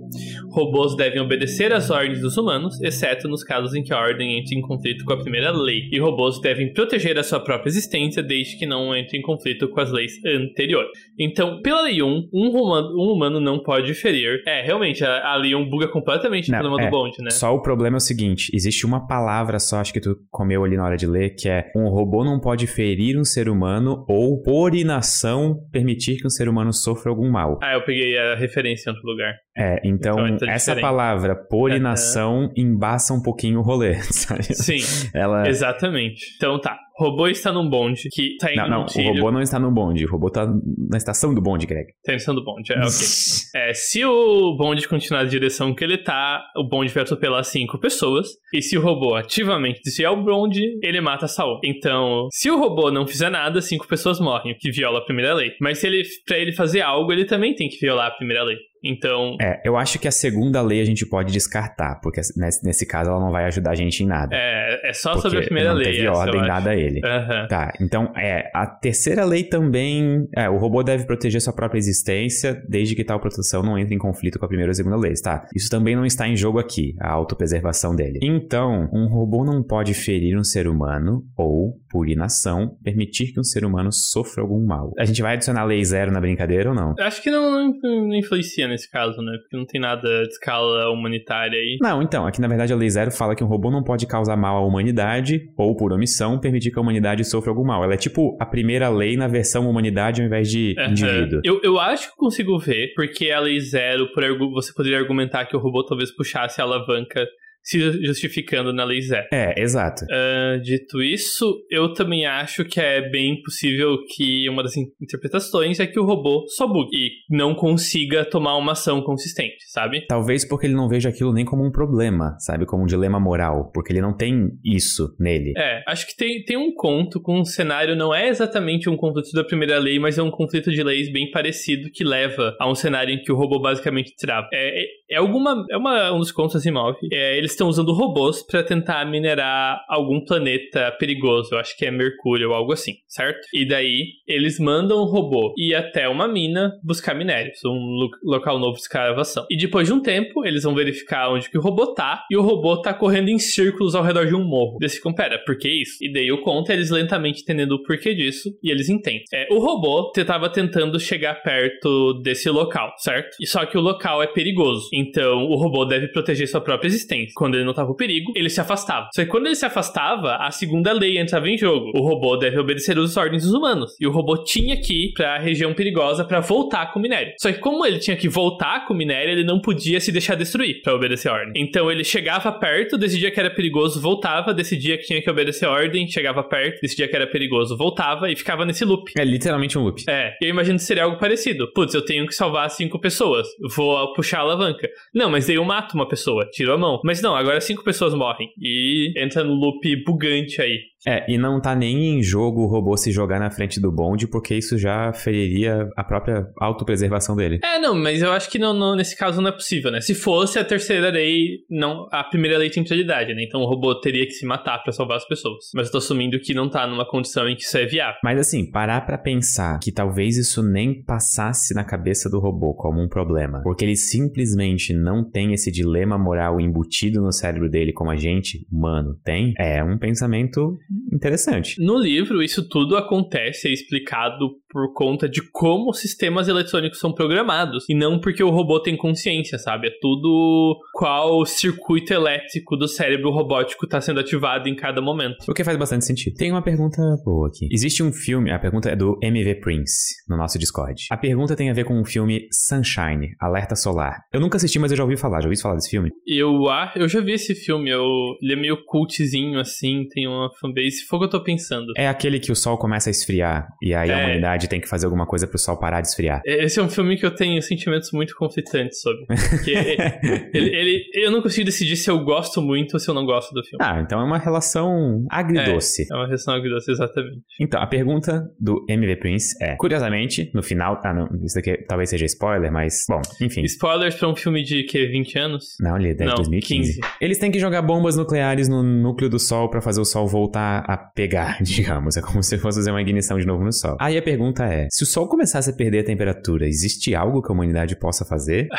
Robôs 0.52 0.96
devem 0.96 1.22
obedecer 1.22 1.74
às 1.74 1.90
ordens 1.90 2.22
dos 2.22 2.38
humanos, 2.38 2.80
exceto 2.82 3.28
nos 3.28 3.44
casos 3.44 3.74
em 3.74 3.84
que 3.84 3.94
a 3.94 4.00
ordem 4.00 4.40
entre 4.40 4.56
em 4.56 4.62
conflito 4.62 5.04
com 5.06 5.14
a 5.14 5.18
primeira 5.18 5.52
lei. 5.52 5.90
E 5.92 6.00
robôs 6.00 6.40
devem 6.40 6.72
proteger 6.74 7.18
a 7.18 7.24
sua 7.24 7.40
própria 7.40 7.70
existência 7.70 8.24
desde 8.24 8.58
que 8.58 8.66
não 8.66 8.96
entre 8.96 9.18
em 9.18 9.22
conflito 9.22 9.68
com 9.70 9.80
as 9.80 9.92
leis 9.92 10.14
anteriores. 10.26 10.92
Então, 11.20 11.62
pela 11.62 11.82
lei 11.84 12.02
1, 12.02 12.30
um 12.34 12.50
humano, 12.50 12.90
um 12.96 13.14
humano 13.14 13.40
não 13.40 13.60
pode 13.60 13.94
ferir. 13.94 14.42
É, 14.46 14.62
realmente, 14.62 15.04
a, 15.04 15.34
a 15.34 15.36
lei 15.36 15.56
1 15.56 15.70
buga 15.70 15.88
completamente 15.88 16.50
não, 16.52 16.58
o 16.58 16.62
problema 16.62 16.84
é. 16.84 16.86
do 16.86 16.92
bonde 17.08 17.24
né? 17.24 17.30
Só 17.32 17.54
o 17.54 17.62
problema 17.62 17.98
é 17.98 18.00
o 18.00 18.02
seguinte: 18.02 18.52
existe 18.54 18.86
uma 18.86 19.08
palavra 19.08 19.60
só, 19.60 19.80
acho 19.80 19.94
que 19.94 20.00
tu 20.00 20.16
comeu 20.30 20.64
ali 20.64 20.76
na 20.76 20.86
hora 20.86 20.98
de 20.98 21.08
ler, 21.08 21.32
que 21.32 21.50
é 21.50 21.72
um 21.76 21.90
robô 21.90 22.24
não 22.24 22.40
pode 22.40 22.68
ferir 22.68 23.18
um 23.18 23.24
ser 23.24 23.50
humano 23.50 24.06
ou, 24.08 24.42
por 24.42 24.76
inação, 24.76 25.56
permitir 25.72 26.18
que 26.18 26.28
um 26.28 26.30
ser 26.30 26.48
humano 26.50 26.74
sofra 26.74 27.10
algum 27.10 27.30
mal. 27.30 27.60
Ah, 27.62 27.74
eu 27.74 27.84
peguei 27.84 28.18
a 28.18 28.36
referência 28.36 28.90
em 28.90 28.94
outro 28.94 29.10
lugar. 29.10 29.34
É, 29.58 29.82
então, 29.84 30.28
então 30.28 30.48
é 30.48 30.54
essa 30.54 30.76
diferente. 30.76 30.82
palavra, 30.82 31.36
por 31.36 31.72
inação, 31.72 32.52
embaça 32.56 33.14
um 33.14 33.22
pouquinho 33.22 33.60
o 33.60 33.64
rolê, 33.64 33.96
sabe? 34.12 34.44
Sim, 34.44 34.80
Ela... 35.14 35.48
exatamente. 35.48 36.36
Então 36.36 36.60
tá, 36.60 36.78
robô 36.98 37.28
está 37.28 37.52
num 37.52 37.70
bonde 37.70 38.10
que 38.12 38.36
tá 38.38 38.52
em 38.52 38.56
Não, 38.56 38.68
não, 38.68 38.86
o 38.86 39.14
robô 39.14 39.32
não 39.32 39.42
está 39.42 39.60
no 39.60 39.72
bonde, 39.72 40.06
o 40.06 40.10
robô 40.10 40.30
tá 40.30 40.48
na 40.90 40.98
estação 40.98 41.34
do 41.34 41.42
bonde, 41.42 41.68
Greg. 41.68 41.88
Tá 42.04 42.12
na 42.12 42.16
estação 42.16 42.36
do 42.36 42.44
bonde, 42.44 42.74
é, 42.74 42.78
ok. 42.78 42.88
é, 43.56 43.74
se 43.74 44.04
o 44.04 44.56
bonde 44.58 44.88
continuar 44.88 45.24
na 45.24 45.30
direção 45.30 45.74
que 45.74 45.84
ele 45.84 45.98
tá, 45.98 46.44
o 46.58 46.68
bonde 46.68 46.92
vai 46.94 47.04
atropelar 47.04 47.44
cinco 47.44 47.80
pessoas, 47.80 48.30
e 48.54 48.62
se 48.62 48.78
o 48.78 48.82
robô 48.82 49.16
ativamente 49.16 49.82
desviar 49.84 50.14
o 50.14 50.24
bonde, 50.24 50.62
ele 50.82 51.00
mata 51.00 51.26
a 51.26 51.28
Saul. 51.28 51.60
Então, 51.64 52.28
se 52.32 52.50
o 52.50 52.58
robô 52.58 52.92
não 52.92 53.06
fizer 53.06 53.30
nada, 53.30 53.62
cinco 53.62 53.88
pessoas 53.88 54.20
morrem, 54.20 54.54
o 54.54 54.58
que 54.58 54.72
viola 54.72 55.00
a 55.00 55.06
primeira 55.06 55.34
lei. 55.34 55.52
Mas 55.62 55.80
se 55.80 55.88
ele, 55.88 56.04
pra 56.26 56.38
ele 56.38 56.52
fazer 56.52 56.82
algo, 56.82 57.12
ele 57.12 57.26
também 57.26 57.54
tem 57.54 57.70
que 57.70 57.80
violar 57.80 58.08
a 58.08 58.12
primeira 58.12 58.44
lei. 58.44 58.58
Então. 58.84 59.36
É, 59.42 59.62
eu 59.66 59.76
acho 59.78 60.00
que 60.00 60.08
a 60.08 60.12
segunda 60.12 60.62
lei 60.62 60.82
a 60.82 60.86
gente 60.86 61.06
pode 61.06 61.32
descartar, 61.32 62.00
porque 62.02 62.22
nesse, 62.36 62.66
nesse 62.66 62.86
caso 62.86 63.10
ela 63.10 63.20
não 63.20 63.32
vai 63.32 63.46
ajudar 63.46 63.72
a 63.72 63.76
gente 63.76 64.04
em 64.04 64.08
nada. 64.08 64.36
É, 64.36 64.90
é 64.90 64.94
só 64.94 65.18
sobre 65.18 65.40
a 65.40 65.42
primeira 65.42 65.70
não 65.70 65.78
lei. 65.78 65.88
Não 65.88 65.94
teve 65.94 66.08
ordem 66.08 66.42
dada 66.42 66.70
a 66.72 66.76
ele. 66.76 67.02
Uhum. 67.04 67.48
Tá, 67.48 67.74
então, 67.82 68.14
é, 68.16 68.50
a 68.54 68.66
terceira 68.66 69.26
lei 69.26 69.44
também. 69.44 70.28
É, 70.36 70.50
o 70.50 70.58
robô 70.58 70.84
deve 70.84 71.06
proteger 71.06 71.42
sua 71.42 71.54
própria 71.54 71.80
existência, 71.80 72.62
desde 72.68 72.96
que 72.96 73.04
tal 73.04 73.20
proteção 73.20 73.64
não 73.64 73.78
entre 73.78 73.96
em 73.96 73.98
conflito 73.98 74.40
com 74.40 74.46
a 74.46 74.48
primeira 74.48 74.72
a 74.72 74.76
segunda 74.76 74.98
lei, 74.98 75.14
tá? 75.14 75.46
Isso 75.56 75.70
também 75.70 75.96
não 75.96 76.06
está 76.06 76.28
em 76.28 76.36
jogo 76.36 76.60
aqui, 76.60 76.96
a 77.00 77.12
autopreservação 77.12 77.96
dele. 77.96 78.20
Então, 78.22 78.90
um 78.94 79.08
robô 79.08 79.44
não 79.44 79.64
pode 79.64 79.94
ferir 79.94 80.38
um 80.38 80.44
ser 80.44 80.68
humano 80.68 81.24
ou, 81.36 81.80
por 81.90 82.08
inação, 82.08 82.78
permitir 82.84 83.34
que 83.34 83.40
um 83.40 83.44
ser 83.44 83.66
humano 83.66 83.92
sofra 83.92 84.44
algum 84.44 84.66
mal. 84.66 84.92
A 84.98 85.06
gente 85.06 85.22
vai 85.22 85.34
adicionar 85.34 85.64
lei 85.64 85.84
zero 85.84 86.12
na 86.12 86.20
brincadeira 86.20 86.70
ou 86.70 86.76
não? 86.76 86.96
Acho 87.00 87.22
que 87.22 87.32
não, 87.32 87.52
não, 87.52 88.08
não 88.08 88.16
influencia 88.16 88.68
nesse 88.68 88.77
caso, 88.86 89.22
né? 89.22 89.38
Porque 89.42 89.56
não 89.56 89.66
tem 89.66 89.80
nada 89.80 90.24
de 90.24 90.30
escala 90.30 90.90
humanitária 90.92 91.58
aí. 91.58 91.78
Não, 91.82 92.02
então, 92.02 92.28
aqui 92.28 92.42
na 92.42 92.48
verdade 92.48 92.74
a 92.74 92.76
Lei 92.76 92.90
Zero 92.90 93.12
fala 93.12 93.36
que 93.36 93.44
um 93.44 93.48
robô 93.48 93.72
não 93.72 93.84
pode 93.84 94.06
causar 94.06 94.36
mal 94.36 94.58
à 94.58 94.66
humanidade 94.66 95.50
ou, 95.58 95.76
por 95.76 95.94
omissão, 95.94 96.40
permitir 96.40 96.72
que 96.72 96.78
a 96.78 96.82
humanidade 96.82 97.24
sofra 97.24 97.50
algum 97.50 97.64
mal. 97.64 97.84
Ela 97.84 97.94
é 97.94 97.98
tipo 97.98 98.38
a 98.40 98.46
primeira 98.46 98.90
lei 98.90 99.16
na 99.16 99.28
versão 99.28 99.70
humanidade 99.70 100.22
ao 100.22 100.28
invés 100.28 100.50
de 100.50 100.76
uhum. 100.78 100.92
indivíduo. 100.92 101.42
Eu, 101.44 101.62
eu 101.64 101.80
acho 101.80 102.12
que 102.12 102.18
consigo 102.18 102.58
ver, 102.60 102.94
porque 102.96 103.32
a 103.32 103.40
Lei 103.40 103.60
Zero, 103.60 104.12
por, 104.12 104.24
você 104.52 104.74
poderia 104.74 105.00
argumentar 105.00 105.46
que 105.46 105.56
o 105.56 105.60
robô 105.60 105.84
talvez 105.84 106.12
puxasse 106.12 106.60
a 106.60 106.64
alavanca 106.64 107.26
se 107.64 107.80
justificando 108.06 108.72
na 108.72 108.84
lei 108.84 109.02
Zé. 109.02 109.28
É, 109.32 109.62
exato. 109.62 110.06
Uh, 110.06 110.62
dito 110.62 111.02
isso, 111.02 111.66
eu 111.70 111.94
também 111.94 112.26
acho 112.26 112.64
que 112.64 112.80
é 112.80 113.10
bem 113.10 113.42
possível 113.42 113.98
que 114.16 114.48
uma 114.50 114.64
das 114.64 114.76
interpretações 114.78 115.80
é 115.80 115.88
que 115.88 116.00
o 116.00 116.06
robô 116.06 116.46
só 116.48 116.68
bugue 116.68 116.96
e 116.96 117.12
não 117.30 117.54
consiga 117.54 118.24
tomar 118.24 118.56
uma 118.58 118.72
ação 118.72 119.02
consistente, 119.02 119.58
sabe? 119.68 120.06
Talvez 120.08 120.48
porque 120.48 120.68
ele 120.68 120.76
não 120.76 120.88
veja 120.88 121.10
aquilo 121.10 121.34
nem 121.34 121.44
como 121.44 121.66
um 121.66 121.72
problema, 121.72 122.36
sabe? 122.40 122.66
Como 122.66 122.84
um 122.84 122.86
dilema 122.86 123.20
moral, 123.20 123.70
porque 123.74 123.92
ele 123.92 124.02
não 124.02 124.16
tem 124.16 124.50
isso 124.64 125.14
nele. 125.20 125.54
É, 125.58 125.84
acho 125.88 126.08
que 126.08 126.16
tem, 126.16 126.44
tem 126.44 126.58
um 126.58 126.74
conto 126.74 127.22
com 127.22 127.40
um 127.40 127.46
cenário, 127.46 127.96
não 127.96 128.16
é 128.16 128.30
exatamente 128.30 128.90
um 128.90 128.96
conflito 128.96 129.32
da 129.34 129.44
primeira 129.44 129.78
lei, 129.78 130.00
mas 130.00 130.18
é 130.18 130.24
um 130.24 130.32
conflito 130.32 130.72
de 130.72 130.84
leis 130.84 131.12
bem 131.12 131.30
parecido 131.32 131.90
que 131.92 132.04
leva 132.04 132.56
a 132.60 132.70
um 132.70 132.76
cenário 132.76 133.14
em 133.14 133.22
que 133.22 133.32
o 133.32 133.36
robô 133.36 133.60
basicamente 133.60 134.16
trava. 134.18 134.48
É, 134.54 134.86
é, 135.10 135.18
alguma. 135.18 135.66
É 135.70 135.78
uma, 135.78 136.12
um 136.12 136.20
dos 136.20 136.32
contos 136.32 136.56
Asimov. 136.56 136.96
É, 137.12 137.38
eles 137.38 137.52
estão 137.52 137.68
usando 137.68 137.94
robôs 137.94 138.44
para 138.44 138.64
tentar 138.64 139.06
minerar 139.06 139.84
algum 139.88 140.24
planeta 140.24 140.92
perigoso. 141.00 141.50
Eu 141.54 141.60
acho 141.60 141.78
que 141.78 141.86
é 141.86 141.92
Mercúrio 141.92 142.50
ou 142.50 142.56
algo 142.56 142.74
assim, 142.74 142.96
certo? 143.08 143.48
E 143.54 143.68
daí 143.68 144.14
eles 144.28 144.60
mandam 144.60 144.98
o 145.00 145.06
robô 145.06 145.54
ir 145.58 145.76
até 145.76 146.08
uma 146.08 146.28
mina 146.28 146.74
buscar 146.84 147.14
minérios, 147.14 147.60
um 147.66 147.72
lo 147.72 148.10
local 148.24 148.60
novo 148.60 148.76
de 148.76 148.82
escavação. 148.82 149.46
E 149.50 149.58
depois 149.58 149.88
de 149.88 149.94
um 149.94 150.02
tempo, 150.02 150.46
eles 150.46 150.64
vão 150.64 150.76
verificar 150.76 151.30
onde 151.30 151.50
que 151.50 151.58
o 151.58 151.62
robô 151.62 151.94
tá, 151.94 152.24
e 152.30 152.38
o 152.38 152.42
robô 152.42 152.82
tá 152.82 152.94
correndo 152.94 153.30
em 153.30 153.40
círculos 153.40 153.96
ao 153.96 154.04
redor 154.04 154.26
de 154.26 154.36
um 154.36 154.44
morro. 154.44 154.78
Eles 154.82 154.96
ficam, 154.96 155.14
pera, 155.14 155.38
por 155.46 155.58
que 155.58 155.70
isso? 155.70 155.98
E 156.02 156.12
daí 156.12 156.32
o 156.32 156.42
conto 156.42 156.72
eles 156.72 156.90
lentamente 156.90 157.42
entendendo 157.42 157.74
o 157.74 157.84
porquê 157.84 158.14
disso, 158.14 158.50
e 158.62 158.70
eles 158.70 158.90
entendem. 158.90 159.24
É, 159.34 159.48
o 159.52 159.60
robô 159.60 160.12
tava 160.26 160.50
tentando 160.50 161.00
chegar 161.00 161.36
perto 161.42 162.14
desse 162.22 162.50
local, 162.50 162.94
certo? 162.98 163.38
E 163.40 163.48
só 163.48 163.66
que 163.66 163.78
o 163.78 163.82
local 163.82 164.22
é 164.22 164.28
perigoso. 164.28 164.90
Então 164.98 165.44
o 165.46 165.56
robô 165.56 165.86
deve 165.86 166.08
proteger 166.08 166.48
sua 166.48 166.62
própria 166.62 166.88
existência. 166.88 167.34
Quando 167.36 167.56
ele 167.56 167.64
notava 167.64 167.92
o 167.92 167.96
perigo, 167.96 168.32
ele 168.36 168.50
se 168.50 168.60
afastava. 168.60 169.10
Só 169.14 169.24
que 169.24 169.30
quando 169.30 169.46
ele 169.46 169.56
se 169.56 169.66
afastava, 169.66 170.38
a 170.38 170.50
segunda 170.50 170.92
lei 170.92 171.18
entrava 171.20 171.48
em 171.48 171.58
jogo. 171.58 171.92
O 171.96 172.02
robô 172.02 172.36
deve 172.38 172.58
obedecer 172.58 172.98
as 172.98 173.16
ordens 173.16 173.44
dos 173.44 173.54
humanos. 173.54 173.96
E 174.00 174.08
o 174.08 174.12
robô 174.12 174.44
tinha 174.44 174.76
que 174.80 175.06
ir 175.06 175.14
pra 175.14 175.38
região 175.38 175.74
perigosa 175.74 176.26
para 176.26 176.40
voltar 176.40 176.92
com 176.92 177.00
o 177.00 177.02
minério. 177.02 177.34
Só 177.40 177.52
que 177.52 177.60
como 177.60 177.86
ele 177.86 178.00
tinha 178.00 178.18
que 178.18 178.28
voltar 178.28 178.86
com 178.88 178.94
o 178.94 178.98
minério, 178.98 179.32
ele 179.32 179.44
não 179.44 179.60
podia 179.60 180.00
se 180.00 180.12
deixar 180.12 180.36
destruir 180.36 180.82
para 180.82 180.96
obedecer 180.96 181.30
a 181.30 181.34
ordem. 181.34 181.54
Então 181.56 181.92
ele 181.92 182.04
chegava 182.04 182.52
perto, 182.52 182.98
decidia 182.98 183.30
que 183.30 183.40
era 183.40 183.50
perigoso, 183.50 184.02
voltava, 184.02 184.54
decidia 184.54 184.98
que 184.98 185.06
tinha 185.06 185.22
que 185.22 185.30
obedecer 185.30 185.66
a 185.66 185.72
ordem, 185.72 186.08
chegava 186.08 186.44
perto, 186.44 186.82
decidia 186.82 187.08
que 187.08 187.16
era 187.16 187.28
perigoso, 187.28 187.78
voltava 187.78 188.32
e 188.32 188.36
ficava 188.36 188.66
nesse 188.66 188.84
loop. 188.84 189.12
É 189.18 189.24
literalmente 189.24 189.78
um 189.78 189.84
loop. 189.84 190.04
É, 190.10 190.36
eu 190.42 190.50
imagino 190.50 190.78
que 190.78 190.84
seria 190.84 191.04
algo 191.04 191.20
parecido. 191.20 191.72
Putz, 191.74 191.94
eu 191.94 192.04
tenho 192.04 192.26
que 192.26 192.34
salvar 192.34 192.70
cinco 192.70 193.00
pessoas, 193.00 193.48
vou 193.76 194.14
puxar 194.14 194.40
a 194.40 194.42
alavanca. 194.42 194.87
Não, 195.14 195.30
mas 195.30 195.48
daí 195.48 195.56
eu 195.56 195.66
mato 195.66 195.94
uma 195.94 196.08
pessoa, 196.08 196.48
tiro 196.52 196.74
a 196.74 196.78
mão. 196.78 197.00
Mas 197.04 197.22
não, 197.22 197.36
agora 197.36 197.62
cinco 197.62 197.84
pessoas 197.84 198.14
morrem. 198.14 198.50
E 198.60 199.14
entra 199.18 199.44
no 199.44 199.54
loop 199.54 200.04
bugante 200.06 200.62
aí. 200.62 200.78
É, 201.08 201.26
e 201.32 201.38
não 201.38 201.62
tá 201.62 201.74
nem 201.74 202.18
em 202.18 202.24
jogo 202.24 202.64
o 202.64 202.68
robô 202.68 202.98
se 202.98 203.12
jogar 203.12 203.40
na 203.40 203.50
frente 203.50 203.80
do 203.80 203.92
bonde, 203.92 204.28
porque 204.28 204.56
isso 204.56 204.78
já 204.78 205.14
feriria 205.14 205.88
a 205.96 206.04
própria 206.04 206.46
autopreservação 206.60 207.36
dele. 207.36 207.60
É, 207.64 207.80
não, 207.80 207.96
mas 207.96 208.22
eu 208.22 208.32
acho 208.32 208.50
que 208.50 208.60
não, 208.60 208.74
não, 208.74 208.96
nesse 208.96 209.16
caso 209.16 209.42
não 209.42 209.50
é 209.50 209.52
possível, 209.54 209.90
né? 209.90 210.02
Se 210.02 210.14
fosse 210.14 210.60
a 210.60 210.66
terceira 210.66 211.10
lei, 211.10 211.60
não, 211.70 212.08
a 212.12 212.24
primeira 212.24 212.58
lei 212.58 212.70
tem 212.70 212.84
prioridade, 212.84 213.34
né? 213.34 213.44
Então 213.44 213.62
o 213.62 213.66
robô 213.66 213.96
teria 213.96 214.26
que 214.26 214.32
se 214.32 214.46
matar 214.46 214.80
para 214.80 214.92
salvar 214.92 215.18
as 215.18 215.28
pessoas. 215.28 215.66
Mas 215.74 215.88
eu 215.88 215.94
tô 215.94 215.98
assumindo 216.00 216.40
que 216.40 216.54
não 216.54 216.70
tá 216.70 216.86
numa 216.86 217.08
condição 217.08 217.48
em 217.48 217.56
que 217.56 217.64
isso 217.64 217.78
é 217.78 217.86
viável. 217.86 218.20
Mas 218.22 218.40
assim, 218.40 218.70
parar 218.70 219.06
para 219.06 219.18
pensar 219.18 219.80
que 219.80 219.92
talvez 219.92 220.36
isso 220.38 220.62
nem 220.62 221.04
passasse 221.04 221.74
na 221.74 221.86
cabeça 221.86 222.30
do 222.30 222.40
robô 222.40 222.74
como 222.74 223.02
um 223.02 223.08
problema, 223.08 223.62
porque 223.64 223.86
ele 223.86 223.96
simplesmente 223.96 224.77
não 224.94 225.24
tem 225.24 225.54
esse 225.54 225.72
dilema 225.72 226.18
moral 226.18 226.60
embutido 226.60 227.22
no 227.22 227.32
cérebro 227.32 227.70
dele 227.70 227.94
como 227.94 228.12
a 228.12 228.16
gente, 228.16 228.66
humano, 228.72 229.18
tem, 229.24 229.54
é 229.58 229.84
um 229.84 229.98
pensamento 229.98 230.78
interessante. 231.12 231.82
No 231.82 231.98
livro, 231.98 232.44
isso 232.44 232.68
tudo 232.68 232.96
acontece, 232.96 233.68
é 233.68 233.72
explicado 233.72 234.52
por 234.70 234.94
conta 234.94 235.28
de 235.30 235.42
como 235.52 235.92
os 235.92 236.00
sistemas 236.00 236.48
eletrônicos 236.48 237.00
são 237.00 237.14
programados 237.14 237.86
e 237.90 237.96
não 237.96 238.20
porque 238.20 238.44
o 238.44 238.50
robô 238.50 238.80
tem 238.80 238.96
consciência, 238.96 239.58
sabe? 239.58 239.88
É 239.88 239.92
tudo 240.02 240.78
qual 240.94 241.46
circuito 241.46 242.14
elétrico 242.14 242.76
do 242.76 242.88
cérebro 242.88 243.32
robótico 243.32 243.86
está 243.86 244.02
sendo 244.02 244.20
ativado 244.20 244.68
em 244.68 244.76
cada 244.76 245.02
momento. 245.02 245.38
O 245.48 245.54
que 245.54 245.64
faz 245.64 245.78
bastante 245.78 246.06
sentido. 246.06 246.36
Tem 246.36 246.52
uma 246.52 246.62
pergunta 246.62 247.02
boa 247.24 247.48
aqui. 247.48 247.68
Existe 247.72 248.04
um 248.04 248.12
filme, 248.12 248.52
a 248.52 248.60
pergunta 248.60 248.90
é 248.90 248.96
do 248.96 249.18
MV 249.22 249.56
Prince, 249.56 250.16
no 250.28 250.38
nosso 250.38 250.60
Discord. 250.60 251.06
A 251.10 251.18
pergunta 251.18 251.56
tem 251.56 251.70
a 251.70 251.74
ver 251.74 251.86
com 251.86 252.00
o 252.00 252.06
filme 252.06 252.48
Sunshine, 252.52 253.36
Alerta 253.40 253.76
Solar. 253.76 254.22
Eu 254.34 254.40
nunca 254.40 254.58
assisti, 254.58 254.67
mas 254.80 254.92
eu 254.92 254.98
já 254.98 255.04
ouvi 255.04 255.18
falar. 255.18 255.42
Já 255.42 255.48
ouvi 255.48 255.60
falar 255.60 255.76
desse 255.76 255.90
filme? 255.90 256.12
Eu, 256.26 256.70
ah, 256.70 256.92
eu 256.96 257.08
já 257.08 257.22
vi 257.22 257.34
esse 257.34 257.56
filme. 257.56 257.90
Eu, 257.90 258.04
ele 258.42 258.54
é 258.54 258.56
meio 258.56 258.84
cultzinho, 258.86 259.60
assim, 259.60 260.08
tem 260.10 260.28
uma 260.28 260.50
fanbase. 260.60 260.92
Se 260.92 261.06
for 261.06 261.18
o 261.18 261.20
que 261.20 261.26
eu 261.26 261.30
tô 261.30 261.44
pensando. 261.44 261.94
É 261.96 262.08
aquele 262.08 262.40
que 262.40 262.52
o 262.52 262.56
sol 262.56 262.78
começa 262.78 263.10
a 263.10 263.12
esfriar 263.12 263.68
e 263.82 263.94
aí 263.94 264.10
é. 264.10 264.14
a 264.14 264.18
humanidade 264.18 264.68
tem 264.68 264.80
que 264.80 264.88
fazer 264.88 265.06
alguma 265.06 265.26
coisa 265.26 265.48
pro 265.48 265.58
sol 265.58 265.80
parar 265.80 266.02
de 266.02 266.08
esfriar. 266.08 266.42
Esse 266.46 266.80
é 266.80 266.84
um 266.84 266.90
filme 266.90 267.18
que 267.18 267.26
eu 267.26 267.34
tenho 267.34 267.62
sentimentos 267.62 268.12
muito 268.12 268.36
conflitantes 268.36 269.02
sobre. 269.02 269.26
Porque 269.26 269.72
ele, 270.54 270.76
ele, 270.76 271.04
eu 271.14 271.32
não 271.32 271.42
consigo 271.42 271.66
decidir 271.66 271.96
se 271.96 272.10
eu 272.10 272.24
gosto 272.24 272.62
muito 272.62 272.94
ou 272.94 273.00
se 273.00 273.10
eu 273.10 273.14
não 273.14 273.26
gosto 273.26 273.54
do 273.54 273.64
filme. 273.64 273.84
Ah, 273.84 274.02
então 274.02 274.20
é 274.20 274.24
uma 274.24 274.38
relação 274.38 275.26
agridoce. 275.30 276.04
É, 276.04 276.14
é 276.14 276.18
uma 276.18 276.26
relação 276.26 276.54
agridoce, 276.54 276.92
exatamente. 276.92 277.42
Então, 277.60 277.82
a 277.82 277.88
pergunta 277.88 278.44
do 278.60 278.86
MV 278.90 279.16
Prince 279.18 279.56
é, 279.62 279.76
curiosamente, 279.76 280.52
no 280.54 280.64
final, 280.64 281.00
ah, 281.04 281.14
não, 281.14 281.28
isso 281.44 281.58
aqui 281.60 281.78
talvez 281.88 282.10
seja 282.10 282.26
spoiler, 282.26 282.72
mas, 282.72 283.06
bom, 283.10 283.22
enfim. 283.42 283.64
Spoilers 283.64 284.16
pra 284.16 284.28
um 284.28 284.36
filme 284.36 284.57
de, 284.64 284.84
que, 284.84 285.08
20 285.08 285.40
anos? 285.40 285.66
Não, 285.80 285.98
ele 285.98 286.10
é 286.10 286.14
de 286.14 286.26
não, 286.26 286.36
2015. 286.36 287.00
15. 287.00 287.14
Eles 287.22 287.38
têm 287.38 287.52
que 287.52 287.60
jogar 287.60 287.82
bombas 287.82 288.16
nucleares 288.16 288.68
no 288.68 288.84
núcleo 288.84 289.30
do 289.30 289.40
Sol 289.40 289.70
para 289.70 289.82
fazer 289.82 290.02
o 290.02 290.06
Sol 290.06 290.28
voltar 290.28 290.84
a 290.88 290.98
pegar, 290.98 291.58
digamos. 291.64 292.18
É 292.18 292.22
como 292.22 292.42
se 292.44 292.58
fosse 292.58 292.78
fazer 292.78 292.92
uma 292.92 293.02
ignição 293.02 293.38
de 293.38 293.46
novo 293.46 293.64
no 293.64 293.74
Sol. 293.74 293.98
Aí 294.00 294.18
a 294.18 294.22
pergunta 294.22 294.66
é: 294.66 294.88
se 294.92 295.04
o 295.04 295.06
Sol 295.06 295.28
começasse 295.28 295.70
a 295.70 295.74
perder 295.74 296.00
a 296.00 296.04
temperatura, 296.04 296.68
existe 296.68 297.16
algo 297.16 297.42
que 297.42 297.52
a 297.52 297.54
humanidade 297.54 297.96
possa 297.96 298.26
fazer? 298.26 298.68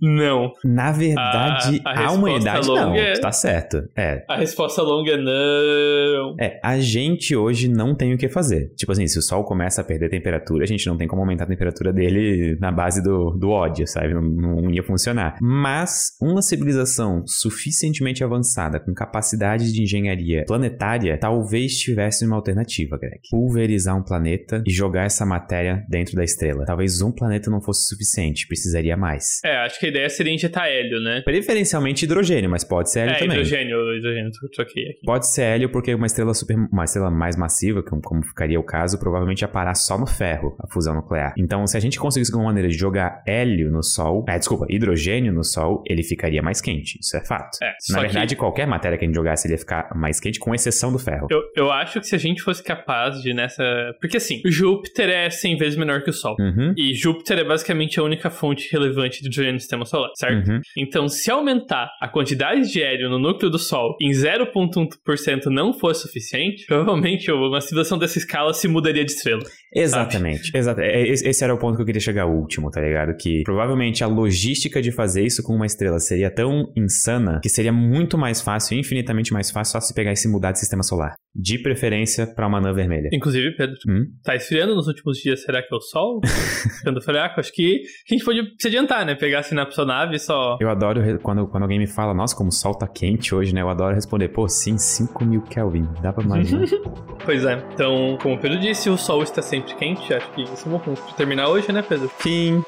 Não. 0.00 0.52
Na 0.64 0.92
verdade, 0.92 1.80
a, 1.84 1.90
a, 1.90 2.06
a 2.06 2.12
humanidade 2.12 2.68
não. 2.68 2.94
É... 2.94 3.14
Tá 3.14 3.32
certo. 3.32 3.88
É. 3.96 4.24
A 4.28 4.36
resposta 4.36 4.82
longa 4.82 5.12
é 5.12 5.16
não. 5.16 6.36
É, 6.40 6.60
a 6.62 6.78
gente 6.78 7.34
hoje 7.34 7.68
não 7.68 7.94
tem 7.94 8.14
o 8.14 8.18
que 8.18 8.28
fazer. 8.28 8.72
Tipo 8.76 8.92
assim, 8.92 9.06
se 9.06 9.18
o 9.18 9.22
Sol 9.22 9.44
começa 9.44 9.80
a 9.80 9.84
perder 9.84 10.08
temperatura, 10.08 10.64
a 10.64 10.66
gente 10.66 10.86
não 10.86 10.96
tem 10.96 11.08
como 11.08 11.22
aumentar 11.22 11.44
a 11.44 11.48
temperatura 11.48 11.92
dele 11.92 12.56
na 12.60 12.70
base 12.70 13.02
do, 13.02 13.30
do 13.30 13.50
ódio, 13.50 13.86
sabe? 13.86 14.14
Não, 14.14 14.22
não 14.22 14.70
ia 14.70 14.82
funcionar. 14.82 15.36
Mas 15.40 16.16
uma 16.20 16.42
civilização 16.42 17.24
suficientemente 17.26 18.22
avançada, 18.22 18.78
com 18.78 18.94
capacidade 18.94 19.72
de 19.72 19.82
engenharia 19.82 20.44
planetária, 20.46 21.18
talvez 21.18 21.72
tivesse 21.76 22.24
uma 22.24 22.36
alternativa, 22.36 22.96
Greg. 22.96 23.20
Pulverizar 23.30 23.96
um 23.96 24.02
planeta 24.02 24.62
e 24.66 24.70
jogar 24.70 25.04
essa 25.04 25.26
matéria 25.26 25.84
dentro 25.88 26.14
da 26.14 26.24
estrela. 26.24 26.64
Talvez 26.64 27.00
um 27.02 27.12
planeta 27.12 27.50
não 27.50 27.60
fosse 27.60 27.86
suficiente, 27.86 28.46
precisaria 28.46 28.96
mais. 28.96 29.40
É, 29.44 29.56
acho 29.58 29.78
que 29.80 29.87
a 29.88 29.90
ideia 29.90 30.08
seria 30.08 30.32
injetar 30.32 30.66
hélio, 30.66 31.00
né? 31.00 31.22
Preferencialmente 31.22 32.04
hidrogênio, 32.04 32.50
mas 32.50 32.64
pode 32.64 32.90
ser 32.90 33.00
hélio 33.00 33.12
é, 33.12 33.18
também. 33.18 33.36
hidrogênio, 33.36 33.96
hidrogênio, 33.96 34.30
troquei 34.54 34.84
aqui. 34.90 35.00
Pode 35.04 35.32
ser 35.32 35.42
hélio 35.42 35.70
porque 35.70 35.94
uma 35.94 36.06
estrela 36.06 36.34
super, 36.34 36.56
uma 36.56 36.84
estrela 36.84 37.10
mais 37.10 37.36
massiva, 37.36 37.82
como, 37.82 38.00
como 38.02 38.22
ficaria 38.24 38.58
o 38.58 38.62
caso, 38.62 38.98
provavelmente 38.98 39.42
ia 39.42 39.48
parar 39.48 39.74
só 39.74 39.98
no 39.98 40.06
ferro, 40.06 40.56
a 40.60 40.72
fusão 40.72 40.94
nuclear. 40.94 41.34
Então, 41.36 41.66
se 41.66 41.76
a 41.76 41.80
gente 41.80 41.98
conseguisse 41.98 42.32
alguma 42.32 42.50
maneira 42.50 42.68
de 42.68 42.76
jogar 42.76 43.22
hélio 43.26 43.70
no 43.70 43.82
Sol, 43.82 44.24
é, 44.28 44.38
desculpa, 44.38 44.66
hidrogênio 44.68 45.32
no 45.32 45.44
Sol, 45.44 45.82
ele 45.86 46.02
ficaria 46.02 46.42
mais 46.42 46.60
quente. 46.60 46.98
Isso 47.00 47.16
é 47.16 47.24
fato. 47.24 47.58
É, 47.62 47.72
Na 47.90 48.00
verdade, 48.00 48.34
que... 48.34 48.40
qualquer 48.40 48.66
matéria 48.66 48.98
que 48.98 49.04
a 49.04 49.08
gente 49.08 49.16
jogasse, 49.16 49.46
ele 49.46 49.54
ia 49.54 49.58
ficar 49.58 49.90
mais 49.94 50.20
quente, 50.20 50.38
com 50.38 50.54
exceção 50.54 50.92
do 50.92 50.98
ferro. 50.98 51.26
Eu, 51.30 51.42
eu 51.56 51.70
acho 51.70 52.00
que 52.00 52.06
se 52.06 52.14
a 52.14 52.18
gente 52.18 52.42
fosse 52.42 52.62
capaz 52.62 53.22
de 53.22 53.32
nessa. 53.32 53.62
Porque 54.00 54.16
assim, 54.16 54.40
Júpiter 54.44 55.08
é 55.08 55.30
100 55.30 55.56
vezes 55.56 55.78
menor 55.78 56.02
que 56.02 56.10
o 56.10 56.12
Sol. 56.12 56.36
Uhum. 56.38 56.74
E 56.76 56.94
Júpiter 56.94 57.38
é 57.38 57.44
basicamente 57.44 57.98
a 57.98 58.02
única 58.02 58.30
fonte 58.30 58.70
relevante 58.72 59.20
de 59.20 59.28
hidrogênio 59.28 59.54
no 59.54 59.60
sistema 59.60 59.77
solar, 59.86 60.10
certo? 60.16 60.48
Uhum. 60.48 60.60
Então, 60.76 61.08
se 61.08 61.30
aumentar 61.30 61.88
a 62.00 62.08
quantidade 62.08 62.70
de 62.70 62.82
hélio 62.82 63.08
no 63.08 63.18
núcleo 63.18 63.50
do 63.50 63.58
Sol 63.58 63.96
em 64.00 64.10
0,1% 64.10 65.46
não 65.46 65.72
fosse 65.72 66.02
suficiente, 66.02 66.64
provavelmente 66.66 67.30
uma 67.30 67.60
civilização 67.60 67.98
dessa 67.98 68.18
escala 68.18 68.52
se 68.52 68.68
mudaria 68.68 69.04
de 69.04 69.12
estrela. 69.12 69.42
Exatamente. 69.74 70.50
Exato. 70.56 70.80
É, 70.80 71.02
esse 71.08 71.44
era 71.44 71.54
o 71.54 71.58
ponto 71.58 71.76
que 71.76 71.82
eu 71.82 71.86
queria 71.86 72.00
chegar 72.00 72.26
último, 72.26 72.70
tá 72.70 72.80
ligado? 72.80 73.14
Que 73.16 73.42
provavelmente 73.44 74.02
a 74.02 74.06
logística 74.06 74.80
de 74.80 74.90
fazer 74.90 75.24
isso 75.24 75.42
com 75.42 75.54
uma 75.54 75.66
estrela 75.66 75.98
seria 75.98 76.30
tão 76.30 76.72
insana 76.76 77.40
que 77.42 77.48
seria 77.48 77.72
muito 77.72 78.16
mais 78.16 78.40
fácil, 78.40 78.78
infinitamente 78.78 79.32
mais 79.32 79.50
fácil, 79.50 79.72
só 79.72 79.80
se 79.80 79.94
pegar 79.94 80.12
e 80.12 80.16
se 80.16 80.28
mudar 80.28 80.52
de 80.52 80.58
sistema 80.58 80.82
solar. 80.82 81.14
De 81.40 81.58
preferência 81.58 82.26
para 82.26 82.46
uma 82.46 82.58
anã 82.58 82.72
vermelha. 82.72 83.08
Inclusive, 83.12 83.56
Pedro, 83.56 83.76
hum? 83.88 84.06
tá 84.24 84.34
esfriando 84.34 84.74
nos 84.74 84.88
últimos 84.88 85.18
dias, 85.18 85.42
será 85.42 85.62
que 85.62 85.72
é 85.72 85.76
o 85.76 85.80
Sol? 85.80 86.20
Ficando 86.78 87.00
fraco? 87.00 87.38
Acho 87.38 87.52
que 87.52 87.82
a 88.10 88.12
gente 88.12 88.24
pode 88.24 88.40
se 88.58 88.66
adiantar, 88.66 89.06
né? 89.06 89.14
Pegar 89.14 89.40
assim 89.40 89.54
na 89.54 89.68
nave 89.86 90.18
só. 90.18 90.58
Eu 90.60 90.68
adoro 90.68 91.00
quando, 91.20 91.46
quando 91.46 91.62
alguém 91.62 91.78
me 91.78 91.86
fala, 91.86 92.12
nossa, 92.12 92.34
como 92.34 92.48
o 92.48 92.52
Sol 92.52 92.74
tá 92.74 92.88
quente 92.88 93.34
hoje, 93.34 93.54
né? 93.54 93.62
Eu 93.62 93.68
adoro 93.68 93.94
responder, 93.94 94.28
pô, 94.28 94.48
sim, 94.48 94.76
5 94.76 95.24
mil 95.24 95.42
Kelvin. 95.42 95.88
Dá 96.02 96.12
pra 96.12 96.26
mais, 96.26 96.50
né? 96.50 96.66
pois 97.24 97.44
é. 97.44 97.62
Então, 97.72 98.18
como 98.20 98.34
o 98.34 98.38
Pedro 98.38 98.58
disse, 98.58 98.90
o 98.90 98.96
Sol 98.96 99.22
está 99.22 99.40
sempre 99.40 99.74
quente. 99.74 100.12
Acho 100.12 100.30
que 100.32 100.42
isso 100.42 100.66
é 100.66 100.68
um 100.68 100.72
bom 100.72 100.78
ponto 100.80 101.00
pra 101.02 101.14
terminar 101.14 101.48
hoje, 101.48 101.70
né, 101.70 101.82
Pedro? 101.82 102.08
Fim. 102.18 102.62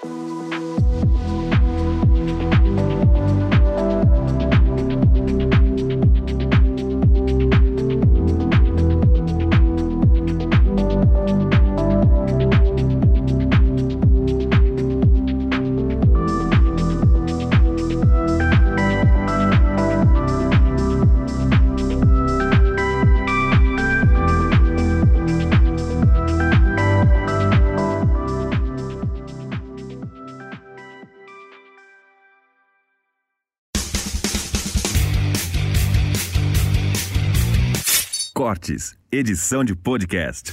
Edição 39.11 39.64
de 39.64 39.75
podcast. 39.75 40.53